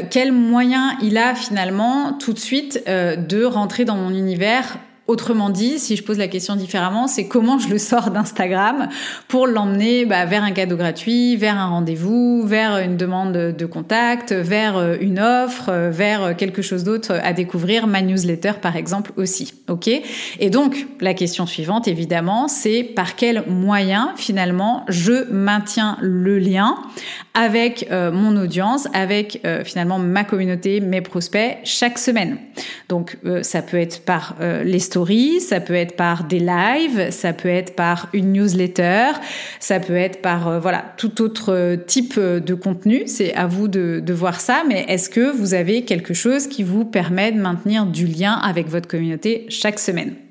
quel 0.10 0.32
moyen 0.32 0.98
il 1.02 1.18
a 1.18 1.36
finalement 1.36 2.14
tout 2.14 2.34
de 2.34 2.40
suite 2.40 2.84
de 2.88 3.44
rentrer 3.44 3.86
dans 3.86 3.96
mon 3.96 4.10
univers 4.10 4.78
Autrement 5.06 5.50
dit, 5.50 5.80
si 5.80 5.98
je 5.98 6.04
pose 6.04 6.18
la 6.18 6.30
question 6.30 6.56
différemment, 6.56 7.08
c'est 7.08 7.28
comment 7.28 7.60
je 7.60 7.68
le 7.68 7.78
sors 7.78 8.10
d'Instagram 8.10 8.88
pour 9.28 9.48
l'emmener 9.48 10.06
bah, 10.06 10.26
vers 10.26 10.46
un 10.46 10.52
cadeau 10.52 10.78
gratuit, 10.78 11.36
vers 11.36 11.58
un 11.58 11.68
rendez-vous, 11.68 12.48
vers 12.48 12.78
une 12.78 12.96
demande 12.96 13.34
de 13.34 13.66
contact, 13.66 14.32
vers 14.32 14.78
euh, 14.78 14.96
une 15.02 15.20
offre, 15.20 15.68
euh, 15.68 15.90
vers 15.92 16.38
quelque 16.38 16.62
chose 16.62 16.86
d'autre 16.86 17.20
à 17.22 17.34
découvrir, 17.34 17.86
ma 17.86 18.02
newsletter 18.02 18.54
par 18.62 18.78
exemple 18.78 19.12
aussi. 19.18 19.54
Ok? 19.68 19.90
Et 20.40 20.50
donc 20.50 20.88
la 21.02 21.14
question 21.14 21.46
suivante, 21.46 21.90
évidemment, 21.90 22.48
c'est 22.48 22.84
par 22.84 23.18
quel 23.18 23.44
moyen 23.46 24.14
finalement 24.16 24.86
je 24.88 25.30
maintiens 25.34 25.98
le 26.00 26.40
lien 26.40 26.78
avec 27.34 27.88
euh, 27.92 28.10
mon 28.10 28.38
audience, 28.38 28.88
avec 28.94 29.42
finalement 29.66 30.00
ma 30.00 30.24
communauté, 30.24 30.80
mes 30.80 31.02
prospects 31.02 31.58
chaque 31.66 31.98
semaine? 31.98 32.38
Donc 32.88 33.18
ça 33.42 33.62
peut 33.62 33.78
être 33.78 34.06
par 34.06 34.36
les 34.64 34.80
ça 35.40 35.60
peut 35.60 35.74
être 35.74 35.96
par 35.96 36.24
des 36.26 36.40
lives, 36.40 37.10
ça 37.12 37.34
peut 37.34 37.50
être 37.50 37.76
par 37.76 38.10
une 38.14 38.34
newsletter, 38.34 39.12
ça 39.60 39.80
peut 39.80 39.96
être 39.96 40.22
par 40.22 40.48
euh, 40.48 40.60
voilà 40.60 40.84
tout 40.98 41.22
autre 41.22 41.54
euh, 41.54 41.76
type 41.76 42.16
euh, 42.18 42.40
de 42.40 42.54
contenu. 42.54 43.04
C'est 43.08 43.34
à 43.34 43.48
vous 43.48 43.68
de, 43.68 44.02
de 44.04 44.14
voir 44.14 44.40
ça. 44.40 44.64
Mais 44.68 44.86
est-ce 44.88 45.10
que 45.10 45.32
vous 45.32 45.54
avez 45.54 45.84
quelque 45.84 46.14
chose 46.14 46.48
qui 46.48 46.64
vous 46.64 46.86
permet 46.86 47.32
de 47.32 47.40
maintenir 47.40 47.86
du 47.86 48.06
lien 48.06 48.34
avec 48.34 48.68
votre 48.68 48.88
communauté 48.88 49.46
chaque 49.50 49.80
semaine? 49.80 50.23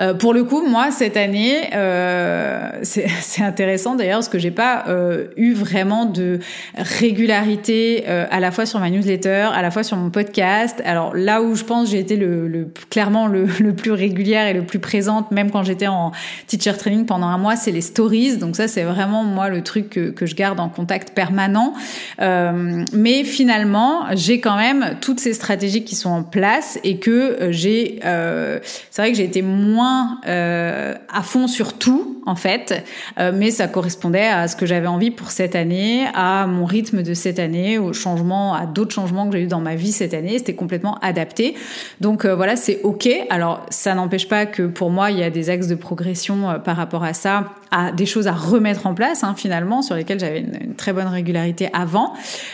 Euh, 0.00 0.14
pour 0.14 0.32
le 0.32 0.44
coup, 0.44 0.64
moi 0.66 0.90
cette 0.90 1.16
année, 1.16 1.70
euh, 1.74 2.70
c'est 2.82 3.42
intéressant 3.42 3.94
d'ailleurs 3.94 4.18
parce 4.18 4.28
que 4.28 4.38
j'ai 4.38 4.50
pas 4.50 4.84
euh, 4.88 5.26
eu 5.36 5.52
vraiment 5.52 6.04
de 6.04 6.38
régularité 6.76 8.06
à 8.06 8.40
la 8.40 8.50
fois 8.50 8.66
sur 8.66 8.80
ma 8.80 8.90
newsletter, 8.90 9.48
à 9.52 9.62
la 9.62 9.70
fois 9.70 9.82
sur 9.82 9.96
mon 9.96 10.10
podcast. 10.10 10.80
Alors 10.84 11.14
là 11.14 11.42
où 11.42 11.54
je 11.54 11.64
pense 11.64 11.90
j'ai 11.90 11.98
été 11.98 12.16
le, 12.16 12.70
clairement 12.90 13.26
le, 13.26 13.72
plus 13.72 13.92
régulière 13.92 14.46
et 14.46 14.54
le 14.54 14.62
plus 14.62 14.78
présente, 14.78 15.30
même 15.30 15.50
quand 15.50 15.62
j'étais 15.62 15.86
en 15.86 16.12
teacher 16.46 16.76
training 16.76 17.06
pendant 17.06 17.26
un 17.26 17.38
mois, 17.38 17.56
c'est 17.56 17.72
les 17.72 17.80
stories. 17.80 18.36
Donc 18.36 18.56
ça 18.56 18.68
c'est 18.68 18.84
vraiment 18.84 19.24
moi 19.24 19.48
le 19.48 19.62
truc 19.62 19.90
que, 19.90 20.26
je 20.26 20.34
garde 20.34 20.60
en 20.60 20.68
contact 20.68 21.14
permanent. 21.14 21.74
Mais 22.20 23.24
finalement, 23.24 24.04
j'ai 24.14 24.40
quand 24.40 24.56
même 24.56 24.96
toutes 25.00 25.20
ces 25.20 25.32
stratégies 25.32 25.84
qui 25.84 25.96
sont 25.96 26.10
en 26.10 26.22
place 26.22 26.78
et 26.84 26.98
que 26.98 27.48
j'ai. 27.50 27.98
c'est 28.02 29.02
vrai 29.02 29.10
que 29.10 29.16
j'ai 29.16 29.24
été 29.24 29.42
moins 29.48 30.20
euh, 30.26 30.94
à 31.12 31.22
fond 31.22 31.48
sur 31.48 31.72
tout 31.72 32.22
en 32.26 32.34
fait, 32.34 32.84
euh, 33.18 33.32
mais 33.34 33.50
ça 33.50 33.68
correspondait 33.68 34.26
à 34.26 34.48
ce 34.48 34.56
que 34.56 34.66
j'avais 34.66 34.86
envie 34.86 35.10
pour 35.10 35.30
cette 35.30 35.56
année, 35.56 36.06
à 36.14 36.46
mon 36.46 36.66
rythme 36.66 37.02
de 37.02 37.14
cette 37.14 37.38
année, 37.38 37.78
au 37.78 37.94
changement, 37.94 38.54
à 38.54 38.66
d'autres 38.66 38.94
changements 38.94 39.26
que 39.28 39.36
j'ai 39.36 39.44
eu 39.44 39.46
dans 39.46 39.60
ma 39.60 39.76
vie 39.76 39.92
cette 39.92 40.12
année. 40.12 40.36
C'était 40.36 40.54
complètement 40.54 40.98
adapté. 40.98 41.54
Donc 42.00 42.24
euh, 42.24 42.34
voilà, 42.34 42.56
c'est 42.56 42.80
ok. 42.82 43.08
Alors 43.30 43.64
ça 43.70 43.94
n'empêche 43.94 44.28
pas 44.28 44.44
que 44.44 44.62
pour 44.64 44.90
moi 44.90 45.10
il 45.10 45.18
y 45.18 45.22
a 45.22 45.30
des 45.30 45.48
axes 45.48 45.68
de 45.68 45.74
progression 45.74 46.60
par 46.62 46.76
rapport 46.76 47.02
à 47.02 47.14
ça, 47.14 47.54
à 47.70 47.92
des 47.92 48.06
choses 48.06 48.26
à 48.26 48.32
remettre 48.32 48.86
en 48.86 48.94
place 48.94 49.24
hein, 49.24 49.34
finalement 49.36 49.80
sur 49.80 49.94
lesquelles 49.94 50.20
j'avais 50.20 50.40
une, 50.40 50.74
très 50.74 50.92
bonne 50.92 51.08
régularité 51.08 51.68
avant. 51.72 52.12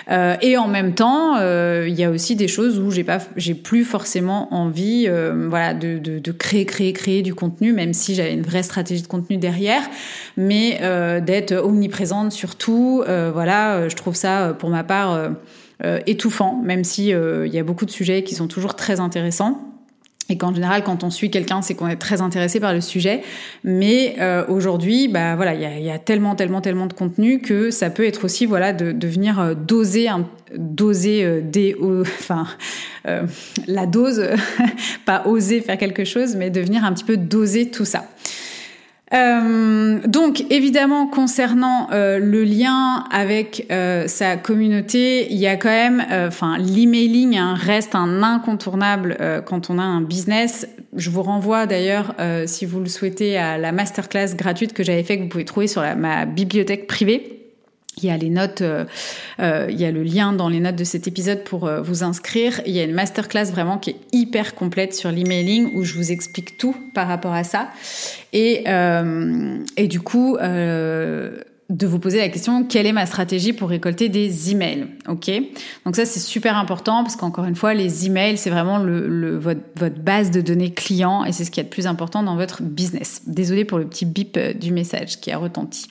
et 0.08 0.56
en 0.56 0.68
même 0.68 0.94
temps, 0.94 1.36
il 1.38 1.94
y 1.94 2.04
a 2.04 2.10
aussi 2.10 2.36
des 2.36 2.48
choses 2.48 2.78
où 2.78 2.90
j'ai 2.90 3.04
pas, 3.04 3.18
j'ai 3.36 3.54
plus 3.54 3.84
forcément 3.84 4.54
envie, 4.54 5.08
voilà, 5.48 5.74
de, 5.74 5.98
de 5.98 6.32
créer, 6.32 6.64
créer 6.64 6.83
créer 6.92 7.22
du 7.22 7.34
contenu, 7.34 7.72
même 7.72 7.92
si 7.92 8.14
j'avais 8.14 8.34
une 8.34 8.42
vraie 8.42 8.62
stratégie 8.62 9.02
de 9.02 9.06
contenu 9.06 9.36
derrière, 9.36 9.82
mais 10.36 10.78
euh, 10.82 11.20
d'être 11.20 11.52
omniprésente 11.52 12.32
sur 12.32 12.56
tout, 12.56 13.02
euh, 13.06 13.30
voilà, 13.32 13.76
euh, 13.76 13.88
je 13.88 13.96
trouve 13.96 14.14
ça 14.14 14.54
pour 14.58 14.70
ma 14.70 14.84
part 14.84 15.30
étouffant, 16.06 16.62
même 16.64 16.82
si 16.82 17.08
il 17.08 17.54
y 17.54 17.58
a 17.58 17.62
beaucoup 17.62 17.84
de 17.84 17.90
sujets 17.90 18.22
qui 18.22 18.34
sont 18.34 18.46
toujours 18.46 18.74
très 18.74 19.00
intéressants. 19.00 19.73
Et 20.30 20.38
qu'en 20.38 20.54
général, 20.54 20.82
quand 20.84 21.04
on 21.04 21.10
suit 21.10 21.30
quelqu'un, 21.30 21.60
c'est 21.60 21.74
qu'on 21.74 21.88
est 21.88 21.96
très 21.96 22.22
intéressé 22.22 22.58
par 22.58 22.72
le 22.72 22.80
sujet. 22.80 23.22
Mais 23.62 24.16
aujourd'hui, 24.48 25.08
bah 25.08 25.36
voilà, 25.36 25.54
il 25.54 25.60
y 25.60 25.66
a, 25.66 25.78
y 25.78 25.90
a, 25.90 25.98
tellement, 25.98 26.34
tellement, 26.34 26.62
tellement 26.62 26.86
de 26.86 26.94
contenu 26.94 27.40
que 27.40 27.70
ça 27.70 27.90
peut 27.90 28.06
être 28.06 28.24
aussi, 28.24 28.46
voilà, 28.46 28.72
de, 28.72 28.92
de 28.92 29.06
venir 29.06 29.54
doser, 29.54 30.08
un, 30.08 30.26
doser 30.56 31.42
des, 31.42 31.76
enfin, 32.02 32.46
euh, 33.06 33.26
la 33.66 33.86
dose, 33.86 34.26
pas 35.04 35.26
oser 35.26 35.60
faire 35.60 35.76
quelque 35.76 36.04
chose, 36.04 36.36
mais 36.36 36.50
de 36.50 36.60
venir 36.60 36.84
un 36.84 36.92
petit 36.92 37.04
peu 37.04 37.16
doser 37.16 37.70
tout 37.70 37.84
ça. 37.84 38.06
Euh, 39.12 40.00
donc 40.06 40.44
évidemment 40.50 41.06
concernant 41.06 41.88
euh, 41.92 42.18
le 42.18 42.42
lien 42.42 43.04
avec 43.10 43.66
euh, 43.70 44.08
sa 44.08 44.36
communauté, 44.36 45.30
il 45.30 45.36
y 45.36 45.46
a 45.46 45.56
quand 45.56 45.68
même, 45.68 46.04
enfin 46.10 46.56
l'emailing 46.58 47.36
hein, 47.36 47.54
reste 47.54 47.94
un 47.94 48.22
incontournable 48.22 49.16
quand 49.46 49.70
on 49.70 49.78
a 49.78 49.82
un 49.82 50.00
business. 50.00 50.66
Je 50.96 51.10
vous 51.10 51.22
renvoie 51.22 51.66
d'ailleurs, 51.66 52.14
si 52.46 52.66
vous 52.66 52.80
le 52.80 52.86
souhaitez, 52.86 53.36
à 53.36 53.58
la 53.58 53.72
masterclass 53.72 54.34
gratuite 54.36 54.72
que 54.72 54.82
j'avais 54.82 55.02
fait 55.02 55.18
que 55.18 55.22
vous 55.22 55.28
pouvez 55.28 55.44
trouver 55.44 55.66
sur 55.66 55.82
ma 55.96 56.24
bibliothèque 56.24 56.86
privée. 56.86 57.43
Il 57.98 58.04
y 58.04 58.10
a 58.10 58.16
les 58.16 58.30
notes, 58.30 58.60
euh, 58.62 58.84
euh, 59.40 59.68
il 59.70 59.80
y 59.80 59.84
a 59.84 59.90
le 59.90 60.02
lien 60.02 60.32
dans 60.32 60.48
les 60.48 60.60
notes 60.60 60.76
de 60.76 60.84
cet 60.84 61.06
épisode 61.06 61.44
pour 61.44 61.66
euh, 61.66 61.80
vous 61.80 62.02
inscrire. 62.02 62.60
Il 62.66 62.72
y 62.72 62.80
a 62.80 62.84
une 62.84 62.94
masterclass 62.94 63.46
vraiment 63.46 63.78
qui 63.78 63.90
est 63.90 63.96
hyper 64.12 64.54
complète 64.54 64.94
sur 64.94 65.10
l'emailing 65.10 65.74
où 65.74 65.84
je 65.84 65.94
vous 65.94 66.10
explique 66.10 66.58
tout 66.58 66.76
par 66.94 67.08
rapport 67.08 67.32
à 67.32 67.44
ça. 67.44 67.70
Et, 68.32 68.64
et 69.76 69.88
du 69.88 70.00
coup, 70.00 70.36
de 71.70 71.86
vous 71.86 71.98
poser 71.98 72.18
la 72.18 72.28
question 72.28 72.64
quelle 72.64 72.86
est 72.86 72.92
ma 72.92 73.06
stratégie 73.06 73.52
pour 73.52 73.68
récolter 73.68 74.08
des 74.08 74.50
emails? 74.50 74.86
Ok, 75.08 75.30
donc 75.84 75.96
ça 75.96 76.04
c'est 76.04 76.20
super 76.20 76.56
important 76.56 77.02
parce 77.02 77.16
qu'encore 77.16 77.44
une 77.44 77.54
fois, 77.54 77.74
les 77.74 78.06
emails 78.06 78.36
c'est 78.36 78.50
vraiment 78.50 78.78
le, 78.78 79.08
le 79.08 79.38
votre, 79.38 79.60
votre, 79.76 79.98
base 80.00 80.30
de 80.30 80.40
données 80.40 80.72
client 80.72 81.24
et 81.24 81.32
c'est 81.32 81.44
ce 81.44 81.50
qui 81.50 81.60
est 81.60 81.64
le 81.64 81.68
plus 81.68 81.86
important 81.86 82.22
dans 82.22 82.36
votre 82.36 82.62
business. 82.62 83.22
Désolée 83.26 83.64
pour 83.64 83.78
le 83.78 83.86
petit 83.86 84.04
bip 84.04 84.38
du 84.58 84.72
message 84.72 85.20
qui 85.20 85.30
a 85.30 85.38
retenti. 85.38 85.86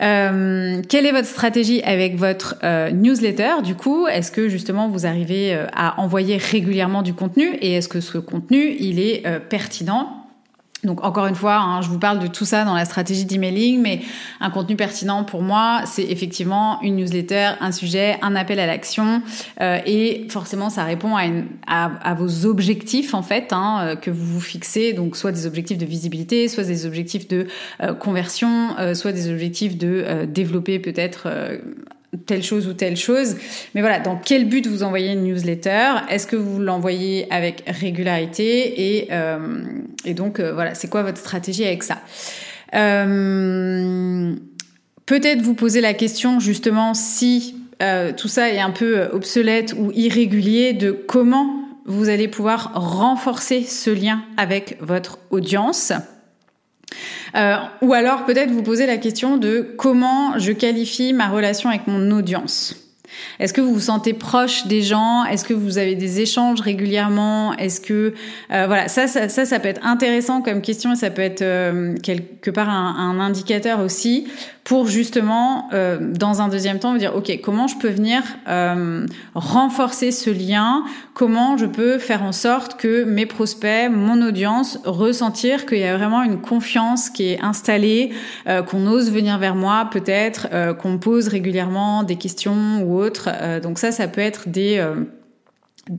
Euh, 0.00 0.80
quelle 0.88 1.06
est 1.06 1.12
votre 1.12 1.26
stratégie 1.26 1.82
avec 1.82 2.16
votre 2.16 2.56
euh, 2.62 2.90
newsletter? 2.90 3.62
Du 3.64 3.74
coup, 3.74 4.06
est-ce 4.06 4.30
que 4.30 4.48
justement 4.48 4.88
vous 4.88 5.06
arrivez 5.06 5.54
euh, 5.54 5.66
à 5.74 6.00
envoyer 6.00 6.36
régulièrement 6.36 7.02
du 7.02 7.14
contenu? 7.14 7.54
Et 7.60 7.74
est-ce 7.74 7.88
que 7.88 8.00
ce 8.00 8.18
contenu 8.18 8.76
il 8.78 9.00
est 9.00 9.24
pertinent? 9.48 10.17
Donc 10.84 11.02
encore 11.02 11.26
une 11.26 11.34
fois, 11.34 11.56
hein, 11.56 11.82
je 11.82 11.88
vous 11.88 11.98
parle 11.98 12.20
de 12.20 12.28
tout 12.28 12.44
ça 12.44 12.64
dans 12.64 12.74
la 12.74 12.84
stratégie 12.84 13.24
d'emailing, 13.24 13.80
mais 13.80 14.00
un 14.40 14.50
contenu 14.50 14.76
pertinent 14.76 15.24
pour 15.24 15.42
moi, 15.42 15.82
c'est 15.86 16.04
effectivement 16.04 16.80
une 16.82 16.96
newsletter, 16.96 17.50
un 17.60 17.72
sujet, 17.72 18.16
un 18.22 18.36
appel 18.36 18.60
à 18.60 18.66
l'action, 18.66 19.20
euh, 19.60 19.80
et 19.86 20.26
forcément 20.30 20.70
ça 20.70 20.84
répond 20.84 21.16
à, 21.16 22.14
vos 22.14 22.46
objectifs 22.46 23.14
en 23.14 23.22
fait 23.22 23.52
hein, 23.52 23.80
euh, 23.80 23.96
que 23.96 24.10
vous 24.10 24.24
vous 24.24 24.40
fixez, 24.40 24.92
donc 24.92 25.16
soit 25.16 25.32
des 25.32 25.46
objectifs 25.46 25.78
de 25.78 25.86
visibilité, 25.86 26.46
soit 26.46 26.64
des 26.64 26.86
objectifs 26.86 27.26
de 27.26 27.48
euh, 27.82 27.94
conversion, 27.94 28.76
soit 28.94 29.12
des 29.12 29.30
objectifs 29.30 29.76
de 29.76 30.26
développer 30.26 30.78
peut-être 30.78 31.28
telle 32.26 32.42
chose 32.42 32.66
ou 32.66 32.72
telle 32.72 32.96
chose. 32.96 33.36
Mais 33.74 33.80
voilà, 33.80 34.00
dans 34.00 34.16
quel 34.16 34.48
but 34.48 34.66
vous 34.66 34.82
envoyez 34.82 35.12
une 35.12 35.24
newsletter? 35.24 35.90
Est-ce 36.08 36.26
que 36.26 36.36
vous 36.36 36.60
l'envoyez 36.60 37.26
avec 37.30 37.64
régularité? 37.66 38.98
Et, 38.98 39.08
euh, 39.12 39.38
donc, 40.14 40.40
euh, 40.40 40.52
voilà, 40.52 40.74
c'est 40.74 40.88
quoi 40.88 41.02
votre 41.02 41.18
stratégie 41.18 41.64
avec 41.64 41.82
ça? 41.82 41.98
Euh, 42.74 44.34
Peut-être 45.06 45.40
vous 45.40 45.54
poser 45.54 45.80
la 45.80 45.94
question 45.94 46.38
justement 46.38 46.92
si 46.92 47.54
tout 48.18 48.28
ça 48.28 48.50
est 48.50 48.58
un 48.58 48.72
peu 48.72 49.04
obsolète 49.12 49.74
ou 49.78 49.90
irrégulier 49.92 50.74
de 50.74 50.90
comment 50.90 51.62
vous 51.86 52.10
allez 52.10 52.28
pouvoir 52.28 52.72
renforcer 52.74 53.62
ce 53.62 53.88
lien 53.88 54.22
avec 54.36 54.76
votre 54.80 55.18
audience? 55.30 55.92
Euh, 57.36 57.56
ou 57.82 57.92
alors 57.92 58.24
peut-être 58.24 58.50
vous 58.50 58.62
poser 58.62 58.86
la 58.86 58.96
question 58.96 59.36
de 59.36 59.74
comment 59.76 60.38
je 60.38 60.52
qualifie 60.52 61.12
ma 61.12 61.28
relation 61.28 61.68
avec 61.68 61.86
mon 61.86 62.10
audience. 62.10 62.76
Est-ce 63.40 63.52
que 63.52 63.60
vous 63.60 63.72
vous 63.72 63.80
sentez 63.80 64.12
proche 64.12 64.66
des 64.66 64.82
gens? 64.82 65.24
Est-ce 65.24 65.44
que 65.44 65.54
vous 65.54 65.78
avez 65.78 65.94
des 65.94 66.20
échanges 66.20 66.60
régulièrement? 66.60 67.54
Est-ce 67.54 67.80
que 67.80 68.14
euh, 68.52 68.66
voilà 68.66 68.88
ça, 68.88 69.06
ça, 69.06 69.28
ça 69.28 69.44
ça 69.44 69.60
peut 69.60 69.68
être 69.68 69.84
intéressant 69.84 70.42
comme 70.42 70.60
question 70.60 70.92
et 70.92 70.96
ça 70.96 71.10
peut 71.10 71.22
être 71.22 71.42
euh, 71.42 71.96
quelque 72.02 72.50
part 72.50 72.68
un, 72.68 72.94
un, 72.96 73.20
indicateur 73.20 73.80
aussi 73.80 74.28
pour 74.68 74.86
justement 74.86 75.68
euh, 75.72 75.98
dans 75.98 76.42
un 76.42 76.48
deuxième 76.48 76.78
temps 76.78 76.92
vous 76.92 76.98
dire 76.98 77.16
ok 77.16 77.40
comment 77.42 77.66
je 77.66 77.76
peux 77.78 77.88
venir 77.88 78.22
euh, 78.46 79.06
renforcer 79.34 80.12
ce 80.12 80.30
lien? 80.30 80.84
Comment 81.14 81.56
je 81.56 81.66
peux 81.66 81.98
faire 81.98 82.22
en 82.22 82.32
sorte 82.32 82.78
que 82.78 83.02
mes 83.02 83.26
prospects, 83.26 83.90
mon 83.90 84.20
audience 84.22 84.78
ressentir 84.84 85.66
qu'il 85.66 85.78
y 85.78 85.84
a 85.84 85.96
vraiment 85.96 86.22
une 86.22 86.40
confiance 86.40 87.10
qui 87.10 87.30
est 87.32 87.40
installée, 87.42 88.12
euh, 88.46 88.62
qu'on 88.62 88.86
ose 88.86 89.10
venir 89.10 89.38
vers 89.38 89.56
moi 89.56 89.88
peut-être, 89.90 90.48
qu'on 90.76 90.98
pose 90.98 91.28
régulièrement 91.28 92.02
des 92.04 92.16
questions 92.16 92.82
ou 92.82 93.00
autres 93.00 93.28
euh, 93.48 93.60
donc 93.60 93.78
ça, 93.78 93.92
ça 93.92 94.08
peut 94.08 94.20
être 94.20 94.48
des 94.48 94.78
euh, 94.78 95.04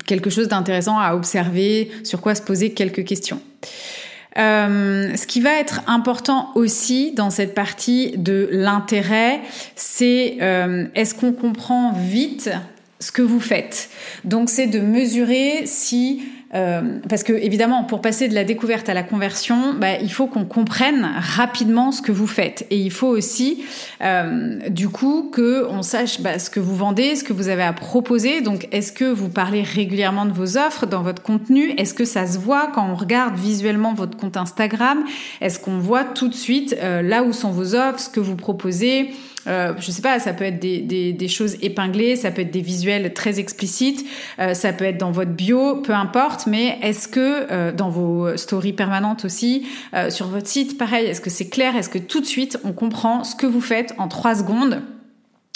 quelque 0.06 0.30
chose 0.30 0.48
d'intéressant 0.48 1.00
à 1.00 1.16
observer, 1.16 1.92
sur 2.04 2.22
quoi 2.22 2.36
se 2.36 2.42
poser 2.42 2.74
quelques 2.74 3.06
questions. 3.06 3.42
Euh, 4.38 5.16
ce 5.16 5.26
qui 5.26 5.42
va 5.42 5.60
être 5.60 5.82
important 5.88 6.52
aussi 6.56 7.12
dans 7.14 7.30
cette 7.30 7.56
partie 7.56 8.14
de 8.18 8.48
l'intérêt, 8.52 9.42
c'est 9.76 10.38
est-ce 10.96 11.16
qu'on 11.16 11.34
comprend 11.34 11.94
vite 11.94 12.52
ce 13.00 13.12
que 13.12 13.22
vous 13.22 13.40
faites? 13.40 13.90
Donc 14.24 14.50
c'est 14.50 14.68
de 14.68 14.80
mesurer 14.80 15.64
si 15.66 16.22
euh, 16.56 17.00
parce 17.08 17.24
que 17.24 17.34
évidemment, 17.34 17.84
pour 17.84 18.02
passer 18.02 18.28
de 18.28 18.34
la 18.34 18.44
découverte 18.44 18.90
à 18.90 18.94
la 18.94 19.04
conversion, 19.04 19.74
bah, 19.74 19.98
il 20.02 20.12
faut 20.12 20.28
qu'on 20.28 20.46
comprenne 20.46 21.08
rapidement 21.20 21.92
ce 21.92 22.02
que 22.02 22.12
vous 22.12 22.28
faites, 22.28 22.66
et 22.72 22.78
il 22.78 22.92
faut 22.92 23.08
aussi, 23.08 23.64
euh, 24.02 24.58
du 24.70 24.90
coup, 24.90 25.30
que 25.32 25.68
on 25.70 25.84
sache 25.84 26.22
bah, 26.22 26.40
ce 26.40 26.50
que 26.50 26.60
vous 26.60 26.76
vendez, 26.76 27.16
ce 27.16 27.24
que 27.24 27.34
vous 27.34 27.50
avez 27.50 27.64
à 27.64 27.74
proposer. 27.74 28.42
Donc, 28.42 28.68
est-ce 28.72 28.92
que 28.92 29.06
vous 29.06 29.30
parlez 29.30 29.62
régulièrement 29.62 30.26
de 30.26 30.34
vos 30.34 30.58
offres 30.58 30.88
dans 30.88 31.04
votre 31.04 31.22
contenu? 31.22 31.72
Est-ce 31.78 31.94
que 31.94 32.06
ça 32.06 32.26
se 32.26 32.40
voit 32.40 32.72
quand 32.74 32.90
on 32.90 32.96
regarde 32.96 33.36
visuellement 33.36 33.94
votre 33.94 34.18
compte 34.18 34.38
Instagram? 34.38 35.04
Est-ce 35.42 35.60
qu'on 35.60 35.78
voit 35.78 36.04
tout 36.04 36.28
de 36.28 36.36
suite 36.36 36.76
euh, 36.82 37.02
là 37.02 37.24
où 37.24 37.32
sont 37.32 37.52
vos 37.52 37.76
offres, 37.76 38.00
ce 38.00 38.10
que 38.10 38.20
vous 38.20 38.36
proposez? 38.36 39.12
Euh, 39.50 39.74
je 39.80 39.92
sais 39.92 40.02
pas, 40.02 40.20
ça 40.20 40.34
peut 40.34 40.46
être 40.46 40.60
des, 40.60 40.80
des, 40.80 41.12
des, 41.14 41.28
choses 41.28 41.58
épinglées, 41.62 42.16
ça 42.16 42.32
peut 42.32 42.42
être 42.42 42.52
des 42.52 42.62
visuels 42.62 43.14
très 43.14 43.40
explicites, 43.40 44.06
euh, 44.40 44.54
ça 44.54 44.74
peut 44.74 44.86
être 44.86 44.98
dans 44.98 45.12
votre 45.12 45.32
bio, 45.32 45.78
peu 45.78 45.94
importe, 45.94 46.48
mais 46.48 46.78
est-ce 46.82 47.08
que 47.08 47.48
euh, 47.52 47.72
dans 47.72 47.90
vos 47.90 48.38
stories 48.38 48.74
permanentes 48.74 49.26
aussi, 49.26 49.68
euh, 49.94 50.10
sur 50.10 50.28
votre 50.28 50.48
site, 50.48 50.78
pareil, 50.78 51.08
est-ce 51.08 51.22
que 51.22 51.30
c'est 51.30 51.50
clair, 51.50 51.76
est-ce 51.76 51.90
que 51.90 51.98
tout 51.98 52.22
de 52.22 52.26
suite 52.26 52.60
on 52.64 52.74
comprend 52.74 53.24
ce 53.24 53.36
que 53.36 53.48
vous 53.48 53.62
faites 53.62 53.94
en 53.98 54.08
trois 54.08 54.36
secondes 54.36 54.82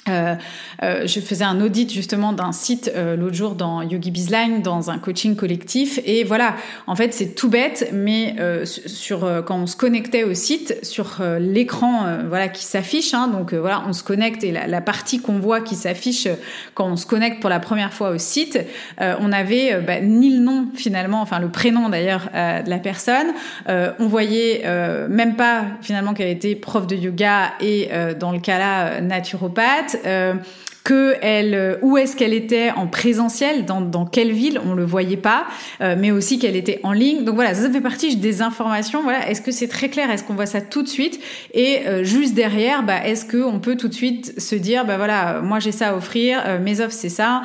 euh, 0.09 0.35
euh, 0.83 1.07
je 1.07 1.21
faisais 1.21 1.45
un 1.45 1.61
audit 1.61 1.91
justement 1.91 2.33
d'un 2.33 2.51
site 2.51 2.91
euh, 2.93 3.15
l'autre 3.15 3.35
jour 3.35 3.55
dans 3.55 3.81
Yogi 3.81 4.11
Bizline 4.11 4.61
dans 4.61 4.89
un 4.89 4.97
coaching 4.97 5.37
collectif. 5.37 5.99
Et 6.05 6.25
voilà 6.25 6.55
en 6.87 6.95
fait 6.95 7.13
c'est 7.13 7.35
tout 7.35 7.49
bête 7.49 7.89
mais 7.93 8.35
euh, 8.39 8.65
sur 8.65 9.23
euh, 9.23 9.41
quand 9.41 9.55
on 9.55 9.65
se 9.65 9.77
connectait 9.77 10.25
au 10.25 10.33
site 10.33 10.77
sur 10.83 11.21
l'écran 11.39 12.05
voilà 12.27 12.49
qui 12.49 12.63
s'affiche 12.63 13.13
hein, 13.13 13.27
donc 13.27 13.53
voilà 13.53 13.83
on 13.87 13.93
se 13.93 14.03
connecte 14.03 14.43
et 14.43 14.51
la, 14.51 14.67
la 14.67 14.81
partie 14.81 15.19
qu'on 15.19 15.39
voit 15.39 15.61
qui 15.61 15.75
s'affiche 15.75 16.27
quand 16.73 16.87
on 16.87 16.95
se 16.97 17.05
connecte 17.05 17.39
pour 17.39 17.49
la 17.49 17.59
première 17.59 17.93
fois 17.93 18.09
au 18.09 18.17
site 18.17 18.59
on 18.99 19.31
avait 19.31 19.79
bah, 19.81 20.01
ni 20.01 20.35
le 20.35 20.39
nom 20.39 20.67
finalement 20.75 21.21
enfin 21.21 21.39
le 21.39 21.49
prénom 21.49 21.89
d'ailleurs 21.89 22.29
de 22.33 22.69
la 22.69 22.79
personne. 22.79 23.27
On 23.67 24.07
voyait 24.07 24.63
même 25.09 25.35
pas 25.35 25.65
finalement 25.81 26.13
qu'elle 26.13 26.29
était 26.29 26.55
prof 26.55 26.87
de 26.87 26.95
yoga 26.95 27.53
et 27.61 27.89
dans 28.19 28.31
le 28.31 28.39
cas 28.39 28.57
là 28.57 29.01
naturopathe 29.01 29.92
euh, 30.05 30.35
que 30.83 31.15
elle, 31.21 31.55
euh, 31.55 31.77
où 31.81 31.97
est-ce 31.97 32.15
qu'elle 32.17 32.33
était 32.33 32.71
en 32.71 32.87
présentiel, 32.87 33.63
dans, 33.63 33.79
dans 33.79 34.05
quelle 34.05 34.33
ville, 34.33 34.59
on 34.65 34.73
le 34.73 34.83
voyait 34.83 35.15
pas, 35.15 35.45
euh, 35.79 35.95
mais 35.97 36.11
aussi 36.11 36.39
qu'elle 36.39 36.57
était 36.57 36.81
en 36.83 36.91
ligne. 36.91 37.23
Donc 37.23 37.35
voilà, 37.35 37.53
ça, 37.53 37.71
fait 37.71 37.79
partie 37.79 38.17
des 38.17 38.41
informations. 38.41 39.01
Voilà, 39.01 39.29
est-ce 39.29 39.41
que 39.41 39.51
c'est 39.51 39.69
très 39.69 39.89
clair? 39.89 40.11
Est-ce 40.11 40.25
qu'on 40.25 40.33
voit 40.33 40.45
ça 40.45 40.59
tout 40.59 40.83
de 40.83 40.89
suite? 40.89 41.21
Et 41.53 41.83
juste 42.01 42.33
derrière, 42.33 42.83
bah, 42.83 43.05
est-ce 43.05 43.23
que 43.23 43.37
on 43.37 43.59
peut 43.59 43.77
tout 43.77 43.87
de 43.87 43.93
suite 43.93 44.39
se 44.39 44.55
dire, 44.55 44.85
bah 44.85 44.97
voilà, 44.97 45.39
moi 45.41 45.59
j'ai 45.59 45.71
ça 45.71 45.89
à 45.89 45.95
offrir, 45.95 46.59
mes 46.61 46.81
offres 46.81 46.95
c'est 46.95 47.09
ça. 47.09 47.43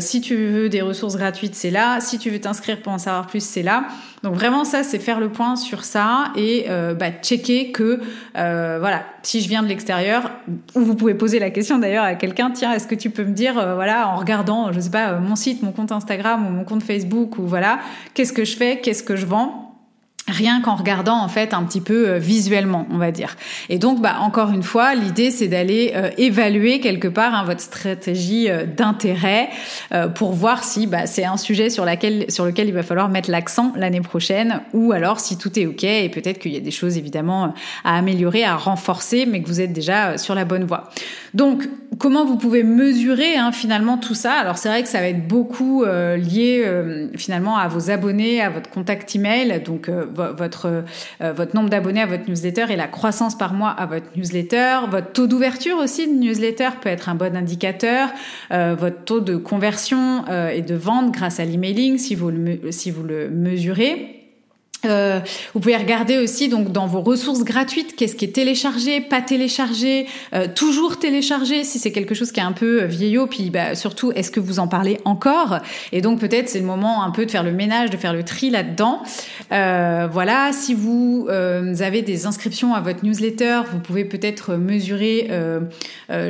si 0.00 0.20
tu 0.20 0.36
veux 0.36 0.68
des 0.68 0.82
ressources 0.82 1.16
gratuites, 1.16 1.54
c'est 1.54 1.70
là. 1.70 2.00
Si 2.00 2.18
tu 2.18 2.30
veux 2.30 2.40
t'inscrire 2.40 2.80
pour 2.80 2.92
en 2.92 2.98
savoir 2.98 3.26
plus, 3.26 3.42
c'est 3.42 3.62
là. 3.62 3.88
Donc 4.22 4.34
vraiment 4.34 4.64
ça, 4.64 4.82
c'est 4.82 4.98
faire 4.98 5.20
le 5.20 5.28
point 5.28 5.56
sur 5.56 5.84
ça 5.84 6.32
et 6.36 6.66
euh, 6.68 6.94
bah, 6.94 7.10
checker 7.22 7.70
que 7.70 8.00
euh, 8.36 8.76
voilà, 8.80 9.04
si 9.22 9.40
je 9.40 9.48
viens 9.48 9.62
de 9.62 9.68
l'extérieur, 9.68 10.30
ou 10.74 10.80
vous 10.80 10.94
pouvez 10.94 11.14
poser 11.14 11.38
la 11.38 11.50
question 11.50 11.78
d'ailleurs 11.78 12.04
à 12.04 12.14
quelqu'un, 12.14 12.50
tiens, 12.50 12.72
est-ce 12.72 12.86
que 12.86 12.94
tu 12.94 13.10
peux 13.10 13.24
me 13.24 13.32
dire, 13.32 13.58
euh, 13.58 13.74
voilà, 13.74 14.08
en 14.08 14.16
regardant, 14.16 14.72
je 14.72 14.80
sais 14.80 14.90
pas, 14.90 15.12
mon 15.18 15.36
site, 15.36 15.62
mon 15.62 15.72
compte 15.72 15.92
Instagram 15.92 16.46
ou 16.46 16.50
mon 16.50 16.64
compte 16.64 16.82
Facebook 16.82 17.38
ou 17.38 17.46
voilà, 17.46 17.78
qu'est-ce 18.14 18.32
que 18.32 18.44
je 18.44 18.56
fais, 18.56 18.80
qu'est-ce 18.80 19.02
que 19.02 19.16
je 19.16 19.26
vends? 19.26 19.65
Rien 20.28 20.60
qu'en 20.60 20.74
regardant 20.74 21.18
en 21.18 21.28
fait 21.28 21.54
un 21.54 21.62
petit 21.62 21.80
peu 21.80 22.08
euh, 22.08 22.18
visuellement 22.18 22.86
on 22.90 22.98
va 22.98 23.12
dire. 23.12 23.36
Et 23.68 23.78
donc 23.78 24.00
bah 24.00 24.16
encore 24.20 24.50
une 24.50 24.64
fois 24.64 24.94
l'idée 24.94 25.30
c'est 25.30 25.46
d'aller 25.46 25.92
euh, 25.94 26.10
évaluer 26.18 26.80
quelque 26.80 27.06
part 27.06 27.34
hein, 27.34 27.44
votre 27.44 27.60
stratégie 27.60 28.50
euh, 28.50 28.66
d'intérêt 28.66 29.48
pour 30.14 30.32
voir 30.32 30.64
si 30.64 30.86
bah, 30.86 31.06
c'est 31.06 31.24
un 31.24 31.36
sujet 31.36 31.70
sur 31.70 31.84
laquelle 31.84 32.30
sur 32.30 32.44
lequel 32.44 32.68
il 32.68 32.74
va 32.74 32.82
falloir 32.82 33.08
mettre 33.08 33.30
l'accent 33.30 33.72
l'année 33.76 34.00
prochaine 34.00 34.60
ou 34.72 34.92
alors 34.92 35.20
si 35.20 35.38
tout 35.38 35.58
est 35.58 35.66
ok 35.66 35.84
et 35.84 36.08
peut-être 36.08 36.38
qu'il 36.38 36.52
y 36.52 36.56
a 36.56 36.60
des 36.60 36.70
choses 36.70 36.96
évidemment 36.98 37.54
à 37.84 37.96
améliorer 37.96 38.44
à 38.44 38.56
renforcer 38.56 39.26
mais 39.26 39.42
que 39.42 39.48
vous 39.48 39.60
êtes 39.60 39.72
déjà 39.72 40.18
sur 40.18 40.34
la 40.34 40.44
bonne 40.44 40.64
voie. 40.64 40.90
Donc 41.34 41.68
comment 41.98 42.24
vous 42.24 42.36
pouvez 42.36 42.62
mesurer 42.62 43.36
hein, 43.36 43.52
finalement 43.52 43.96
tout 43.96 44.14
ça? 44.14 44.32
Alors 44.32 44.58
c'est 44.58 44.68
vrai 44.68 44.82
que 44.82 44.88
ça 44.88 45.00
va 45.00 45.08
être 45.08 45.26
beaucoup 45.26 45.84
lié 45.84 46.64
finalement 47.16 47.56
à 47.56 47.68
vos 47.68 47.90
abonnés 47.90 48.42
à 48.42 48.50
votre 48.50 48.70
contact 48.70 49.14
email. 49.14 49.62
Donc 49.64 49.88
votre, 50.16 50.84
euh, 51.20 51.32
votre 51.32 51.54
nombre 51.54 51.68
d'abonnés 51.68 52.02
à 52.02 52.06
votre 52.06 52.28
newsletter 52.28 52.66
et 52.70 52.76
la 52.76 52.88
croissance 52.88 53.36
par 53.36 53.52
mois 53.52 53.70
à 53.70 53.86
votre 53.86 54.06
newsletter. 54.16 54.78
Votre 54.90 55.12
taux 55.12 55.26
d'ouverture 55.26 55.78
aussi 55.78 56.06
de 56.06 56.12
newsletter 56.12 56.70
peut 56.80 56.88
être 56.88 57.08
un 57.08 57.14
bon 57.14 57.36
indicateur. 57.36 58.08
Euh, 58.52 58.74
votre 58.78 59.04
taux 59.04 59.20
de 59.20 59.36
conversion 59.36 60.24
euh, 60.28 60.48
et 60.48 60.62
de 60.62 60.74
vente 60.74 61.12
grâce 61.12 61.40
à 61.40 61.44
l'emailing 61.44 61.98
si 61.98 62.16
si 62.70 62.90
vous 62.90 63.02
le 63.02 63.28
mesurez. 63.30 64.15
Euh, 64.84 65.20
vous 65.54 65.60
pouvez 65.60 65.76
regarder 65.76 66.18
aussi 66.18 66.48
donc 66.48 66.70
dans 66.70 66.86
vos 66.86 67.00
ressources 67.00 67.44
gratuites 67.44 67.96
qu'est-ce 67.96 68.14
qui 68.14 68.26
est 68.26 68.34
téléchargé, 68.34 69.00
pas 69.00 69.22
téléchargé, 69.22 70.06
euh, 70.34 70.46
toujours 70.54 70.98
téléchargé 70.98 71.64
si 71.64 71.78
c'est 71.78 71.92
quelque 71.92 72.14
chose 72.14 72.30
qui 72.30 72.40
est 72.40 72.44
un 72.44 72.52
peu 72.52 72.84
vieillot, 72.84 73.26
puis 73.26 73.50
bah, 73.50 73.74
surtout 73.74 74.12
est-ce 74.12 74.30
que 74.30 74.38
vous 74.38 74.58
en 74.58 74.68
parlez 74.68 74.98
encore? 75.04 75.58
Et 75.92 76.02
donc 76.02 76.20
peut-être 76.20 76.48
c'est 76.48 76.60
le 76.60 76.66
moment 76.66 77.02
un 77.02 77.10
peu 77.10 77.24
de 77.24 77.30
faire 77.30 77.42
le 77.42 77.52
ménage, 77.52 77.90
de 77.90 77.96
faire 77.96 78.12
le 78.12 78.22
tri 78.22 78.50
là-dedans. 78.50 79.02
Euh, 79.50 80.08
voilà, 80.10 80.50
si 80.52 80.74
vous 80.74 81.26
euh, 81.30 81.74
avez 81.80 82.02
des 82.02 82.26
inscriptions 82.26 82.74
à 82.74 82.80
votre 82.80 83.04
newsletter, 83.04 83.62
vous 83.72 83.78
pouvez 83.78 84.04
peut-être 84.04 84.54
mesurer 84.56 85.28
euh, 85.30 85.60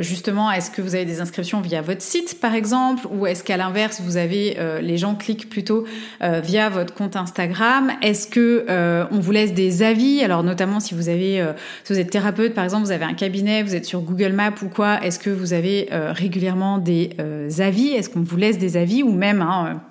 justement 0.01 0.51
est-ce 0.51 0.71
que 0.71 0.81
vous 0.81 0.95
avez 0.95 1.05
des 1.05 1.19
inscriptions 1.19 1.61
via 1.61 1.81
votre 1.81 2.01
site 2.01 2.39
par 2.39 2.55
exemple, 2.55 3.07
ou 3.11 3.27
est-ce 3.27 3.43
qu'à 3.43 3.57
l'inverse 3.57 4.01
vous 4.03 4.17
avez 4.17 4.57
les 4.81 4.97
gens 4.97 5.15
cliquent 5.15 5.49
plutôt 5.49 5.85
via 6.21 6.69
votre 6.69 6.93
compte 6.93 7.15
Instagram? 7.15 7.91
Est-ce 8.01 8.27
que 8.27 8.46
euh, 8.69 9.05
on 9.11 9.19
vous 9.19 9.31
laisse 9.31 9.53
des 9.53 9.83
avis. 9.83 10.23
Alors 10.23 10.43
notamment 10.43 10.79
si 10.79 10.93
vous 10.93 11.09
avez, 11.09 11.41
euh, 11.41 11.53
si 11.83 11.93
vous 11.93 11.99
êtes 11.99 12.09
thérapeute 12.09 12.53
par 12.53 12.63
exemple, 12.63 12.85
vous 12.85 12.91
avez 12.91 13.05
un 13.05 13.13
cabinet, 13.13 13.63
vous 13.63 13.75
êtes 13.75 13.85
sur 13.85 14.01
Google 14.01 14.33
Maps 14.33 14.61
ou 14.61 14.67
quoi, 14.67 15.03
est-ce 15.03 15.19
que 15.19 15.29
vous 15.29 15.53
avez 15.53 15.89
euh, 15.91 16.11
régulièrement 16.11 16.77
des 16.77 17.15
avis? 17.59 17.89
Est-ce 17.89 18.09
qu'on 18.09 18.21
vous 18.21 18.37
laisse 18.37 18.57
des 18.57 18.77
avis 18.77 19.03
ou 19.03 19.11
même 19.11 19.41
hein, 19.41 19.81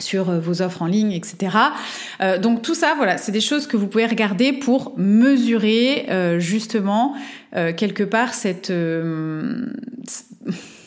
sur 0.00 0.24
vos 0.24 0.60
offres 0.60 0.82
en 0.82 0.86
ligne, 0.86 1.12
etc. 1.12 1.56
donc 2.42 2.62
tout 2.62 2.74
ça, 2.74 2.94
voilà, 2.96 3.16
c'est 3.16 3.30
des 3.30 3.40
choses 3.40 3.68
que 3.68 3.76
vous 3.76 3.86
pouvez 3.86 4.06
regarder 4.06 4.52
pour 4.52 4.92
mesurer 4.98 6.06
justement 6.38 7.14
quelque 7.52 8.02
part 8.02 8.34
cette 8.34 8.72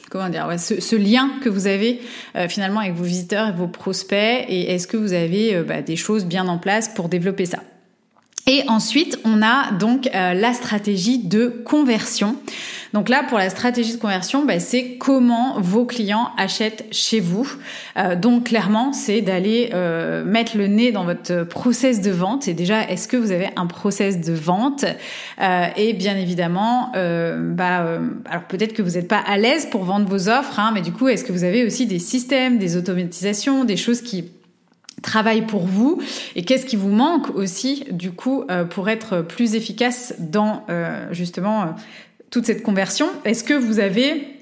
comment 0.09 0.29
dire, 0.29 0.47
ce, 0.59 0.95
lien 0.95 1.31
que 1.43 1.49
vous 1.49 1.67
avez 1.67 2.01
euh, 2.35 2.47
finalement 2.47 2.79
avec 2.79 2.93
vos 2.93 3.03
visiteurs 3.03 3.49
et 3.49 3.51
vos 3.51 3.67
prospects 3.67 4.45
et 4.47 4.73
est-ce 4.73 4.87
que 4.87 4.97
vous 4.97 5.13
avez 5.13 5.55
euh, 5.55 5.63
bah, 5.63 5.81
des 5.81 5.95
choses 5.95 6.25
bien 6.25 6.47
en 6.47 6.57
place 6.57 6.89
pour 6.89 7.09
développer 7.09 7.45
ça? 7.45 7.61
Et 8.49 8.63
ensuite, 8.69 9.19
on 9.25 9.41
a 9.41 9.73
donc 9.73 10.07
euh, 10.07 10.33
la 10.33 10.53
stratégie 10.53 11.19
de 11.19 11.47
conversion. 11.65 12.37
Donc 12.93 13.09
là, 13.09 13.23
pour 13.27 13.37
la 13.37 13.49
stratégie 13.49 13.93
de 13.93 13.99
conversion, 13.99 14.45
bah, 14.45 14.61
c'est 14.61 14.95
comment 14.97 15.59
vos 15.59 15.85
clients 15.85 16.29
achètent 16.37 16.85
chez 16.89 17.19
vous. 17.19 17.45
Euh, 17.97 18.15
donc 18.15 18.45
clairement, 18.45 18.93
c'est 18.93 19.19
d'aller 19.19 19.71
euh, 19.73 20.23
mettre 20.23 20.55
le 20.55 20.67
nez 20.67 20.93
dans 20.93 21.03
votre 21.03 21.43
process 21.43 21.99
de 21.99 22.09
vente. 22.09 22.47
Et 22.47 22.53
déjà, 22.53 22.89
est-ce 22.89 23.09
que 23.09 23.17
vous 23.17 23.31
avez 23.31 23.49
un 23.57 23.67
process 23.67 24.21
de 24.21 24.31
vente? 24.31 24.85
Et 25.75 25.93
bien 25.93 26.15
évidemment, 26.15 26.91
bah, 26.93 27.99
alors 28.25 28.43
peut-être 28.47 28.73
que 28.73 28.81
vous 28.81 28.91
n'êtes 28.91 29.07
pas 29.07 29.19
à 29.19 29.37
l'aise 29.37 29.67
pour 29.69 29.83
vendre 29.83 30.07
vos 30.07 30.29
offres, 30.29 30.59
hein, 30.59 30.71
mais 30.73 30.81
du 30.81 30.93
coup, 30.93 31.09
est-ce 31.09 31.25
que 31.25 31.33
vous 31.33 31.43
avez 31.43 31.65
aussi 31.65 31.85
des 31.85 31.99
systèmes, 31.99 32.57
des 32.57 32.77
automatisations, 32.77 33.65
des 33.65 33.77
choses 33.77 34.01
qui 34.01 34.31
travail 35.01 35.45
pour 35.45 35.65
vous 35.65 36.01
et 36.35 36.43
qu'est-ce 36.43 36.65
qui 36.65 36.75
vous 36.75 36.89
manque 36.89 37.29
aussi 37.35 37.85
du 37.91 38.11
coup 38.11 38.43
euh, 38.49 38.65
pour 38.65 38.89
être 38.89 39.21
plus 39.21 39.55
efficace 39.55 40.15
dans 40.19 40.63
euh, 40.69 41.07
justement 41.11 41.61
euh, 41.61 41.65
toute 42.29 42.45
cette 42.45 42.63
conversion? 42.63 43.07
Est-ce 43.25 43.43
que 43.43 43.53
vous 43.53 43.79
avez 43.79 44.33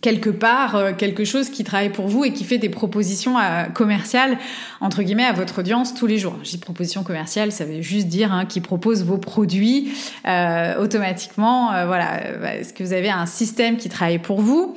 quelque 0.00 0.30
part 0.30 0.96
quelque 0.96 1.24
chose 1.24 1.48
qui 1.48 1.62
travaille 1.62 1.90
pour 1.90 2.08
vous 2.08 2.24
et 2.24 2.32
qui 2.32 2.42
fait 2.42 2.58
des 2.58 2.70
propositions 2.70 3.36
commerciales 3.72 4.36
entre 4.80 5.02
guillemets 5.02 5.26
à 5.26 5.32
votre 5.32 5.60
audience 5.60 5.94
tous 5.94 6.06
les 6.06 6.18
jours? 6.18 6.34
Dis 6.42 6.58
proposition 6.58 7.04
commerciale, 7.04 7.52
ça 7.52 7.64
veut 7.64 7.82
juste 7.82 8.08
dire 8.08 8.32
hein, 8.32 8.46
qui 8.46 8.60
propose 8.60 9.04
vos 9.04 9.18
produits 9.18 9.92
automatiquement. 10.24 11.66
voilà, 11.86 12.56
est-ce 12.58 12.72
que 12.72 12.82
vous 12.82 12.94
avez 12.94 13.10
un 13.10 13.26
système 13.26 13.76
qui 13.76 13.88
travaille 13.90 14.18
pour 14.18 14.40
vous? 14.40 14.74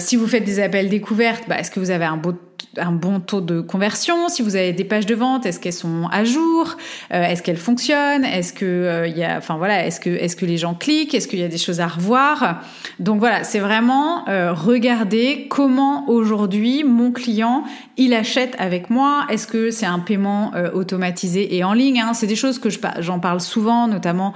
Si 0.00 0.16
vous 0.16 0.26
faites 0.26 0.44
des 0.44 0.58
appels 0.58 0.88
découvertes, 0.88 1.44
bah, 1.46 1.60
est-ce 1.60 1.70
que 1.70 1.78
vous 1.78 1.90
avez 1.90 2.06
un 2.06 2.16
beau 2.16 2.34
un 2.78 2.92
bon 2.92 3.20
taux 3.20 3.40
de 3.40 3.60
conversion 3.60 4.28
Si 4.28 4.42
vous 4.42 4.56
avez 4.56 4.72
des 4.72 4.84
pages 4.84 5.06
de 5.06 5.14
vente, 5.14 5.46
est-ce 5.46 5.60
qu'elles 5.60 5.72
sont 5.72 6.08
à 6.10 6.24
jour? 6.24 6.76
Euh, 7.12 7.22
Est-ce 7.22 7.42
qu'elles 7.42 7.56
fonctionnent? 7.56 8.24
Est-ce 8.24 8.52
que 8.52 8.64
euh, 8.64 9.08
y 9.08 9.24
a, 9.24 9.36
enfin 9.36 9.56
voilà, 9.56 9.86
est-ce 9.86 10.00
que 10.00 10.10
est-ce 10.10 10.36
que 10.36 10.46
les 10.46 10.56
gens 10.56 10.74
cliquent? 10.74 11.14
Est-ce 11.14 11.28
qu'il 11.28 11.38
y 11.38 11.44
a 11.44 11.48
des 11.48 11.58
choses 11.58 11.80
à 11.80 11.86
revoir? 11.86 12.62
Donc 12.98 13.18
voilà, 13.18 13.44
c'est 13.44 13.58
vraiment 13.58 14.28
euh, 14.28 14.52
regarder 14.52 15.46
comment 15.48 16.08
aujourd'hui 16.08 16.84
mon 16.84 17.12
client 17.12 17.64
il 17.96 18.14
achète 18.14 18.54
avec 18.58 18.90
moi. 18.90 19.26
Est-ce 19.30 19.46
que 19.46 19.70
c'est 19.70 19.86
un 19.86 19.98
paiement 19.98 20.52
automatisé 20.72 21.56
et 21.56 21.64
en 21.64 21.72
ligne? 21.72 22.00
Hein? 22.00 22.14
C'est 22.14 22.28
des 22.28 22.36
choses 22.36 22.58
que 22.58 22.70
je 22.70 22.78
j'en 23.00 23.18
parle 23.18 23.40
souvent, 23.40 23.88
notamment 23.88 24.34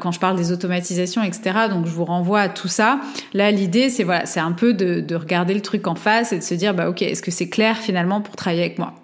quand 0.00 0.12
je 0.12 0.18
parle 0.18 0.36
des 0.36 0.50
automatisations, 0.50 1.22
etc. 1.22 1.68
Donc 1.70 1.86
je 1.86 1.90
vous 1.90 2.06
renvoie 2.06 2.40
à 2.40 2.48
tout 2.48 2.68
ça. 2.68 3.00
Là, 3.34 3.50
l'idée 3.50 3.90
c'est 3.90 4.04
voilà, 4.04 4.24
c'est 4.24 4.40
un 4.40 4.52
peu 4.52 4.72
de, 4.72 5.00
de 5.00 5.14
regarder 5.14 5.52
le 5.52 5.60
truc 5.60 5.86
en 5.86 5.94
face 5.94 6.32
et 6.32 6.38
de 6.38 6.42
se 6.42 6.54
dire 6.54 6.72
bah 6.74 6.88
ok, 6.88 7.02
est-ce 7.02 7.22
que 7.22 7.30
c'est 7.30 7.48
clair 7.48 7.76
finalement 7.82 8.22
pour 8.22 8.36
travailler 8.36 8.62
avec 8.62 8.78
moi. 8.78 8.94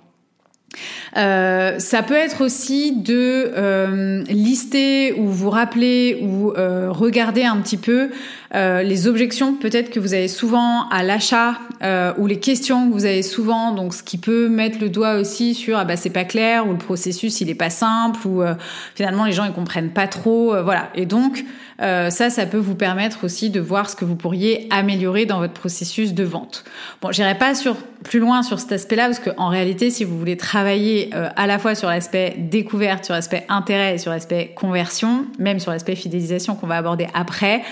Euh, 1.16 1.79
ça 1.79 2.03
peut 2.03 2.14
être 2.14 2.45
aussi 2.45 2.93
de 2.93 3.51
euh, 3.57 4.22
lister 4.24 5.14
ou 5.14 5.26
vous 5.26 5.51
rappeler 5.51 6.18
ou 6.22 6.53
euh, 6.53 6.93
regarder 6.93 7.45
un 7.45 7.57
petit 7.59 7.79
peu 7.79 8.11
euh, 8.55 8.82
les 8.82 9.07
objections 9.07 9.55
peut-être 9.55 9.90
que 9.90 10.01
vous 10.01 10.14
avez 10.14 10.28
souvent 10.28 10.88
à 10.88 11.03
l'achat 11.03 11.59
euh, 11.82 12.14
ou 12.16 12.26
les 12.26 12.40
questions 12.40 12.88
que 12.88 12.94
vous 12.94 13.05
avez 13.05 13.22
souvent, 13.22 13.72
donc 13.72 13.92
ce 13.92 14.03
qui 14.03 14.16
peut 14.16 14.49
mettre 14.49 14.78
le 14.80 14.88
doigt 14.88 15.16
aussi 15.16 15.55
sur 15.55 15.76
ah 15.76 15.84
bah 15.84 15.96
c'est 15.96 16.09
pas 16.09 16.24
clair 16.24 16.66
ou 16.66 16.72
le 16.72 16.78
processus 16.78 17.42
il 17.42 17.51
est 17.51 17.55
pas 17.55 17.68
simple 17.68 18.26
ou 18.26 18.42
euh, 18.42 18.55
finalement 18.94 19.26
les 19.26 19.32
gens 19.32 19.44
ils 19.44 19.53
comprennent 19.53 19.90
pas 19.90 20.09
trop, 20.09 20.55
voilà. 20.62 20.88
Et 20.94 21.05
donc 21.05 21.44
ça, 21.80 22.28
ça 22.28 22.44
peut 22.44 22.59
vous 22.59 22.74
permettre 22.74 23.22
aussi 23.22 23.51
de 23.51 23.61
voir 23.61 23.88
ce 23.88 23.94
que 23.94 24.05
vous 24.05 24.16
pourriez 24.16 24.66
améliorer 24.70 25.26
dans 25.26 25.38
votre 25.38 25.53
processus 25.53 26.12
de 26.12 26.24
vente. 26.24 26.64
Bon, 27.01 27.12
j'irai 27.12 27.38
pas 27.38 27.55
sur 27.55 27.76
plus 28.03 28.18
loin 28.18 28.42
sur 28.42 28.59
cet 28.59 28.72
aspect-là 28.72 29.05
parce 29.05 29.20
qu'en 29.20 29.46
réalité, 29.46 29.90
si 29.90 30.03
vous 30.03 30.18
voulez 30.18 30.36
travailler 30.36 31.11
à 31.14 31.46
la 31.46 31.61
fois 31.61 31.76
sur 31.76 31.88
l'aspect 31.88 32.34
découverte, 32.36 33.05
sur 33.05 33.14
l'aspect 33.14 33.44
intérêt 33.49 33.94
et 33.94 33.99
sur 33.99 34.11
l'aspect 34.11 34.55
conversion, 34.57 35.26
même 35.38 35.61
sur 35.61 35.70
l'aspect 35.70 35.94
fidélisation 35.94 36.57
qu'on 36.57 36.66
va 36.66 36.78
aborder 36.78 37.07
après, 37.14 37.62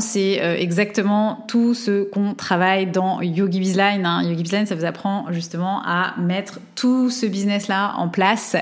c'est 0.00 0.42
euh, 0.42 0.56
exactement 0.56 1.44
tout 1.48 1.72
ce 1.72 2.04
qu'on 2.04 2.34
travaille 2.34 2.86
dans 2.86 3.22
Yogi 3.22 3.60
Bizline. 3.60 4.04
Hein. 4.04 4.22
Yogi 4.22 4.42
Bizline, 4.42 4.66
ça 4.66 4.74
vous 4.74 4.84
apprend 4.84 5.26
justement 5.30 5.80
à 5.84 6.14
mettre 6.18 6.60
tout 6.74 7.08
ce 7.08 7.24
business-là 7.24 7.94
en 7.96 8.08
place 8.08 8.56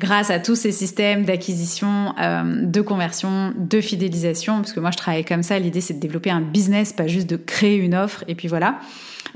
grâce 0.00 0.30
à 0.30 0.40
tous 0.40 0.56
ces 0.56 0.72
systèmes 0.72 1.24
d'acquisition, 1.24 2.14
euh, 2.20 2.64
de 2.64 2.80
conversion, 2.80 3.52
de 3.56 3.80
fidélisation. 3.80 4.56
Parce 4.56 4.72
que 4.72 4.80
moi, 4.80 4.90
je 4.90 4.96
travaille 4.96 5.24
comme 5.24 5.42
ça. 5.42 5.58
L'idée, 5.58 5.80
c'est 5.80 5.94
de 5.94 6.00
développer 6.00 6.30
un 6.30 6.40
business, 6.40 6.92
pas 6.92 7.06
juste 7.06 7.30
de 7.30 7.36
créer 7.36 7.76
une 7.76 7.94
offre. 7.94 8.24
Et 8.26 8.34
puis 8.34 8.48
voilà. 8.48 8.80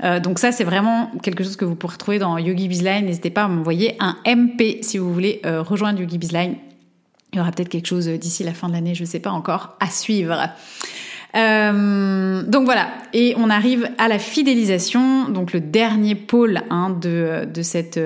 Euh, 0.03 0.19
donc 0.19 0.39
ça, 0.39 0.51
c'est 0.51 0.65
vraiment 0.65 1.09
quelque 1.23 1.43
chose 1.43 1.55
que 1.55 1.65
vous 1.65 1.75
pourrez 1.75 1.93
retrouver 1.93 2.19
dans 2.19 2.37
Yogi 2.37 2.67
Bizline. 2.67 3.05
N'hésitez 3.05 3.29
pas 3.29 3.43
à 3.43 3.47
m'envoyer 3.47 3.95
un 3.99 4.17
MP 4.25 4.79
si 4.81 4.97
vous 4.97 5.13
voulez 5.13 5.41
rejoindre 5.45 6.01
Yogi 6.01 6.17
Bizline. 6.17 6.55
Il 7.33 7.37
y 7.37 7.39
aura 7.41 7.51
peut-être 7.51 7.69
quelque 7.69 7.87
chose 7.87 8.07
d'ici 8.07 8.43
la 8.43 8.53
fin 8.53 8.67
de 8.67 8.73
l'année, 8.73 8.95
je 8.95 9.01
ne 9.01 9.07
sais 9.07 9.19
pas 9.19 9.31
encore, 9.31 9.75
à 9.79 9.89
suivre. 9.89 10.49
Euh, 11.35 12.41
donc 12.43 12.65
voilà, 12.65 12.87
et 13.13 13.35
on 13.37 13.49
arrive 13.49 13.89
à 13.97 14.07
la 14.07 14.17
fidélisation, 14.17 15.29
donc 15.29 15.53
le 15.53 15.59
dernier 15.59 16.15
pôle 16.15 16.61
hein, 16.69 16.89
de, 16.89 17.45
de 17.53 17.61
cette 17.61 17.99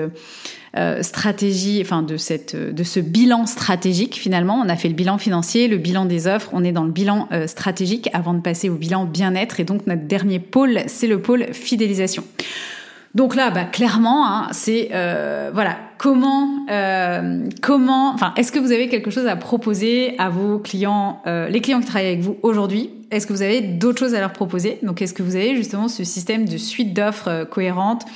euh, 0.76 1.02
stratégie, 1.02 1.80
enfin 1.82 2.02
de 2.02 2.16
cette, 2.16 2.56
de 2.56 2.82
ce 2.82 2.98
bilan 2.98 3.46
stratégique 3.46 4.16
finalement. 4.16 4.60
On 4.64 4.68
a 4.68 4.76
fait 4.76 4.88
le 4.88 4.94
bilan 4.94 5.18
financier, 5.18 5.68
le 5.68 5.76
bilan 5.76 6.04
des 6.04 6.26
offres, 6.26 6.50
on 6.52 6.64
est 6.64 6.72
dans 6.72 6.84
le 6.84 6.90
bilan 6.90 7.28
euh, 7.30 7.46
stratégique 7.46 8.08
avant 8.12 8.34
de 8.34 8.40
passer 8.40 8.68
au 8.68 8.74
bilan 8.74 9.04
bien-être. 9.04 9.60
Et 9.60 9.64
donc 9.64 9.86
notre 9.86 10.04
dernier 10.04 10.38
pôle, 10.40 10.80
c'est 10.86 11.06
le 11.06 11.20
pôle 11.20 11.46
fidélisation. 11.52 12.24
Donc 13.14 13.34
là, 13.34 13.50
bah, 13.50 13.64
clairement, 13.64 14.26
hein, 14.26 14.48
c'est 14.52 14.88
euh, 14.92 15.50
voilà 15.52 15.76
comment 15.98 16.66
euh, 16.70 17.46
comment 17.60 18.10
enfin 18.14 18.32
est-ce 18.36 18.50
que 18.50 18.58
vous 18.58 18.72
avez 18.72 18.88
quelque 18.88 19.10
chose 19.10 19.26
à 19.26 19.36
proposer 19.36 20.14
à 20.18 20.30
vos 20.30 20.58
clients, 20.58 21.20
euh, 21.26 21.48
les 21.48 21.60
clients 21.60 21.80
qui 21.80 21.86
travaillent 21.86 22.08
avec 22.08 22.20
vous 22.20 22.38
aujourd'hui? 22.42 22.88
Est-ce 23.10 23.26
que 23.26 23.34
vous 23.34 23.42
avez 23.42 23.60
d'autres 23.60 23.98
choses 23.98 24.14
à 24.14 24.20
leur 24.20 24.32
proposer? 24.32 24.78
Donc 24.82 25.02
est-ce 25.02 25.12
que 25.12 25.22
vous 25.22 25.36
avez 25.36 25.54
justement 25.54 25.88
ce 25.88 26.04
système 26.04 26.46
de 26.46 26.56
suite 26.56 26.94
d'offres 26.94 27.44
cohérentes, 27.44 28.06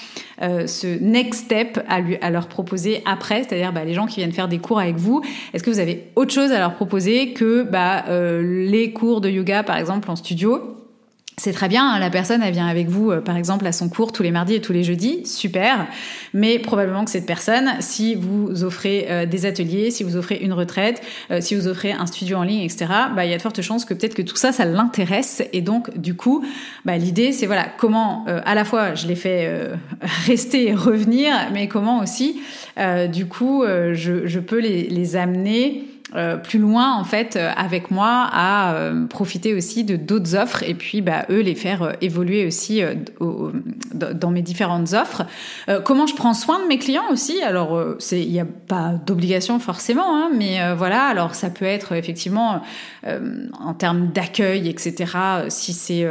euh, 0.40 0.66
ce 0.66 0.86
next 1.02 1.44
step 1.44 1.84
à 1.90 2.00
lui 2.00 2.16
à 2.22 2.30
leur 2.30 2.48
proposer 2.48 3.02
après, 3.04 3.42
c'est-à-dire 3.42 3.74
bah, 3.74 3.84
les 3.84 3.92
gens 3.92 4.06
qui 4.06 4.16
viennent 4.20 4.32
faire 4.32 4.48
des 4.48 4.58
cours 4.58 4.80
avec 4.80 4.96
vous, 4.96 5.20
est-ce 5.52 5.62
que 5.62 5.68
vous 5.68 5.80
avez 5.80 6.10
autre 6.16 6.32
chose 6.32 6.52
à 6.52 6.58
leur 6.58 6.74
proposer 6.74 7.34
que 7.34 7.64
bah, 7.64 8.06
les 8.40 8.94
cours 8.94 9.20
de 9.20 9.28
yoga 9.28 9.62
par 9.62 9.76
exemple 9.76 10.10
en 10.10 10.16
studio? 10.16 10.85
C'est 11.38 11.52
très 11.52 11.68
bien, 11.68 11.86
hein, 11.86 11.98
la 11.98 12.08
personne 12.08 12.40
elle 12.42 12.54
vient 12.54 12.66
avec 12.66 12.88
vous 12.88 13.10
euh, 13.10 13.20
par 13.20 13.36
exemple 13.36 13.66
à 13.66 13.72
son 13.72 13.90
cours 13.90 14.10
tous 14.10 14.22
les 14.22 14.30
mardis 14.30 14.54
et 14.54 14.62
tous 14.62 14.72
les 14.72 14.82
jeudis, 14.82 15.26
super, 15.26 15.86
mais 16.32 16.58
probablement 16.58 17.04
que 17.04 17.10
cette 17.10 17.26
personne, 17.26 17.72
si 17.80 18.14
vous 18.14 18.64
offrez 18.64 19.06
euh, 19.10 19.26
des 19.26 19.44
ateliers, 19.44 19.90
si 19.90 20.02
vous 20.02 20.16
offrez 20.16 20.36
une 20.36 20.54
retraite, 20.54 21.02
euh, 21.30 21.42
si 21.42 21.54
vous 21.54 21.68
offrez 21.68 21.92
un 21.92 22.06
studio 22.06 22.38
en 22.38 22.42
ligne, 22.42 22.62
etc., 22.62 22.86
bah, 23.14 23.26
il 23.26 23.30
y 23.30 23.34
a 23.34 23.36
de 23.36 23.42
fortes 23.42 23.60
chances 23.60 23.84
que 23.84 23.92
peut-être 23.92 24.14
que 24.14 24.22
tout 24.22 24.36
ça, 24.36 24.50
ça 24.50 24.64
l'intéresse 24.64 25.42
et 25.52 25.60
donc 25.60 25.94
du 25.98 26.14
coup, 26.14 26.42
bah, 26.86 26.96
l'idée 26.96 27.32
c'est 27.32 27.44
voilà 27.44 27.66
comment 27.76 28.24
à 28.26 28.54
la 28.54 28.64
fois 28.64 28.94
je 28.94 29.06
les 29.06 29.14
fais 29.14 29.72
rester 30.26 30.68
et 30.68 30.74
revenir, 30.74 31.34
mais 31.52 31.68
comment 31.68 32.00
aussi 32.00 32.40
du 33.12 33.26
coup 33.26 33.62
je, 33.66 34.38
peux 34.38 34.58
les 34.58 35.16
amener 35.16 35.84
euh, 36.14 36.36
plus 36.36 36.60
loin 36.60 36.94
en 36.94 37.02
fait 37.02 37.34
euh, 37.34 37.50
avec 37.56 37.90
moi 37.90 38.28
à 38.30 38.74
euh, 38.74 39.06
profiter 39.06 39.54
aussi 39.54 39.82
de 39.82 39.96
d'autres 39.96 40.36
offres 40.36 40.62
et 40.62 40.74
puis 40.74 41.00
bah, 41.00 41.26
eux 41.30 41.40
les 41.40 41.56
faire 41.56 41.96
évoluer 42.00 42.46
aussi 42.46 42.80
dans 43.20 44.30
mes 44.30 44.42
différentes 44.42 44.92
offres. 44.92 45.24
comment 45.84 46.06
je 46.06 46.14
prends 46.14 46.32
soin 46.32 46.62
de 46.62 46.68
mes 46.68 46.78
clients 46.78 47.10
aussi? 47.10 47.42
Alors 47.42 47.96
c'est 47.98 48.22
il 48.22 48.30
n'y 48.30 48.38
a 48.38 48.46
pas 48.46 48.92
d'obligation 49.04 49.58
forcément, 49.58 50.16
hein, 50.16 50.30
mais 50.32 50.58
voilà. 50.74 51.06
Alors 51.06 51.34
ça 51.34 51.50
peut 51.50 51.64
être 51.64 51.92
effectivement 51.92 52.62
en 53.04 53.74
termes 53.74 54.08
d'accueil, 54.08 54.68
etc. 54.68 55.12
Si 55.48 55.72
c'est 55.72 56.06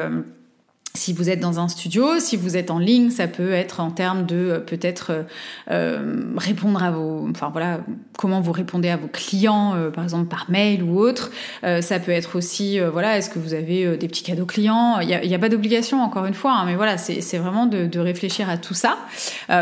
si 0.95 1.13
vous 1.13 1.29
êtes 1.29 1.39
dans 1.39 1.59
un 1.59 1.67
studio, 1.67 2.19
si 2.19 2.37
vous 2.37 2.57
êtes 2.57 2.71
en 2.71 2.79
ligne, 2.79 3.09
ça 3.09 3.27
peut 3.27 3.51
être 3.51 3.79
en 3.79 3.91
termes 3.91 4.25
de 4.25 4.35
euh, 4.35 4.59
peut-être 4.59 5.11
euh, 5.11 5.23
euh, 5.71 6.23
répondre 6.37 6.81
à 6.83 6.91
vos, 6.91 7.27
enfin 7.29 7.49
voilà, 7.51 7.79
comment 8.17 8.41
vous 8.41 8.51
répondez 8.51 8.89
à 8.89 8.97
vos 8.97 9.07
clients, 9.07 9.75
par 9.93 10.03
exemple 10.03 10.27
par 10.27 10.45
mail 10.49 10.83
ou 10.83 10.99
autre. 10.99 11.31
ça 11.63 11.99
peut 11.99 12.11
être 12.11 12.37
aussi, 12.37 12.79
voilà, 12.79 13.17
est-ce 13.17 13.29
que 13.29 13.39
vous 13.39 13.53
avez 13.53 13.97
des 13.97 14.07
petits 14.07 14.23
cadeaux 14.23 14.45
clients? 14.45 14.99
Il 15.01 15.07
n'y 15.07 15.33
a, 15.33 15.35
a, 15.35 15.39
pas 15.39 15.49
d'obligation 15.49 16.01
encore 16.01 16.25
une 16.25 16.33
fois, 16.33 16.53
hein, 16.53 16.63
mais 16.65 16.75
voilà, 16.75 16.97
c'est 16.97 17.37
vraiment 17.37 17.65
de, 17.65 17.99
réfléchir 17.99 18.49
à 18.49 18.57
tout 18.57 18.73
ça. 18.73 18.97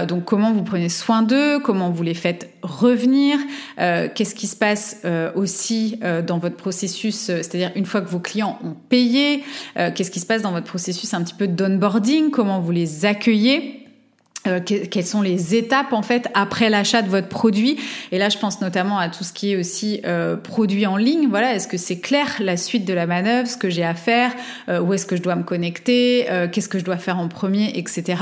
donc 0.07 0.25
comment 0.25 0.51
vous 0.51 0.63
prenez 0.63 0.89
soin 0.89 1.23
d'eux, 1.23 1.59
comment 1.59 1.89
vous 1.89 2.03
les 2.03 2.13
faites 2.13 2.49
revenir, 2.61 3.39
qu'est-ce 3.77 4.35
qui 4.35 4.47
se 4.47 4.55
passe 4.55 5.01
aussi 5.35 5.99
dans 6.27 6.37
votre 6.37 6.55
processus, 6.55 7.15
c'est-à-dire 7.15 7.71
une 7.75 7.85
fois 7.85 8.01
que 8.01 8.09
vos 8.09 8.19
clients 8.19 8.59
ont 8.63 8.75
payé, 8.89 9.43
qu'est-ce 9.75 10.11
qui 10.11 10.19
se 10.19 10.27
passe 10.27 10.43
dans 10.43 10.51
votre 10.51 10.67
processus 10.67 11.13
petit 11.23 11.33
peu 11.33 11.47
d'onboarding, 11.47 12.29
comment 12.29 12.59
vous 12.59 12.71
les 12.71 13.05
accueillez. 13.05 13.82
Euh, 14.45 14.59
quelles 14.59 15.05
sont 15.05 15.21
les 15.21 15.55
étapes 15.55 15.93
en 15.93 16.01
fait 16.01 16.27
après 16.33 16.69
l'achat 16.69 17.01
de 17.01 17.09
votre 17.09 17.29
produit? 17.29 17.77
Et 18.11 18.17
là 18.17 18.27
je 18.27 18.37
pense 18.37 18.59
notamment 18.59 18.99
à 18.99 19.07
tout 19.07 19.23
ce 19.23 19.31
qui 19.31 19.53
est 19.53 19.55
aussi 19.55 20.01
euh, 20.05 20.35
produit 20.35 20.85
en 20.85 20.97
ligne. 20.97 21.27
Voilà 21.29 21.55
est-ce 21.55 21.67
que 21.67 21.77
c'est 21.77 21.99
clair 21.99 22.27
la 22.39 22.57
suite 22.57 22.83
de 22.83 22.93
la 22.93 23.05
manœuvre 23.05 23.47
ce 23.47 23.55
que 23.55 23.69
j'ai 23.69 23.85
à 23.85 23.93
faire 23.93 24.31
euh, 24.67 24.81
où 24.81 24.93
est-ce 24.93 25.05
que 25.05 25.15
je 25.15 25.21
dois 25.21 25.35
me 25.35 25.43
connecter 25.43 26.29
euh, 26.29 26.47
qu'est-ce 26.49 26.67
que 26.67 26.77
je 26.77 26.83
dois 26.83 26.97
faire 26.97 27.19
en 27.19 27.27
premier 27.27 27.71
etc 27.77 28.21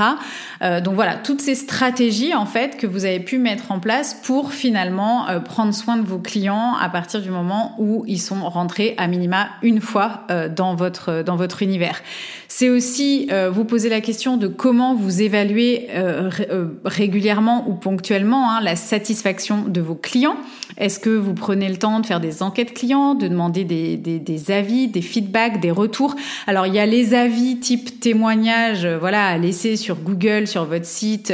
donc 0.84 0.94
voilà 0.94 1.16
toutes 1.16 1.40
ces 1.40 1.54
stratégies 1.54 2.34
en 2.34 2.46
fait 2.46 2.76
que 2.76 2.86
vous 2.86 3.04
avez 3.04 3.20
pu 3.20 3.38
mettre 3.38 3.72
en 3.72 3.80
place 3.80 4.14
pour 4.22 4.52
finalement 4.52 5.26
prendre 5.44 5.74
soin 5.74 5.96
de 5.96 6.06
vos 6.06 6.18
clients 6.18 6.74
à 6.80 6.88
partir 6.88 7.20
du 7.20 7.30
moment 7.30 7.74
où 7.78 8.04
ils 8.06 8.20
sont 8.20 8.48
rentrés 8.48 8.94
à 8.96 9.08
minima 9.08 9.48
une 9.62 9.80
fois 9.80 10.26
dans 10.54 10.74
votre 10.74 11.22
dans 11.22 11.36
votre 11.36 11.62
univers. 11.62 12.00
C'est 12.48 12.68
aussi 12.68 13.28
vous 13.50 13.64
poser 13.64 13.88
la 13.88 14.00
question 14.00 14.36
de 14.36 14.46
comment 14.46 14.94
vous 14.94 15.22
évaluez 15.22 15.88
euh, 16.12 16.30
euh, 16.50 16.66
régulièrement 16.84 17.68
ou 17.68 17.74
ponctuellement 17.74 18.50
hein, 18.50 18.60
la 18.62 18.76
satisfaction 18.76 19.64
de 19.66 19.80
vos 19.80 19.94
clients 19.94 20.36
Est-ce 20.76 21.00
que 21.00 21.10
vous 21.10 21.34
prenez 21.34 21.68
le 21.68 21.76
temps 21.76 22.00
de 22.00 22.06
faire 22.06 22.20
des 22.20 22.42
enquêtes 22.42 22.74
clients, 22.74 23.14
de 23.14 23.28
demander 23.28 23.64
des, 23.64 24.50
avis, 24.50 24.88
des 24.88 25.02
feedbacks, 25.02 25.60
des 25.60 25.70
retours? 25.70 26.14
Alors 26.46 26.66
il 26.66 26.74
y 26.74 26.78
a 26.78 26.86
les 26.86 27.14
avis 27.14 27.58
type 27.58 28.00
témoignage, 28.00 28.84
euh, 28.84 28.98
voilà, 28.98 29.26
à 29.26 29.38
laisser 29.38 29.76
sur 29.76 29.96
Google, 29.96 30.46
sur 30.46 30.64
votre 30.64 30.86
site, 30.86 31.32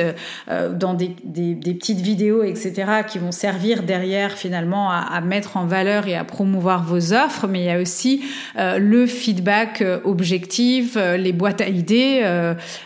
dans 0.48 0.94
des, 0.94 1.08
petites 1.08 2.00
vidéos, 2.00 2.42
etc., 2.42 3.02
qui 3.08 3.18
vont 3.18 3.32
servir 3.32 3.82
derrière 3.82 4.32
finalement 4.32 4.90
à, 4.90 5.20
mettre 5.20 5.56
en 5.56 5.66
valeur 5.66 6.06
et 6.06 6.14
à 6.14 6.24
promouvoir 6.24 6.84
vos 6.84 7.12
offres. 7.12 7.46
Mais 7.48 7.60
il 7.60 7.66
y 7.66 7.70
a 7.70 7.80
aussi 7.80 8.22
le 8.56 9.06
feedback 9.06 9.82
objectif, 10.04 10.96
les 10.96 11.32
boîtes 11.32 11.60
à 11.60 11.68
idées, 11.68 12.22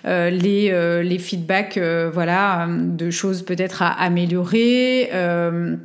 les 0.05 1.19
feedbacks 1.19 1.79
voilà, 2.13 2.67
de 2.69 3.11
choses 3.11 3.43
peut-être 3.43 3.83
à 3.83 3.91
améliorer. 3.91 5.11
Euh, 5.13 5.77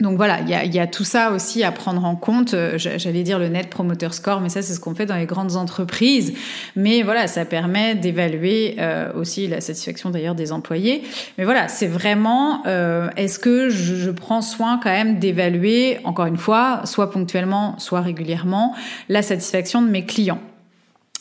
donc 0.00 0.16
voilà, 0.16 0.40
il 0.40 0.74
y 0.74 0.78
a, 0.80 0.86
tout 0.88 1.04
ça 1.04 1.30
aussi 1.30 1.62
à 1.62 1.70
prendre 1.70 2.04
en 2.04 2.16
compte. 2.16 2.52
Euh, 2.52 2.76
j'allais 2.76 3.22
dire 3.22 3.38
le 3.38 3.48
net 3.48 3.70
promoter 3.70 4.12
score, 4.12 4.40
mais 4.40 4.48
ça 4.48 4.60
c'est 4.60 4.74
ce 4.74 4.80
qu'on 4.80 4.94
fait 4.94 5.06
dans 5.06 5.16
les 5.16 5.26
grandes 5.26 5.54
entreprises. 5.54 6.34
Mais 6.74 7.02
voilà, 7.02 7.28
ça 7.28 7.44
permet 7.44 7.94
d'évaluer 7.94 8.74
euh, 8.80 9.12
aussi 9.14 9.46
la 9.46 9.60
satisfaction 9.60 10.10
d'ailleurs 10.10 10.34
des 10.34 10.50
employés. 10.50 11.04
Mais 11.38 11.44
voilà, 11.44 11.68
c'est 11.68 11.86
vraiment 11.86 12.66
euh, 12.66 13.08
est-ce 13.16 13.38
que 13.38 13.68
je, 13.68 14.10
prends 14.10 14.42
soin 14.42 14.80
quand 14.82 14.90
même 14.90 15.18
d'évaluer, 15.18 15.98
encore 16.04 16.26
une 16.26 16.36
fois, 16.38 16.82
soit 16.84 17.10
ponctuellement, 17.10 17.78
soit 17.78 18.00
régulièrement, 18.00 18.74
la 19.08 19.22
satisfaction 19.22 19.80
de 19.80 19.88
mes 19.88 20.04
clients? 20.04 20.40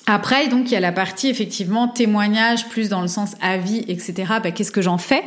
Après, 0.06 0.50
donc, 0.50 0.70
il 0.70 0.74
y 0.74 0.76
a 0.76 0.82
la 0.82 0.92
partie 0.92 1.30
effectivement 1.30 1.88
témoignage, 1.88 2.68
plus 2.68 2.90
dans 2.90 3.02
le 3.02 3.08
sens 3.08 3.36
avis, 3.42 3.86
etc. 3.88 4.34
Bah, 4.44 4.52
Qu'est-ce 4.52 4.72
que 4.72 4.82
j'en 4.82 4.98
fais? 4.98 5.24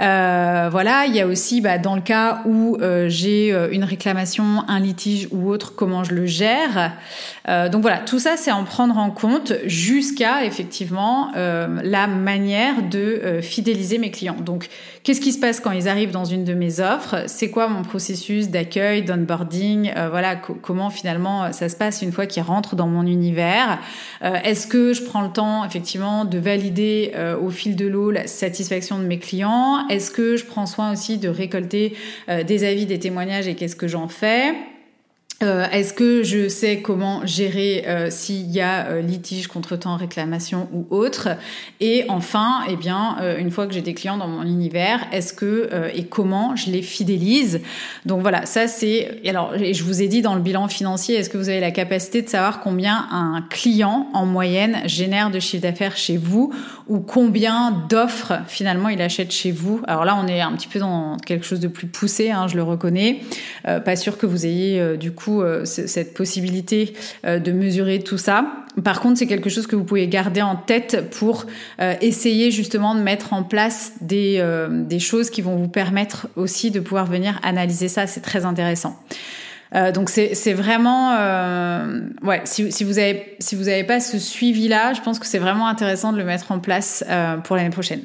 Euh, 0.00 0.68
Voilà. 0.70 1.06
Il 1.06 1.14
y 1.14 1.20
a 1.20 1.26
aussi, 1.26 1.60
bah, 1.60 1.78
dans 1.78 1.94
le 1.94 2.00
cas 2.00 2.42
où 2.44 2.76
euh, 2.80 3.08
j'ai 3.08 3.52
euh, 3.52 3.68
une 3.70 3.84
réclamation, 3.84 4.64
un 4.68 4.80
litige 4.80 5.28
ou 5.30 5.48
autre, 5.48 5.74
comment 5.74 6.04
je 6.04 6.14
le 6.14 6.26
gère. 6.26 6.92
Donc 7.72 7.80
voilà, 7.80 7.96
tout 7.96 8.18
ça, 8.18 8.36
c'est 8.36 8.52
en 8.52 8.64
prendre 8.64 8.98
en 8.98 9.10
compte 9.10 9.54
jusqu'à 9.64 10.44
effectivement 10.44 11.32
la 11.34 12.06
manière 12.06 12.82
de 12.82 13.38
fidéliser 13.40 13.96
mes 13.96 14.10
clients. 14.10 14.36
Donc, 14.38 14.68
qu'est-ce 15.02 15.22
qui 15.22 15.32
se 15.32 15.40
passe 15.40 15.58
quand 15.58 15.70
ils 15.70 15.88
arrivent 15.88 16.10
dans 16.10 16.26
une 16.26 16.44
de 16.44 16.52
mes 16.52 16.80
offres? 16.80 17.24
C'est 17.26 17.48
quoi 17.50 17.68
mon 17.68 17.80
processus 17.80 18.50
d'accueil, 18.50 19.02
d'onboarding? 19.02 19.90
Voilà, 20.10 20.36
comment 20.36 20.90
finalement 20.90 21.50
ça 21.50 21.70
se 21.70 21.76
passe 21.76 22.02
une 22.02 22.12
fois 22.12 22.26
qu'ils 22.26 22.42
rentrent 22.42 22.76
dans 22.76 22.86
mon 22.86 23.06
univers? 23.06 23.78
Est-ce 24.20 24.66
que 24.66 24.92
je 24.92 25.02
prends 25.02 25.22
le 25.22 25.30
temps 25.30 25.64
effectivement 25.64 26.26
de 26.26 26.36
valider 26.36 27.14
au 27.40 27.48
fil 27.48 27.76
de 27.76 27.86
l'eau 27.86 28.10
la 28.10 28.26
satisfaction 28.26 28.98
de 28.98 29.04
mes 29.04 29.18
clients? 29.18 29.87
Est-ce 29.88 30.10
que 30.10 30.36
je 30.36 30.44
prends 30.44 30.66
soin 30.66 30.92
aussi 30.92 31.18
de 31.18 31.28
récolter 31.28 31.96
des 32.28 32.64
avis, 32.64 32.86
des 32.86 32.98
témoignages 32.98 33.48
et 33.48 33.54
qu'est-ce 33.54 33.76
que 33.76 33.88
j'en 33.88 34.08
fais? 34.08 34.54
Euh, 35.40 35.66
Est-ce 35.70 35.92
que 35.92 36.24
je 36.24 36.48
sais 36.48 36.80
comment 36.80 37.24
gérer 37.24 37.84
euh, 37.86 38.10
s'il 38.10 38.50
y 38.50 38.60
a 38.60 38.86
euh, 38.86 39.00
litige, 39.00 39.46
contretemps, 39.46 39.96
réclamation 39.96 40.68
ou 40.72 40.86
autre? 40.90 41.28
Et 41.78 42.04
enfin, 42.08 42.62
eh 42.68 42.74
bien, 42.74 43.16
euh, 43.20 43.38
une 43.38 43.52
fois 43.52 43.68
que 43.68 43.72
j'ai 43.72 43.80
des 43.80 43.94
clients 43.94 44.16
dans 44.16 44.26
mon 44.26 44.42
univers, 44.42 45.06
est-ce 45.12 45.32
que 45.32 45.70
et 45.94 46.04
comment 46.06 46.56
je 46.56 46.70
les 46.70 46.82
fidélise? 46.82 47.60
Donc 48.04 48.22
voilà, 48.22 48.46
ça 48.46 48.66
c'est. 48.66 49.20
Alors, 49.28 49.52
je 49.56 49.82
vous 49.84 50.02
ai 50.02 50.08
dit 50.08 50.22
dans 50.22 50.34
le 50.34 50.40
bilan 50.40 50.66
financier, 50.66 51.14
est-ce 51.14 51.30
que 51.30 51.38
vous 51.38 51.48
avez 51.48 51.60
la 51.60 51.70
capacité 51.70 52.22
de 52.22 52.28
savoir 52.28 52.60
combien 52.60 53.06
un 53.12 53.44
client 53.48 54.08
en 54.14 54.26
moyenne 54.26 54.78
génère 54.86 55.30
de 55.30 55.38
chiffre 55.38 55.62
d'affaires 55.62 55.96
chez 55.96 56.16
vous 56.16 56.52
ou 56.88 56.98
combien 56.98 57.70
d'offres 57.88 58.34
finalement 58.48 58.88
il 58.88 59.00
achète 59.00 59.30
chez 59.30 59.52
vous? 59.52 59.82
Alors 59.86 60.04
là, 60.04 60.18
on 60.20 60.26
est 60.26 60.40
un 60.40 60.52
petit 60.52 60.68
peu 60.68 60.80
dans 60.80 61.16
quelque 61.18 61.46
chose 61.46 61.60
de 61.60 61.68
plus 61.68 61.86
poussé, 61.86 62.30
hein, 62.30 62.48
je 62.48 62.56
le 62.56 62.62
reconnais. 62.64 63.20
pas 63.62 63.94
sûr 63.94 64.18
que 64.18 64.26
vous 64.26 64.44
ayez 64.44 64.96
du 64.96 65.12
coup 65.12 65.27
euh, 65.28 65.64
cette 65.64 66.14
possibilité 66.14 66.94
euh, 67.24 67.38
de 67.38 67.52
mesurer 67.52 68.00
tout 68.00 68.18
ça. 68.18 68.46
Par 68.82 69.00
contre, 69.00 69.18
c'est 69.18 69.26
quelque 69.26 69.50
chose 69.50 69.66
que 69.66 69.76
vous 69.76 69.84
pouvez 69.84 70.06
garder 70.08 70.42
en 70.42 70.56
tête 70.56 71.10
pour 71.10 71.46
euh, 71.80 71.94
essayer 72.00 72.50
justement 72.50 72.94
de 72.94 73.00
mettre 73.00 73.32
en 73.32 73.42
place 73.42 73.92
des, 74.00 74.42
choses 74.98 75.30
qui 75.30 75.42
vont 75.42 75.56
vous 75.56 75.68
permettre 75.68 76.28
aussi 76.36 76.70
de 76.70 76.80
pouvoir 76.80 77.06
venir 77.06 77.38
analyser 77.42 77.88
ça. 77.88 78.06
C'est 78.06 78.20
très 78.20 78.44
intéressant. 78.44 78.96
donc 79.94 80.10
c'est 80.10 80.52
vraiment 80.52 81.12
ouais 82.22 82.40
si, 82.44 82.72
si, 82.72 82.84
vous 82.84 82.98
avez 82.98 83.36
si 83.38 83.54
vous 83.54 83.64
n'avez 83.64 83.84
pas 83.84 84.00
ce 84.00 84.18
suivi 84.18 84.68
là, 84.68 84.92
je 84.92 85.00
pense 85.00 85.18
que 85.18 85.26
c'est 85.26 85.38
vraiment 85.38 85.68
intéressant 85.68 86.12
de 86.12 86.18
le 86.18 86.24
mettre 86.24 86.50
en 86.52 86.58
place 86.58 87.04
pour 87.44 87.56
l'année 87.56 87.70
prochaine. 87.70 88.00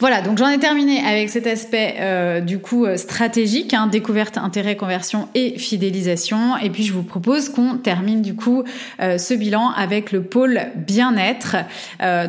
Voilà, 0.00 0.20
donc 0.22 0.38
j'en 0.38 0.48
ai 0.48 0.58
terminé 0.58 1.00
avec 1.04 1.30
cet 1.30 1.46
aspect 1.46 1.96
euh, 2.00 2.40
du 2.40 2.58
coup 2.58 2.84
euh, 2.84 2.96
stratégique, 2.96 3.74
hein, 3.74 3.86
découverte, 3.86 4.38
intérêt, 4.38 4.76
conversion 4.76 5.28
et 5.34 5.58
fidélisation. 5.58 6.56
Et 6.58 6.70
puis 6.70 6.84
je 6.84 6.92
vous 6.92 7.02
propose 7.02 7.48
qu'on 7.48 7.76
termine 7.76 8.22
du 8.22 8.34
coup 8.34 8.64
euh, 9.00 9.18
ce 9.18 9.34
bilan 9.34 9.70
avec 9.70 10.12
le 10.12 10.22
pôle 10.22 10.60
bien-être. 10.76 11.56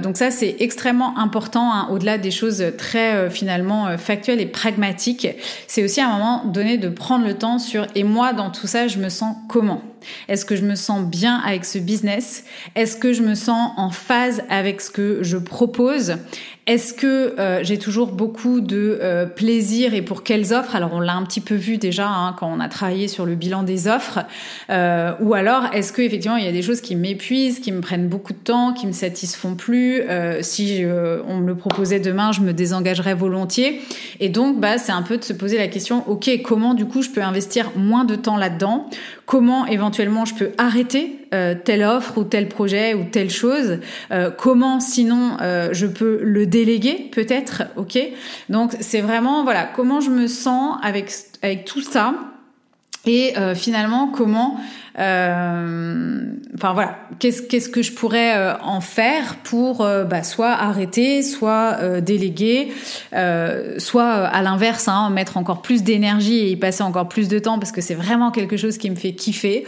donc 0.01 0.17
ça 0.17 0.31
c'est 0.31 0.55
extrêmement 0.59 1.17
important, 1.17 1.71
hein, 1.73 1.87
au-delà 1.91 2.17
des 2.17 2.31
choses 2.31 2.63
très 2.77 3.29
finalement 3.29 3.97
factuelles 3.97 4.41
et 4.41 4.45
pragmatiques. 4.45 5.27
C'est 5.67 5.83
aussi 5.83 6.01
un 6.01 6.11
moment 6.11 6.45
donné 6.45 6.77
de 6.77 6.89
prendre 6.89 7.25
le 7.25 7.33
temps 7.33 7.59
sur 7.59 7.87
et 7.95 8.03
moi 8.03 8.33
dans 8.33 8.49
tout 8.49 8.67
ça 8.67 8.87
je 8.87 8.97
me 8.97 9.09
sens 9.09 9.35
comment? 9.47 9.81
Est-ce 10.27 10.45
que 10.45 10.55
je 10.55 10.63
me 10.63 10.75
sens 10.75 11.03
bien 11.03 11.37
avec 11.37 11.65
ce 11.65 11.77
business? 11.77 12.43
Est-ce 12.75 12.97
que 12.97 13.13
je 13.13 13.21
me 13.21 13.35
sens 13.35 13.71
en 13.77 13.89
phase 13.89 14.43
avec 14.49 14.81
ce 14.81 14.91
que 14.91 15.19
je 15.21 15.37
propose? 15.37 16.17
Est-ce 16.65 16.93
que 16.93 17.37
euh, 17.39 17.61
j'ai 17.61 17.77
toujours 17.77 18.13
beaucoup 18.13 18.61
de 18.61 18.97
euh, 19.01 19.25
plaisir 19.25 19.93
et 19.93 20.01
pour 20.01 20.23
quelles 20.23 20.53
offres? 20.53 20.77
Alors 20.77 20.91
on 20.93 21.01
l'a 21.01 21.13
un 21.13 21.23
petit 21.23 21.41
peu 21.41 21.55
vu 21.55 21.77
déjà 21.77 22.07
hein, 22.07 22.33
quand 22.39 22.49
on 22.49 22.61
a 22.61 22.69
travaillé 22.69 23.09
sur 23.09 23.25
le 23.25 23.35
bilan 23.35 23.63
des 23.63 23.89
offres. 23.89 24.19
Euh, 24.69 25.11
ou 25.19 25.33
alors 25.33 25.65
est-ce 25.73 25.91
que 25.91 26.01
effectivement 26.01 26.37
il 26.37 26.45
y 26.45 26.47
a 26.47 26.53
des 26.53 26.61
choses 26.61 26.79
qui 26.79 26.95
m'épuisent, 26.95 27.59
qui 27.59 27.73
me 27.73 27.81
prennent 27.81 28.07
beaucoup 28.07 28.31
de 28.31 28.37
temps, 28.37 28.71
qui 28.71 28.87
me 28.87 28.93
satisfont 28.93 29.55
plus? 29.55 30.03
Si 30.41 30.83
on 31.27 31.37
me 31.37 31.47
le 31.47 31.55
proposait 31.55 31.99
demain, 31.99 32.31
je 32.31 32.39
me 32.39 32.53
désengagerais 32.53 33.13
volontiers. 33.13 33.81
Et 34.21 34.29
donc 34.29 34.61
bah 34.61 34.77
c'est 34.77 34.93
un 34.93 35.01
peu 35.01 35.17
de 35.17 35.23
se 35.23 35.33
poser 35.33 35.57
la 35.57 35.67
question 35.67 36.09
ok 36.09 36.29
comment 36.43 36.73
du 36.75 36.85
coup 36.85 37.01
je 37.01 37.09
peux 37.09 37.23
investir 37.23 37.71
moins 37.75 38.05
de 38.05 38.15
temps 38.15 38.37
là-dedans? 38.37 38.89
Comment 39.25 39.65
éventuellement 39.65 40.25
je 40.25 40.35
peux 40.35 40.51
arrêter 40.57 41.19
telle 41.63 41.83
offre 41.83 42.17
ou 42.17 42.23
tel 42.23 42.47
projet 42.47 42.93
ou 42.93 43.05
telle 43.05 43.29
chose 43.29 43.79
Comment 44.37 44.79
sinon 44.79 45.37
je 45.71 45.87
peux 45.87 46.19
le 46.21 46.45
déléguer 46.45 47.09
peut-être, 47.11 47.63
ok. 47.77 47.97
Donc 48.49 48.73
c'est 48.81 49.01
vraiment 49.01 49.43
voilà 49.43 49.63
comment 49.63 50.01
je 50.01 50.09
me 50.09 50.27
sens 50.27 50.77
avec 50.83 51.11
avec 51.41 51.65
tout 51.65 51.81
ça 51.81 52.32
et 53.05 53.37
euh, 53.37 53.53
finalement 53.53 54.07
comment 54.07 54.57
euh, 54.99 56.21
enfin 56.55 56.73
voilà 56.73 56.99
qu'est-ce 57.19 57.69
que 57.69 57.81
je 57.81 57.91
pourrais 57.91 58.37
euh, 58.37 58.57
en 58.61 58.79
faire 58.79 59.37
pour 59.43 59.79
bah, 59.79 60.23
soit 60.23 60.51
arrêter 60.51 61.21
soit 61.21 61.99
déléguer 61.99 62.71
soit 63.77 64.11
à 64.11 64.41
l'inverse 64.41 64.87
hein, 64.87 65.09
mettre 65.09 65.37
encore 65.37 65.61
plus 65.61 65.83
d'énergie 65.83 66.39
et 66.39 66.49
y 66.51 66.55
passer 66.55 66.83
encore 66.83 67.09
plus 67.09 67.27
de 67.27 67.39
temps 67.39 67.59
parce 67.59 67.71
que 67.71 67.81
c'est 67.81 67.95
vraiment 67.95 68.31
quelque 68.31 68.55
chose 68.55 68.77
qui 68.77 68.89
me 68.89 68.95
fait 68.95 69.13
kiffer 69.13 69.65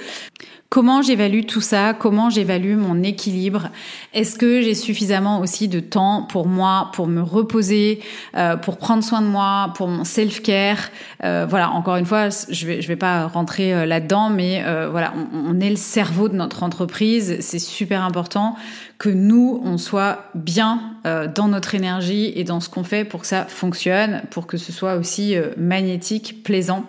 Comment 0.69 1.01
j'évalue 1.01 1.45
tout 1.45 1.61
ça? 1.61 1.93
Comment 1.93 2.29
j'évalue 2.29 2.75
mon 2.75 3.01
équilibre? 3.03 3.69
Est-ce 4.13 4.37
que 4.37 4.61
j'ai 4.61 4.73
suffisamment 4.73 5.39
aussi 5.39 5.67
de 5.67 5.79
temps 5.79 6.23
pour 6.23 6.47
moi, 6.47 6.89
pour 6.93 7.07
me 7.07 7.21
reposer, 7.21 8.01
euh, 8.35 8.57
pour 8.57 8.77
prendre 8.77 9.03
soin 9.03 9.21
de 9.21 9.27
moi, 9.27 9.71
pour 9.75 9.87
mon 9.87 10.03
self-care? 10.03 10.89
Euh, 11.23 11.45
Voilà, 11.47 11.69
encore 11.71 11.95
une 11.97 12.05
fois, 12.05 12.29
je 12.49 12.65
vais 12.65 12.81
je 12.81 12.87
vais 12.87 12.95
pas 12.95 13.27
rentrer 13.27 13.73
euh, 13.73 13.85
là-dedans, 13.85 14.29
mais 14.29 14.63
voilà, 14.89 15.13
on, 15.33 15.59
est 15.59 15.69
le 15.69 15.75
cerveau 15.75 16.29
de 16.29 16.35
notre 16.35 16.63
entreprise. 16.63 17.37
C'est 17.39 17.59
super 17.59 18.03
important 18.03 18.55
que 18.97 19.09
nous 19.09 19.61
on 19.63 19.77
soit 19.77 20.25
bien 20.33 20.81
dans 21.03 21.47
notre 21.47 21.75
énergie 21.75 22.33
et 22.35 22.43
dans 22.43 22.59
ce 22.59 22.69
qu'on 22.69 22.83
fait 22.83 23.05
pour 23.05 23.21
que 23.21 23.27
ça 23.27 23.45
fonctionne, 23.45 24.23
pour 24.31 24.47
que 24.47 24.57
ce 24.57 24.71
soit 24.71 24.95
aussi 24.95 25.35
magnétique, 25.57 26.43
plaisant 26.43 26.85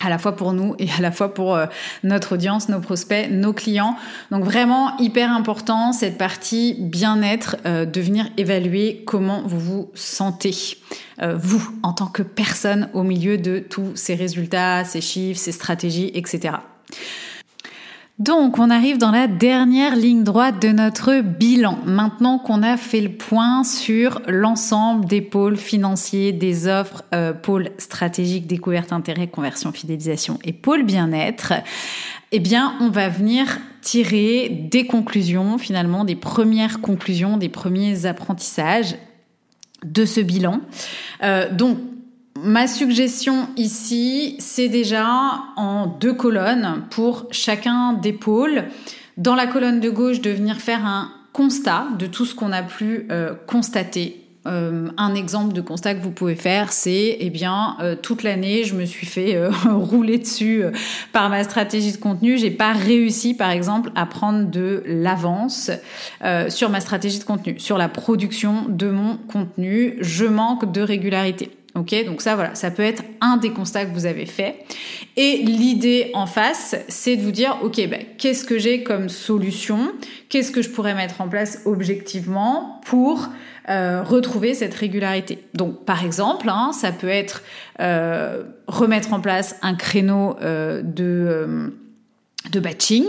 à 0.00 0.10
la 0.10 0.18
fois 0.18 0.36
pour 0.36 0.52
nous 0.52 0.74
et 0.78 0.88
à 0.96 1.00
la 1.00 1.10
fois 1.10 1.32
pour 1.32 1.54
euh, 1.54 1.66
notre 2.04 2.34
audience, 2.34 2.68
nos 2.68 2.80
prospects, 2.80 3.30
nos 3.30 3.52
clients. 3.52 3.96
Donc 4.30 4.44
vraiment 4.44 4.96
hyper 4.98 5.32
important 5.32 5.92
cette 5.92 6.18
partie 6.18 6.76
bien-être, 6.78 7.56
euh, 7.66 7.84
de 7.86 8.00
venir 8.00 8.26
évaluer 8.36 9.02
comment 9.06 9.42
vous 9.46 9.60
vous 9.60 9.90
sentez, 9.94 10.54
euh, 11.22 11.36
vous 11.36 11.66
en 11.82 11.92
tant 11.92 12.06
que 12.06 12.22
personne 12.22 12.88
au 12.92 13.02
milieu 13.02 13.38
de 13.38 13.58
tous 13.58 13.92
ces 13.94 14.14
résultats, 14.14 14.84
ces 14.84 15.00
chiffres, 15.00 15.40
ces 15.40 15.52
stratégies, 15.52 16.10
etc. 16.14 16.56
Donc, 18.18 18.58
on 18.58 18.70
arrive 18.70 18.96
dans 18.96 19.10
la 19.10 19.26
dernière 19.26 19.94
ligne 19.94 20.24
droite 20.24 20.62
de 20.62 20.68
notre 20.68 21.20
bilan. 21.20 21.78
Maintenant 21.84 22.38
qu'on 22.38 22.62
a 22.62 22.78
fait 22.78 23.02
le 23.02 23.10
point 23.10 23.62
sur 23.62 24.22
l'ensemble 24.26 25.04
des 25.04 25.20
pôles 25.20 25.58
financiers, 25.58 26.32
des 26.32 26.66
offres, 26.66 27.04
euh, 27.14 27.34
pôles 27.34 27.72
stratégiques, 27.76 28.46
découverte, 28.46 28.94
intérêt, 28.94 29.26
conversion, 29.26 29.70
fidélisation 29.70 30.38
et 30.44 30.54
pôle 30.54 30.84
bien-être, 30.84 31.52
eh 32.32 32.38
bien, 32.38 32.74
on 32.80 32.88
va 32.88 33.10
venir 33.10 33.58
tirer 33.82 34.48
des 34.48 34.86
conclusions, 34.86 35.58
finalement, 35.58 36.04
des 36.04 36.16
premières 36.16 36.80
conclusions, 36.80 37.36
des 37.36 37.50
premiers 37.50 38.06
apprentissages 38.06 38.96
de 39.84 40.06
ce 40.06 40.20
bilan. 40.20 40.60
Euh, 41.22 41.52
donc, 41.52 41.76
Ma 42.46 42.68
suggestion 42.68 43.48
ici, 43.56 44.36
c'est 44.38 44.68
déjà 44.68 45.04
en 45.56 45.88
deux 45.88 46.14
colonnes 46.14 46.84
pour 46.90 47.26
chacun 47.32 47.94
des 47.94 48.12
pôles. 48.12 48.66
Dans 49.16 49.34
la 49.34 49.48
colonne 49.48 49.80
de 49.80 49.90
gauche, 49.90 50.20
de 50.20 50.30
venir 50.30 50.58
faire 50.58 50.86
un 50.86 51.10
constat 51.32 51.88
de 51.98 52.06
tout 52.06 52.24
ce 52.24 52.36
qu'on 52.36 52.52
a 52.52 52.62
pu 52.62 53.08
euh, 53.10 53.34
constater. 53.48 54.22
Euh, 54.46 54.90
un 54.96 55.16
exemple 55.16 55.54
de 55.54 55.60
constat 55.60 55.96
que 55.96 56.02
vous 56.04 56.12
pouvez 56.12 56.36
faire, 56.36 56.72
c'est 56.72 57.16
eh 57.18 57.30
bien 57.30 57.76
euh, 57.80 57.96
toute 58.00 58.22
l'année, 58.22 58.62
je 58.62 58.76
me 58.76 58.84
suis 58.84 59.08
fait 59.08 59.44
rouler 59.68 60.18
dessus 60.18 60.62
par 61.12 61.28
ma 61.30 61.42
stratégie 61.42 61.90
de 61.90 61.98
contenu. 61.98 62.38
J'ai 62.38 62.52
pas 62.52 62.72
réussi, 62.72 63.34
par 63.34 63.50
exemple, 63.50 63.90
à 63.96 64.06
prendre 64.06 64.48
de 64.48 64.84
l'avance 64.86 65.72
sur 66.48 66.70
ma 66.70 66.78
stratégie 66.78 67.18
de 67.18 67.24
contenu, 67.24 67.58
sur 67.58 67.76
la 67.76 67.88
production 67.88 68.66
de 68.68 68.88
mon 68.88 69.16
contenu. 69.16 69.96
Je 70.00 70.26
manque 70.26 70.70
de 70.70 70.80
régularité. 70.80 71.50
Ok, 71.76 71.94
donc 72.06 72.22
ça 72.22 72.34
voilà, 72.36 72.54
ça 72.54 72.70
peut 72.70 72.82
être 72.82 73.02
un 73.20 73.36
des 73.36 73.50
constats 73.50 73.84
que 73.84 73.92
vous 73.92 74.06
avez 74.06 74.24
fait. 74.24 74.64
Et 75.16 75.36
l'idée 75.44 76.10
en 76.14 76.24
face, 76.24 76.74
c'est 76.88 77.16
de 77.16 77.22
vous 77.22 77.32
dire, 77.32 77.58
ok, 77.62 77.76
ben, 77.88 78.02
qu'est-ce 78.16 78.44
que 78.44 78.58
j'ai 78.58 78.82
comme 78.82 79.10
solution? 79.10 79.92
Qu'est-ce 80.30 80.52
que 80.52 80.62
je 80.62 80.70
pourrais 80.70 80.94
mettre 80.94 81.20
en 81.20 81.28
place 81.28 81.60
objectivement 81.66 82.80
pour 82.86 83.28
euh, 83.68 84.02
retrouver 84.02 84.54
cette 84.54 84.72
régularité? 84.72 85.44
Donc 85.52 85.84
par 85.84 86.02
exemple, 86.02 86.48
hein, 86.48 86.70
ça 86.72 86.92
peut 86.92 87.10
être 87.10 87.42
euh, 87.80 88.44
remettre 88.66 89.12
en 89.12 89.20
place 89.20 89.56
un 89.60 89.74
créneau 89.74 90.36
euh, 90.40 90.80
de 90.82 91.74
de 92.50 92.60
batching. 92.60 93.04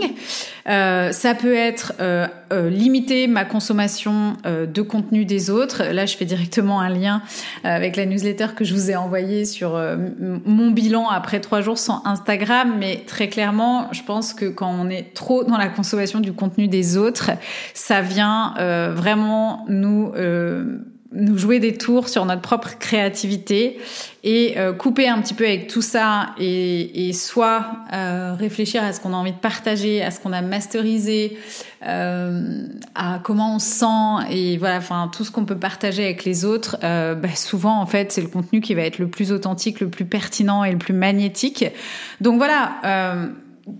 Euh, 0.68 1.12
ça 1.12 1.34
peut 1.34 1.54
être 1.54 1.94
euh, 2.00 2.26
euh, 2.52 2.68
limiter 2.68 3.26
ma 3.26 3.44
consommation 3.44 4.34
de 4.44 4.82
contenu 4.82 5.24
des 5.24 5.50
autres. 5.50 5.82
Là, 5.84 6.06
je 6.06 6.16
fais 6.16 6.24
directement 6.24 6.80
un 6.80 6.88
lien 6.88 7.22
avec 7.64 7.96
la 7.96 8.06
newsletter 8.06 8.48
que 8.56 8.64
je 8.64 8.74
vous 8.74 8.90
ai 8.90 8.96
envoyée 8.96 9.44
sur 9.44 9.80
mon 10.44 10.70
bilan 10.70 11.08
après 11.08 11.40
trois 11.40 11.60
jours 11.60 11.78
sans 11.78 12.02
Instagram. 12.04 12.74
Mais 12.78 13.04
très 13.06 13.28
clairement, 13.28 13.88
je 13.92 14.02
pense 14.02 14.34
que 14.34 14.46
quand 14.46 14.70
on 14.70 14.90
est 14.90 15.14
trop 15.14 15.44
dans 15.44 15.56
la 15.56 15.68
consommation 15.68 16.20
du 16.20 16.32
contenu 16.32 16.68
des 16.68 16.96
autres, 16.96 17.30
ça 17.74 18.00
vient 18.00 18.54
vraiment 18.94 19.64
nous 19.68 20.12
nous 21.12 21.38
jouer 21.38 21.58
des 21.58 21.74
tours 21.74 22.08
sur 22.08 22.26
notre 22.26 22.42
propre 22.42 22.78
créativité 22.78 23.78
et 24.24 24.58
euh, 24.58 24.74
couper 24.74 25.08
un 25.08 25.20
petit 25.22 25.32
peu 25.32 25.46
avec 25.46 25.66
tout 25.68 25.80
ça 25.80 26.34
et, 26.38 27.08
et 27.08 27.12
soit 27.14 27.66
euh, 27.94 28.34
réfléchir 28.38 28.82
à 28.82 28.92
ce 28.92 29.00
qu'on 29.00 29.14
a 29.14 29.16
envie 29.16 29.32
de 29.32 29.38
partager, 29.38 30.02
à 30.02 30.10
ce 30.10 30.20
qu'on 30.20 30.34
a 30.34 30.42
masterisé, 30.42 31.38
euh, 31.86 32.66
à 32.94 33.20
comment 33.22 33.54
on 33.54 33.58
se 33.58 33.66
sent 33.66 34.30
et 34.30 34.58
voilà, 34.58 34.78
enfin 34.78 35.10
tout 35.14 35.24
ce 35.24 35.30
qu'on 35.30 35.46
peut 35.46 35.56
partager 35.56 36.04
avec 36.04 36.24
les 36.24 36.44
autres. 36.44 36.76
Euh, 36.84 37.14
bah, 37.14 37.34
souvent 37.34 37.80
en 37.80 37.86
fait 37.86 38.12
c'est 38.12 38.22
le 38.22 38.28
contenu 38.28 38.60
qui 38.60 38.74
va 38.74 38.82
être 38.82 38.98
le 38.98 39.08
plus 39.08 39.32
authentique, 39.32 39.80
le 39.80 39.88
plus 39.88 40.04
pertinent 40.04 40.62
et 40.64 40.72
le 40.72 40.78
plus 40.78 40.94
magnétique. 40.94 41.64
Donc 42.20 42.36
voilà 42.36 42.72
euh, 42.84 43.28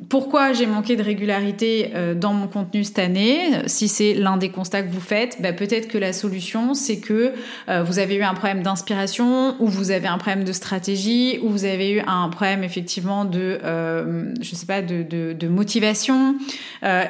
pourquoi 0.09 0.53
j'ai 0.53 0.67
manqué 0.67 0.97
de 0.97 1.03
régularité 1.03 1.91
euh, 1.95 2.15
dans 2.15 2.33
mon 2.33 2.47
contenu 2.47 2.85
cette 2.85 2.99
année? 2.99 3.39
Si 3.67 3.89
c'est 3.89 4.15
l'un 4.15 4.37
des 4.37 4.51
constats 4.51 4.83
que 4.83 4.91
vous 4.91 5.01
faites, 5.01 5.41
bah 5.41 5.53
peut-être 5.53 5.89
que 5.89 5.99
la 5.99 6.13
solution 6.13 6.75
c'est 6.75 6.99
que 6.99 7.33
euh, 7.69 7.83
vous 7.83 7.99
avez 7.99 8.17
eu 8.17 8.23
un 8.23 8.35
problème 8.35 8.63
d'inspiration, 8.63 9.57
ou 9.61 9.67
vous 9.67 9.91
avez 9.91 10.09
un 10.09 10.19
problème 10.19 10.45
de 10.45 10.53
stratégie, 10.53 11.39
ou 11.43 11.51
vous 11.51 11.65
avez 11.65 11.91
eu 11.91 12.01
un 12.07 12.29
problème 12.29 12.65
effectivement 12.65 13.25
de, 13.25 13.59
euh, 13.65 14.33
sais 14.43 14.67
pas, 14.67 14.83
de, 14.83 15.49
motivation, 15.49 16.37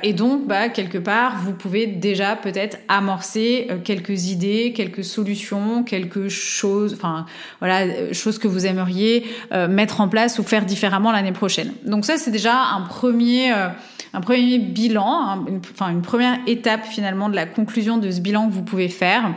et 0.03 0.12
donc 0.12 0.47
bah 0.47 0.68
quelque 0.68 0.99
part 0.99 1.37
vous 1.43 1.53
pouvez 1.53 1.87
déjà 1.87 2.37
peut-être 2.37 2.79
amorcer 2.89 3.68
quelques 3.85 4.26
idées, 4.26 4.72
quelques 4.74 5.05
solutions, 5.05 5.83
quelque 5.83 6.29
chose, 6.29 6.95
enfin 6.95 7.26
voilà, 7.59 8.12
choses 8.12 8.39
que 8.39 8.49
vous 8.49 8.66
aimeriez 8.66 9.24
mettre 9.68 10.01
en 10.01 10.09
place 10.09 10.39
ou 10.39 10.43
faire 10.43 10.64
différemment 10.64 11.11
l'année 11.11 11.33
prochaine. 11.33 11.72
Donc 11.85 12.05
ça 12.05 12.16
c'est 12.16 12.31
déjà 12.31 12.68
un 12.75 12.83
premier, 12.83 13.53
euh, 13.53 13.69
un 14.12 14.21
premier 14.21 14.59
bilan, 14.59 15.45
une, 15.49 16.03
première 16.03 16.39
étape 16.47 16.85
finalement 16.85 17.29
de 17.29 17.35
la 17.35 17.47
conclusion 17.47 17.99
de 17.99 18.11
ce 18.11 18.21
bilan 18.21 18.49
que 18.49 18.53
vous 18.53 18.62
pouvez 18.62 18.89
faire. 18.89 19.33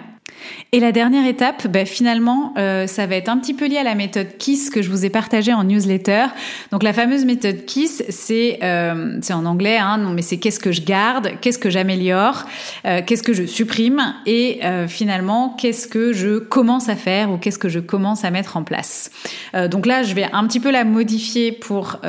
Et 0.73 0.79
la 0.79 0.91
dernière 0.91 1.27
étape, 1.27 1.67
bah, 1.67 1.85
finalement, 1.85 2.53
euh, 2.57 2.87
ça 2.87 3.05
va 3.05 3.15
être 3.15 3.29
un 3.29 3.37
petit 3.37 3.53
peu 3.53 3.67
lié 3.67 3.77
à 3.77 3.83
la 3.83 3.95
méthode 3.95 4.37
KISS 4.37 4.69
que 4.69 4.81
je 4.81 4.89
vous 4.89 5.05
ai 5.05 5.09
partagée 5.09 5.53
en 5.53 5.63
newsletter. 5.63 6.25
Donc 6.71 6.83
la 6.83 6.93
fameuse 6.93 7.25
méthode 7.25 7.65
KISS, 7.65 8.03
c'est 8.09 8.59
euh, 8.63 9.17
c'est 9.21 9.33
en 9.33 9.45
anglais, 9.45 9.77
hein, 9.77 9.97
non 9.97 10.11
mais 10.11 10.21
c'est 10.21 10.37
qu'est-ce 10.37 10.59
que 10.59 10.71
je 10.71 10.81
garde, 10.81 11.31
qu'est-ce 11.41 11.59
que 11.59 11.69
j'améliore, 11.69 12.45
euh, 12.85 13.01
qu'est-ce 13.05 13.23
que 13.23 13.33
je 13.33 13.45
supprime 13.45 14.15
et 14.25 14.59
euh, 14.63 14.87
finalement 14.87 15.55
qu'est-ce 15.59 15.87
que 15.87 16.13
je 16.13 16.39
commence 16.39 16.89
à 16.89 16.95
faire 16.95 17.31
ou 17.31 17.37
qu'est-ce 17.37 17.59
que 17.59 17.69
je 17.69 17.79
commence 17.79 18.23
à 18.23 18.31
mettre 18.31 18.57
en 18.57 18.63
place. 18.63 19.11
Euh, 19.55 19.67
donc 19.67 19.85
là, 19.85 20.03
je 20.03 20.13
vais 20.13 20.27
un 20.31 20.47
petit 20.47 20.59
peu 20.59 20.71
la 20.71 20.85
modifier 20.85 21.51
pour 21.51 21.99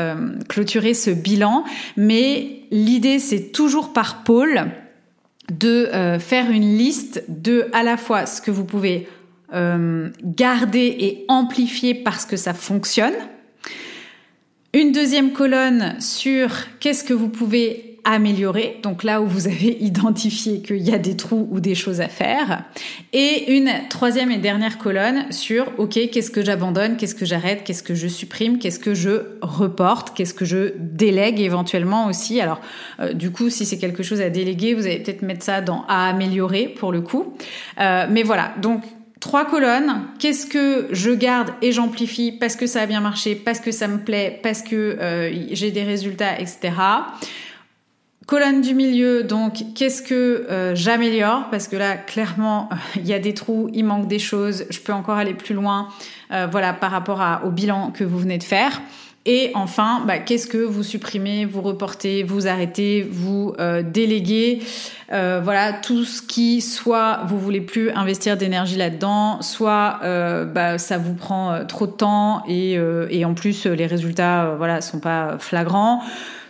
clôturer 0.48 0.94
ce 0.94 1.10
bilan, 1.10 1.64
mais 1.96 2.60
l'idée 2.70 3.18
c'est 3.18 3.52
toujours 3.52 3.92
par 3.92 4.22
pôle 4.22 4.70
de 5.58 5.88
euh, 5.92 6.18
faire 6.18 6.50
une 6.50 6.76
liste 6.76 7.24
de 7.28 7.68
à 7.72 7.82
la 7.82 7.96
fois 7.96 8.26
ce 8.26 8.40
que 8.40 8.50
vous 8.50 8.64
pouvez 8.64 9.08
euh, 9.52 10.08
garder 10.22 10.96
et 10.98 11.24
amplifier 11.28 11.94
parce 11.94 12.24
que 12.24 12.36
ça 12.36 12.54
fonctionne. 12.54 13.14
Une 14.72 14.92
deuxième 14.92 15.32
colonne 15.32 16.00
sur 16.00 16.50
qu'est-ce 16.80 17.04
que 17.04 17.12
vous 17.12 17.28
pouvez 17.28 17.91
améliorer, 18.04 18.80
donc 18.82 19.04
là 19.04 19.22
où 19.22 19.26
vous 19.26 19.46
avez 19.46 19.76
identifié 19.80 20.60
qu'il 20.60 20.82
y 20.82 20.92
a 20.92 20.98
des 20.98 21.16
trous 21.16 21.48
ou 21.50 21.60
des 21.60 21.74
choses 21.74 22.00
à 22.00 22.08
faire. 22.08 22.64
Et 23.12 23.56
une 23.56 23.70
troisième 23.88 24.30
et 24.30 24.38
dernière 24.38 24.78
colonne 24.78 25.30
sur, 25.30 25.66
OK, 25.78 25.98
qu'est-ce 26.10 26.30
que 26.30 26.44
j'abandonne, 26.44 26.96
qu'est-ce 26.96 27.14
que 27.14 27.24
j'arrête, 27.24 27.62
qu'est-ce 27.64 27.82
que 27.82 27.94
je 27.94 28.08
supprime, 28.08 28.58
qu'est-ce 28.58 28.78
que 28.80 28.94
je 28.94 29.36
reporte, 29.40 30.16
qu'est-ce 30.16 30.34
que 30.34 30.44
je 30.44 30.72
délègue 30.78 31.40
éventuellement 31.40 32.06
aussi. 32.06 32.40
Alors, 32.40 32.60
euh, 33.00 33.12
du 33.12 33.30
coup, 33.30 33.50
si 33.50 33.64
c'est 33.64 33.78
quelque 33.78 34.02
chose 34.02 34.20
à 34.20 34.30
déléguer, 34.30 34.74
vous 34.74 34.86
allez 34.86 34.98
peut-être 34.98 35.22
mettre 35.22 35.44
ça 35.44 35.60
dans 35.60 35.84
à 35.88 36.08
améliorer 36.08 36.68
pour 36.68 36.92
le 36.92 37.02
coup. 37.02 37.36
Euh, 37.80 38.06
mais 38.10 38.22
voilà, 38.22 38.52
donc 38.60 38.82
trois 39.22 39.46
colonnes. 39.46 40.02
Qu'est-ce 40.18 40.46
que 40.46 40.88
je 40.90 41.10
garde 41.12 41.50
et 41.62 41.72
j'amplifie 41.72 42.32
parce 42.32 42.56
que 42.56 42.66
ça 42.66 42.82
a 42.82 42.86
bien 42.86 43.00
marché, 43.00 43.34
parce 43.34 43.60
que 43.60 43.70
ça 43.70 43.88
me 43.88 43.98
plaît, 43.98 44.40
parce 44.42 44.62
que 44.62 44.98
euh, 45.00 45.32
j'ai 45.52 45.70
des 45.70 45.84
résultats, 45.84 46.38
etc. 46.38 46.72
Colonne 48.26 48.60
du 48.60 48.74
milieu, 48.74 49.24
donc 49.24 49.64
qu'est-ce 49.74 50.00
que 50.00 50.46
euh, 50.48 50.74
j'améliore? 50.74 51.48
Parce 51.50 51.66
que 51.66 51.76
là, 51.76 51.96
clairement, 51.96 52.68
il 52.96 53.06
y 53.06 53.12
a 53.12 53.18
des 53.18 53.34
trous, 53.34 53.68
il 53.74 53.84
manque 53.84 54.06
des 54.06 54.20
choses, 54.20 54.64
je 54.70 54.78
peux 54.78 54.92
encore 54.92 55.16
aller 55.16 55.34
plus 55.34 55.54
loin, 55.54 55.88
euh, 56.30 56.46
voilà, 56.50 56.72
par 56.72 56.92
rapport 56.92 57.22
au 57.44 57.50
bilan 57.50 57.90
que 57.90 58.04
vous 58.04 58.18
venez 58.18 58.38
de 58.38 58.44
faire. 58.44 58.80
Et 59.24 59.52
enfin, 59.54 60.02
bah, 60.04 60.18
qu'est-ce 60.18 60.48
que 60.48 60.58
vous 60.58 60.82
supprimez, 60.82 61.44
vous 61.44 61.62
reportez, 61.62 62.24
vous 62.24 62.48
arrêtez, 62.48 63.06
vous 63.08 63.54
euh, 63.60 63.82
déléguez, 63.82 64.60
euh, 65.12 65.40
voilà 65.42 65.72
tout 65.72 66.04
ce 66.04 66.22
qui 66.22 66.60
soit 66.60 67.20
vous 67.26 67.38
voulez 67.38 67.60
plus 67.60 67.90
investir 67.90 68.36
d'énergie 68.36 68.76
là-dedans, 68.76 69.40
soit 69.40 70.00
euh, 70.02 70.44
bah, 70.44 70.78
ça 70.78 70.98
vous 70.98 71.14
prend 71.14 71.64
trop 71.66 71.86
de 71.86 71.92
temps 71.92 72.42
et, 72.48 72.76
et 73.10 73.24
en 73.24 73.34
plus 73.34 73.66
les 73.66 73.86
résultats 73.86 74.54
voilà 74.56 74.80
sont 74.80 74.98
pas 74.98 75.36
flagrants. 75.38 76.02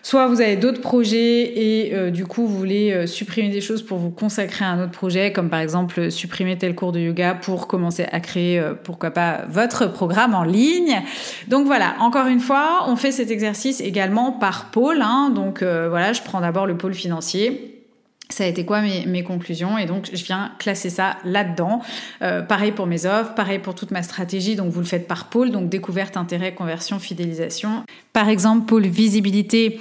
Soit 0.04 0.26
vous 0.26 0.40
avez 0.40 0.56
d'autres 0.56 0.80
projets 0.80 1.42
et 1.58 1.94
euh, 1.94 2.10
du 2.10 2.26
coup 2.26 2.44
vous 2.44 2.58
voulez 2.58 2.90
euh, 2.90 3.06
supprimer 3.06 3.50
des 3.50 3.60
choses 3.60 3.82
pour 3.82 3.98
vous 3.98 4.10
consacrer 4.10 4.64
à 4.64 4.70
un 4.70 4.82
autre 4.82 4.90
projet, 4.90 5.32
comme 5.32 5.48
par 5.48 5.60
exemple 5.60 6.00
euh, 6.00 6.10
supprimer 6.10 6.58
tel 6.58 6.74
cours 6.74 6.90
de 6.90 6.98
yoga 6.98 7.34
pour 7.34 7.68
commencer 7.68 8.06
à 8.10 8.18
créer, 8.18 8.60
pourquoi 8.82 9.12
pas, 9.12 9.42
votre 9.48 9.86
programme 9.86 10.34
en 10.34 10.42
ligne. 10.42 11.02
Donc 11.46 11.66
voilà, 11.66 11.94
encore 12.00 12.26
une 12.26 12.40
fois, 12.40 12.84
on 12.88 12.96
fait 12.96 13.12
cet 13.12 13.30
exercice 13.30 13.80
également 13.80 14.32
par 14.32 14.70
pôle. 14.70 15.02
Hein. 15.02 15.30
donc 15.32 15.62
voilà, 15.62 16.12
je 16.12 16.22
prends 16.22 16.40
d'abord 16.40 16.66
le 16.66 16.76
pôle 16.76 16.94
financier 16.94 17.71
ça 18.32 18.44
a 18.44 18.46
été 18.46 18.64
quoi 18.64 18.80
mes, 18.80 19.06
mes, 19.06 19.22
conclusions 19.22 19.78
et 19.78 19.86
donc 19.86 20.10
je 20.12 20.24
viens 20.24 20.52
classer 20.58 20.90
ça 20.90 21.16
là-dedans. 21.24 21.82
Euh, 22.22 22.42
pareil 22.42 22.72
pour 22.72 22.86
mes 22.86 23.06
offres, 23.06 23.34
pareil 23.34 23.58
pour 23.58 23.74
toute 23.74 23.90
ma 23.90 24.02
stratégie, 24.02 24.56
donc 24.56 24.72
vous 24.72 24.80
le 24.80 24.86
faites 24.86 25.06
par 25.06 25.28
pôle, 25.28 25.50
donc 25.50 25.68
découverte, 25.68 26.16
intérêt, 26.16 26.54
conversion, 26.54 26.98
fidélisation. 26.98 27.84
Par 28.12 28.28
exemple, 28.28 28.66
pôle 28.66 28.86
visibilité, 28.86 29.80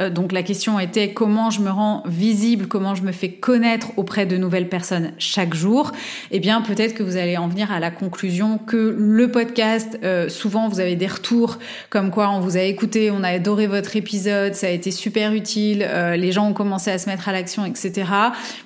euh, 0.00 0.10
donc 0.10 0.32
la 0.32 0.42
question 0.42 0.80
était 0.80 1.12
comment 1.12 1.50
je 1.50 1.60
me 1.60 1.70
rends 1.70 2.02
visible, 2.06 2.66
comment 2.66 2.94
je 2.94 3.02
me 3.02 3.12
fais 3.12 3.30
connaître 3.30 3.88
auprès 3.96 4.26
de 4.26 4.36
nouvelles 4.36 4.68
personnes 4.68 5.12
chaque 5.18 5.54
jour. 5.54 5.92
Eh 6.30 6.40
bien, 6.40 6.62
peut-être 6.62 6.94
que 6.94 7.02
vous 7.02 7.16
allez 7.16 7.36
en 7.36 7.48
venir 7.48 7.70
à 7.70 7.80
la 7.80 7.90
conclusion 7.90 8.58
que 8.58 8.94
le 8.96 9.30
podcast, 9.30 9.98
euh, 10.02 10.28
souvent 10.28 10.68
vous 10.68 10.80
avez 10.80 10.96
des 10.96 11.06
retours 11.06 11.58
comme 11.90 12.10
quoi 12.10 12.30
on 12.30 12.40
vous 12.40 12.56
a 12.56 12.62
écouté, 12.62 13.10
on 13.10 13.22
a 13.22 13.28
adoré 13.28 13.66
votre 13.66 13.96
épisode, 13.96 14.54
ça 14.54 14.66
a 14.66 14.70
été 14.70 14.90
super 14.90 15.32
utile, 15.32 15.86
euh, 15.86 16.16
les 16.16 16.32
gens 16.32 16.48
ont 16.48 16.54
commencé 16.54 16.90
à 16.90 16.98
se 16.98 17.08
mettre 17.08 17.28
à 17.28 17.32
l'action, 17.32 17.64
etc. 17.64 18.10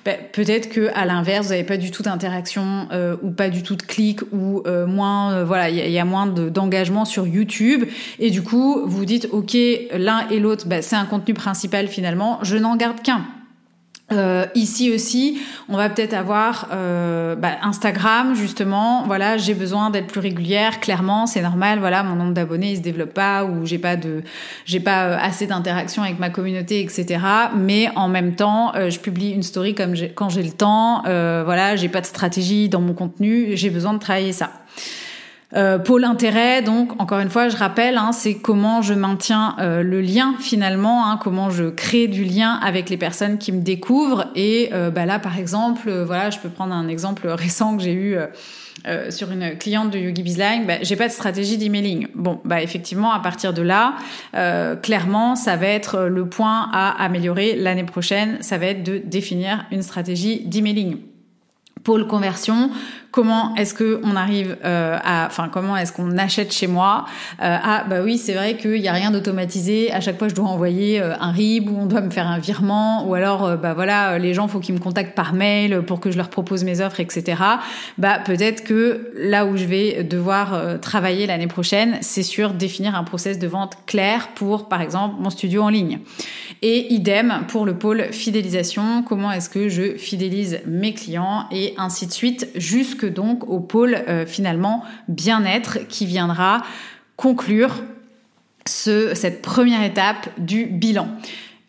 Ben, 0.05 0.17
peut-être 0.31 0.69
que 0.69 0.89
à 0.95 1.05
l'inverse, 1.05 1.47
vous 1.47 1.51
n'avez 1.51 1.63
pas 1.63 1.77
du 1.77 1.91
tout 1.91 2.03
d'interaction 2.03 2.87
ou 3.21 3.31
pas 3.31 3.49
du 3.49 3.63
tout 3.63 3.75
de 3.75 3.81
clics 3.81 4.21
ou 4.31 4.63
moins, 4.87 5.43
voilà, 5.43 5.69
il 5.69 5.91
y, 5.91 5.99
a 5.99 6.05
moins 6.05 6.27
d'engagement 6.27 7.05
sur 7.05 7.27
YouTube 7.27 7.85
et 8.19 8.29
du 8.29 8.41
coup 8.41 8.83
vous 8.85 9.05
dites 9.05 9.27
ok 9.31 9.57
l'un 9.93 10.27
et 10.29 10.39
l'autre, 10.39 10.67
ben, 10.67 10.81
c'est 10.81 10.95
un 10.95 11.05
contenu 11.05 11.24
principal 11.33 11.87
finalement, 11.87 12.39
je 12.43 12.57
n'en 12.57 12.75
garde 12.75 13.01
qu'un. 13.01 13.25
Euh, 14.11 14.45
ici 14.53 14.93
aussi, 14.93 15.39
on 15.67 15.77
va 15.77 15.89
peut-être 15.89 16.13
avoir 16.13 16.67
euh, 16.71 17.35
bah, 17.35 17.53
Instagram 17.63 18.35
justement. 18.35 19.03
Voilà, 19.07 19.37
j'ai 19.37 19.55
besoin 19.55 19.89
d'être 19.89 20.05
plus 20.05 20.19
régulière. 20.19 20.79
Clairement, 20.79 21.25
c'est 21.25 21.41
normal. 21.41 21.79
Voilà, 21.79 22.03
mon 22.03 22.15
nombre 22.15 22.33
d'abonnés 22.33 22.73
il 22.73 22.77
se 22.77 22.81
développe 22.81 23.15
pas 23.15 23.45
ou 23.45 23.65
j'ai 23.65 23.79
pas 23.79 23.95
de, 23.95 24.21
j'ai 24.65 24.79
pas 24.79 25.05
euh, 25.05 25.17
assez 25.19 25.47
d'interaction 25.47 26.03
avec 26.03 26.19
ma 26.19 26.29
communauté, 26.29 26.81
etc. 26.81 27.19
Mais 27.55 27.89
en 27.95 28.07
même 28.07 28.35
temps, 28.35 28.73
je 28.75 28.99
publie 28.99 29.31
une 29.31 29.43
story 29.43 29.73
comme 29.73 29.95
quand 30.13 30.29
j'ai 30.29 30.43
le 30.43 30.51
temps. 30.51 31.01
Voilà, 31.03 31.75
j'ai 31.75 31.89
pas 31.89 32.01
de 32.01 32.05
stratégie 32.05 32.69
dans 32.69 32.81
mon 32.81 32.93
contenu. 32.93 33.57
J'ai 33.57 33.71
besoin 33.71 33.93
de 33.93 33.99
travailler 33.99 34.33
ça. 34.33 34.51
Euh, 35.55 35.79
pôle 35.79 36.03
intérêt, 36.03 36.61
donc 36.61 37.01
encore 37.01 37.19
une 37.19 37.29
fois, 37.29 37.47
je 37.47 37.55
rappelle, 37.55 37.97
hein, 37.97 38.11
c'est 38.11 38.33
comment 38.33 38.81
je 38.81 38.93
maintiens 38.93 39.55
euh, 39.59 39.83
le 39.83 40.01
lien 40.01 40.35
finalement, 40.39 41.09
hein, 41.09 41.17
comment 41.21 41.49
je 41.49 41.65
crée 41.65 42.07
du 42.07 42.25
lien 42.25 42.59
avec 42.61 42.89
les 42.89 42.97
personnes 42.97 43.37
qui 43.37 43.53
me 43.53 43.61
découvrent. 43.61 44.25
Et 44.35 44.69
euh, 44.73 44.89
bah 44.89 45.05
là, 45.05 45.17
par 45.17 45.39
exemple, 45.39 45.87
euh, 45.87 46.03
voilà, 46.03 46.29
je 46.29 46.39
peux 46.39 46.49
prendre 46.49 46.73
un 46.73 46.89
exemple 46.89 47.27
récent 47.27 47.77
que 47.77 47.83
j'ai 47.83 47.93
eu. 47.93 48.17
sur 49.09 49.31
une 49.31 49.57
cliente 49.57 49.89
de 49.91 49.97
Yogi 49.97 50.21
Bizline, 50.21 50.65
bah, 50.67 50.75
j'ai 50.81 50.97
pas 50.97 51.07
de 51.07 51.13
stratégie 51.13 51.57
d'emailing. 51.57 52.07
Bon, 52.13 52.39
bah 52.43 52.61
effectivement, 52.61 53.13
à 53.13 53.19
partir 53.19 53.53
de 53.53 53.61
là, 53.61 53.95
clairement, 54.81 55.35
ça 55.35 55.55
va 55.55 55.67
être 55.67 56.01
le 56.01 56.27
point 56.27 56.69
à 56.71 57.03
améliorer 57.03 57.55
l'année 57.55 57.85
prochaine. 57.85 58.37
Ça 58.41 58.57
va 58.57 58.67
être 58.67 58.83
de 58.83 58.97
définir 58.97 59.65
une 59.71 59.81
stratégie 59.81 60.41
d'emailing 60.45 60.97
pôle 61.85 62.07
conversion, 62.07 62.71
comment 63.11 63.55
est-ce 63.55 63.73
que 63.73 64.01
on 64.03 64.17
arrive 64.17 64.57
euh, 64.65 64.97
à, 65.01 65.27
enfin 65.27 65.49
comment 65.49 65.77
est-ce 65.77 65.93
qu'on 65.93 66.17
achète 66.17 66.51
chez 66.51 66.67
moi 66.67 67.05
Ah 67.39 67.85
bah 67.89 68.01
oui, 68.03 68.17
c'est 68.17 68.33
vrai 68.33 68.57
qu'il 68.57 68.81
y 68.81 68.89
a 68.89 68.91
rien 68.91 69.11
d'automatisé. 69.11 69.89
À 69.93 70.01
chaque 70.01 70.17
fois, 70.17 70.27
je 70.27 70.35
dois 70.35 70.49
envoyer 70.49 70.99
euh, 70.99 71.13
un 71.21 71.31
RIB 71.31 71.69
ou 71.69 71.77
on 71.79 71.85
doit 71.85 72.01
me 72.01 72.09
faire 72.09 72.27
un 72.27 72.39
virement, 72.39 73.07
ou 73.07 73.13
alors 73.13 73.57
bah 73.57 73.73
voilà, 73.73 74.17
les 74.17 74.33
gens 74.33 74.49
faut 74.49 74.59
qu'ils 74.59 74.75
me 74.75 74.79
contactent 74.79 75.15
par 75.15 75.33
mail 75.33 75.83
pour 75.83 76.01
que 76.01 76.11
je 76.11 76.17
leur 76.17 76.29
propose 76.29 76.65
mes 76.65 76.81
offres, 76.81 76.99
etc. 76.99 77.41
Bah 77.97 78.19
peut-être 78.25 78.65
que 78.65 79.11
là 79.15 79.45
où 79.45 79.55
je 79.55 79.65
vais 79.65 80.03
devoir 80.03 80.79
travailler 80.81 81.27
l'année 81.27 81.47
prochaine, 81.47 81.99
c'est 82.01 82.23
sur 82.23 82.51
définir 82.51 82.95
un 82.95 83.03
process 83.03 83.39
de 83.39 83.47
vente 83.47 83.77
clair 83.85 84.29
pour, 84.35 84.67
par 84.67 84.81
exemple, 84.81 85.15
mon 85.19 85.29
studio 85.29 85.61
en 85.61 85.69
ligne. 85.69 85.99
Et 86.61 86.93
idem 86.93 87.43
pour 87.47 87.65
le 87.65 87.77
pôle 87.77 88.05
fidélisation. 88.11 89.03
Comment 89.03 89.31
est-ce 89.31 89.49
que 89.49 89.69
je 89.69 89.95
fidélise 89.95 90.61
mes 90.65 90.93
clients 90.93 91.45
et 91.51 91.74
ainsi 91.77 92.07
de 92.07 92.11
suite, 92.11 92.49
jusque 92.55 93.05
donc 93.05 93.49
au 93.49 93.59
pôle 93.59 94.03
finalement 94.27 94.83
bien-être 95.07 95.87
qui 95.87 96.05
viendra 96.05 96.61
conclure 97.15 97.83
ce, 98.67 99.13
cette 99.13 99.41
première 99.41 99.83
étape 99.83 100.29
du 100.37 100.65
bilan. 100.65 101.07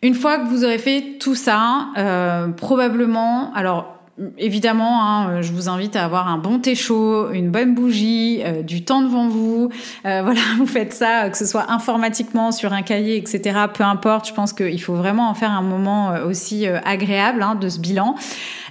Une 0.03 0.13
fois 0.13 0.37
que 0.37 0.45
vous 0.45 0.63
aurez 0.63 0.77
fait 0.77 1.17
tout 1.19 1.35
ça, 1.35 1.87
euh, 1.97 2.49
probablement, 2.49 3.53
alors 3.53 3.96
Évidemment, 4.39 5.03
hein, 5.03 5.41
je 5.43 5.51
vous 5.51 5.69
invite 5.69 5.95
à 5.95 6.03
avoir 6.03 6.27
un 6.27 6.39
bon 6.39 6.57
thé 6.57 6.73
chaud, 6.73 7.29
une 7.31 7.51
bonne 7.51 7.75
bougie, 7.75 8.41
euh, 8.43 8.63
du 8.63 8.83
temps 8.83 9.03
devant 9.03 9.27
vous. 9.27 9.69
Euh, 10.05 10.21
voilà, 10.23 10.41
vous 10.57 10.65
faites 10.65 10.93
ça, 10.93 11.29
que 11.29 11.37
ce 11.37 11.45
soit 11.45 11.71
informatiquement 11.71 12.51
sur 12.51 12.73
un 12.73 12.81
cahier, 12.81 13.17
etc. 13.17 13.59
Peu 13.71 13.83
importe. 13.83 14.27
Je 14.27 14.33
pense 14.33 14.53
qu'il 14.53 14.81
faut 14.81 14.95
vraiment 14.95 15.29
en 15.29 15.35
faire 15.35 15.51
un 15.51 15.61
moment 15.61 16.15
aussi 16.25 16.65
agréable 16.67 17.43
hein, 17.43 17.53
de 17.53 17.69
ce 17.69 17.79
bilan. 17.79 18.15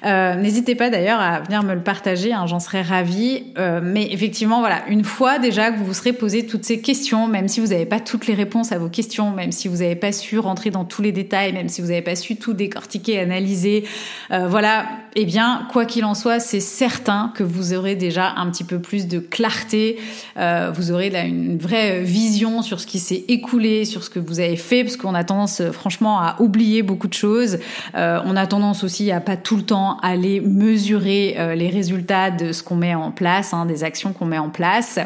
Euh, 0.05 0.35
n'hésitez 0.37 0.75
pas 0.75 0.91
d'ailleurs 0.91 1.21
à 1.21 1.41
venir 1.41 1.63
me 1.63 1.75
le 1.75 1.83
partager, 1.83 2.33
hein, 2.33 2.47
j'en 2.47 2.61
serais 2.61 2.83
ravie. 2.83 3.45
Euh, 3.59 3.81
mais 3.83 4.09
effectivement, 4.13 4.61
voilà, 4.61 4.83
une 4.89 5.05
fois 5.05 5.39
déjà 5.39 5.71
que 5.71 5.79
vous 5.79 5.85
vous 5.85 5.95
serez 5.95 6.13
posé 6.13 6.47
toutes 6.47 6.65
ces 6.65 6.81
questions, 6.81 7.27
même 7.27 7.49
si 7.49 7.61
vous 7.61 7.69
n'avez 7.69 7.87
pas 7.87 8.01
toutes 8.01 8.27
les 8.27 8.35
réponses 8.35 8.73
à 8.73 8.79
vos 8.79 8.89
questions, 8.89 9.31
même 9.31 9.53
si 9.53 9.69
vous 9.69 9.79
n'avez 9.79 9.97
pas 9.97 10.13
su 10.13 10.39
rentrer 10.39 10.71
dans 10.71 10.85
tous 10.85 11.03
les 11.03 11.13
détails, 11.13 11.53
même 11.53 11.69
si 11.69 11.81
vous 11.81 11.89
n'avez 11.89 12.03
pas 12.03 12.17
su 12.17 12.37
tout 12.37 12.53
décortiquer, 12.53 13.19
analyser, 13.19 13.85
euh, 14.31 14.47
voilà, 14.49 14.87
eh 15.15 15.25
bien, 15.25 15.36
quoi 15.71 15.85
qu'il 15.85 16.05
en 16.05 16.15
soit, 16.15 16.41
c'est 16.41 16.61
certain 16.61 17.33
que 17.35 17.43
vous 17.43 17.75
aurez 17.75 17.95
déjà 17.95 18.33
un 18.37 18.51
petit 18.51 18.65
peu 18.65 18.79
plus 18.79 19.07
de 19.07 19.19
clarté, 19.19 19.99
vous 20.37 20.91
aurez 20.91 21.11
là 21.11 21.25
une 21.25 21.59
vraie 21.59 22.03
vision 22.03 22.63
sur 22.63 22.81
ce 22.81 22.87
qui 22.87 22.99
s'est 22.99 23.25
écoulé, 23.29 23.85
sur 23.85 24.03
ce 24.03 24.11
que 24.11 24.19
vous 24.19 24.41
avez 24.41 24.57
fait, 24.57 24.85
parce 24.85 24.97
qu'on 24.97 25.15
a 25.15 25.25
tendance 25.25 25.63
franchement 25.73 26.21
à 26.21 26.37
oublier 26.41 26.83
beaucoup 26.83 27.09
de 27.09 27.15
choses. 27.15 27.59
on 27.95 28.37
a 28.37 28.47
tendance 28.47 28.85
aussi 28.85 29.11
à 29.11 29.21
pas 29.21 29.37
tout 29.37 29.57
le 29.57 29.63
temps 29.63 29.99
aller 30.03 30.41
mesurer 30.41 31.37
euh, 31.39 31.55
les 31.55 31.69
résultats 31.69 32.31
de 32.31 32.53
ce 32.53 32.63
qu'on 32.63 32.77
met 32.77 32.95
en 32.95 33.11
place, 33.11 33.53
hein, 33.53 33.67
des 33.67 33.85
actions 33.85 34.13
qu'on 34.13 34.27
met 34.27 34.39
en 34.39 34.51
place. 34.51 34.99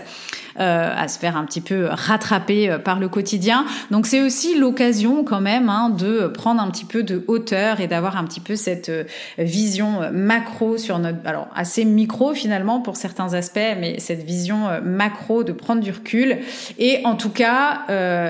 Euh, 0.60 0.92
à 0.94 1.08
se 1.08 1.18
faire 1.18 1.38
un 1.38 1.46
petit 1.46 1.62
peu 1.62 1.86
rattraper 1.90 2.68
euh, 2.68 2.78
par 2.78 3.00
le 3.00 3.08
quotidien. 3.08 3.64
Donc 3.90 4.04
c'est 4.04 4.20
aussi 4.20 4.58
l'occasion 4.58 5.24
quand 5.24 5.40
même 5.40 5.70
hein, 5.70 5.88
de 5.88 6.26
prendre 6.26 6.60
un 6.60 6.70
petit 6.70 6.84
peu 6.84 7.02
de 7.02 7.24
hauteur 7.28 7.80
et 7.80 7.86
d'avoir 7.86 8.18
un 8.18 8.24
petit 8.24 8.40
peu 8.40 8.56
cette 8.56 8.92
vision 9.38 10.00
macro 10.12 10.76
sur 10.76 10.98
notre, 10.98 11.18
alors 11.24 11.48
assez 11.54 11.86
micro 11.86 12.34
finalement 12.34 12.80
pour 12.80 12.96
certains 12.96 13.32
aspects, 13.32 13.58
mais 13.78 13.98
cette 14.00 14.22
vision 14.22 14.68
macro 14.84 15.44
de 15.44 15.52
prendre 15.52 15.80
du 15.80 15.92
recul. 15.92 16.38
Et 16.78 17.00
en 17.04 17.14
tout 17.14 17.30
cas, 17.30 17.86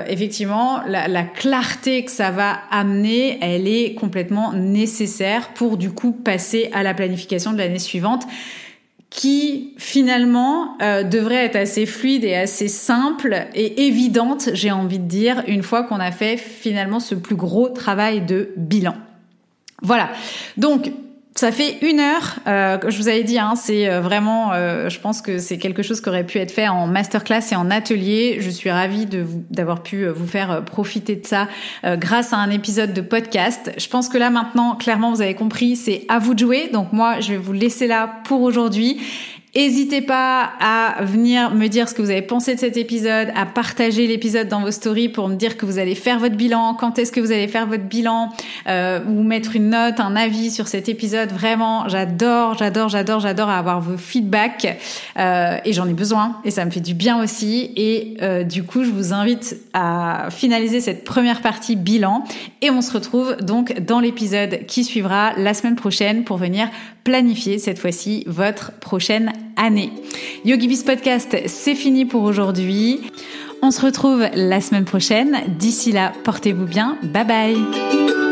effectivement, 0.07 0.81
la, 0.87 1.07
la 1.07 1.23
clarté 1.23 2.05
que 2.05 2.11
ça 2.11 2.31
va 2.31 2.59
amener, 2.69 3.39
elle 3.41 3.67
est 3.67 3.93
complètement 3.95 4.53
nécessaire 4.53 5.49
pour 5.49 5.77
du 5.77 5.91
coup 5.91 6.13
passer 6.13 6.69
à 6.73 6.83
la 6.83 6.93
planification 6.93 7.51
de 7.51 7.57
l'année 7.57 7.79
suivante 7.79 8.25
qui 9.11 9.73
finalement 9.77 10.77
euh, 10.81 11.03
devrait 11.03 11.45
être 11.45 11.57
assez 11.57 11.85
fluide 11.85 12.23
et 12.23 12.33
assez 12.33 12.69
simple 12.69 13.45
et 13.53 13.85
évidente, 13.85 14.49
j'ai 14.53 14.71
envie 14.71 14.99
de 14.99 15.07
dire, 15.07 15.43
une 15.47 15.63
fois 15.63 15.83
qu'on 15.83 15.99
a 15.99 16.11
fait 16.11 16.37
finalement 16.37 17.01
ce 17.01 17.13
plus 17.13 17.35
gros 17.35 17.67
travail 17.67 18.21
de 18.21 18.51
bilan. 18.55 18.95
Voilà. 19.81 20.09
Donc, 20.55 20.91
ça 21.35 21.51
fait 21.51 21.77
une 21.81 21.99
heure 21.99 22.39
euh, 22.47 22.77
je 22.87 22.97
vous 22.97 23.07
avais 23.07 23.23
dit, 23.23 23.39
hein, 23.39 23.53
c'est 23.55 23.89
euh, 23.89 24.01
vraiment, 24.01 24.51
euh, 24.53 24.89
je 24.89 24.99
pense 24.99 25.21
que 25.21 25.37
c'est 25.37 25.57
quelque 25.57 25.83
chose 25.83 26.01
qui 26.01 26.09
aurait 26.09 26.25
pu 26.25 26.37
être 26.39 26.51
fait 26.51 26.67
en 26.67 26.87
masterclass 26.87 27.41
et 27.51 27.55
en 27.55 27.71
atelier. 27.71 28.37
Je 28.41 28.49
suis 28.49 28.69
ravie 28.69 29.05
de 29.05 29.25
d'avoir 29.49 29.83
pu 29.83 30.07
vous 30.07 30.27
faire 30.27 30.63
profiter 30.65 31.15
de 31.15 31.25
ça 31.25 31.47
grâce 31.83 32.33
à 32.33 32.37
un 32.37 32.49
épisode 32.49 32.93
de 32.93 33.01
podcast. 33.01 33.71
Je 33.77 33.87
pense 33.87 34.09
que 34.09 34.17
là 34.17 34.29
maintenant, 34.29 34.75
clairement, 34.75 35.11
vous 35.11 35.21
avez 35.21 35.35
compris, 35.35 35.75
c'est 35.75 36.05
à 36.09 36.19
vous 36.19 36.33
de 36.33 36.39
jouer. 36.39 36.69
Donc 36.71 36.91
moi, 36.91 37.19
je 37.19 37.31
vais 37.31 37.37
vous 37.37 37.53
laisser 37.53 37.87
là 37.87 38.21
pour 38.25 38.41
aujourd'hui. 38.41 38.99
N'hésitez 39.53 39.99
pas 39.99 40.49
à 40.61 41.03
venir 41.03 41.53
me 41.53 41.67
dire 41.67 41.89
ce 41.89 41.93
que 41.93 42.01
vous 42.01 42.09
avez 42.09 42.21
pensé 42.21 42.55
de 42.55 42.59
cet 42.59 42.77
épisode, 42.77 43.33
à 43.35 43.45
partager 43.45 44.07
l'épisode 44.07 44.47
dans 44.47 44.61
vos 44.61 44.71
stories 44.71 45.09
pour 45.09 45.27
me 45.27 45.35
dire 45.35 45.57
que 45.57 45.65
vous 45.65 45.77
allez 45.77 45.93
faire 45.93 46.19
votre 46.19 46.37
bilan, 46.37 46.73
quand 46.73 46.97
est-ce 46.97 47.11
que 47.11 47.19
vous 47.19 47.33
allez 47.33 47.49
faire 47.49 47.67
votre 47.67 47.83
bilan, 47.83 48.29
euh, 48.67 49.01
ou 49.05 49.23
mettre 49.23 49.57
une 49.57 49.71
note, 49.71 49.99
un 49.99 50.15
avis 50.15 50.51
sur 50.51 50.69
cet 50.69 50.87
épisode. 50.87 51.33
Vraiment, 51.33 51.89
j'adore, 51.89 52.57
j'adore, 52.57 52.87
j'adore, 52.87 53.19
j'adore 53.19 53.49
avoir 53.49 53.81
vos 53.81 53.97
feedbacks 53.97 54.79
euh, 55.17 55.57
et 55.65 55.73
j'en 55.73 55.87
ai 55.89 55.93
besoin 55.93 56.37
et 56.45 56.51
ça 56.51 56.63
me 56.63 56.71
fait 56.71 56.79
du 56.79 56.93
bien 56.93 57.21
aussi. 57.21 57.73
Et 57.75 58.15
euh, 58.21 58.43
du 58.43 58.63
coup, 58.63 58.85
je 58.85 58.89
vous 58.89 59.11
invite 59.11 59.57
à 59.73 60.29
finaliser 60.29 60.79
cette 60.79 61.03
première 61.03 61.41
partie 61.41 61.75
bilan 61.75 62.23
et 62.61 62.69
on 62.69 62.81
se 62.81 62.93
retrouve 62.93 63.35
donc 63.41 63.81
dans 63.81 63.99
l'épisode 63.99 64.65
qui 64.65 64.85
suivra 64.85 65.33
la 65.35 65.53
semaine 65.53 65.75
prochaine 65.75 66.23
pour 66.23 66.37
venir 66.37 66.69
planifier 67.03 67.59
cette 67.59 67.79
fois-ci 67.79 68.23
votre 68.27 68.71
prochaine 68.79 69.33
année. 69.55 69.91
YogiBiz 70.45 70.83
Podcast, 70.83 71.37
c'est 71.45 71.75
fini 71.75 72.05
pour 72.05 72.23
aujourd'hui. 72.23 72.99
On 73.61 73.71
se 73.71 73.81
retrouve 73.85 74.25
la 74.33 74.59
semaine 74.61 74.85
prochaine. 74.85 75.39
D'ici 75.59 75.91
là, 75.91 76.13
portez-vous 76.23 76.65
bien. 76.65 76.97
Bye 77.03 77.25
bye 77.25 78.30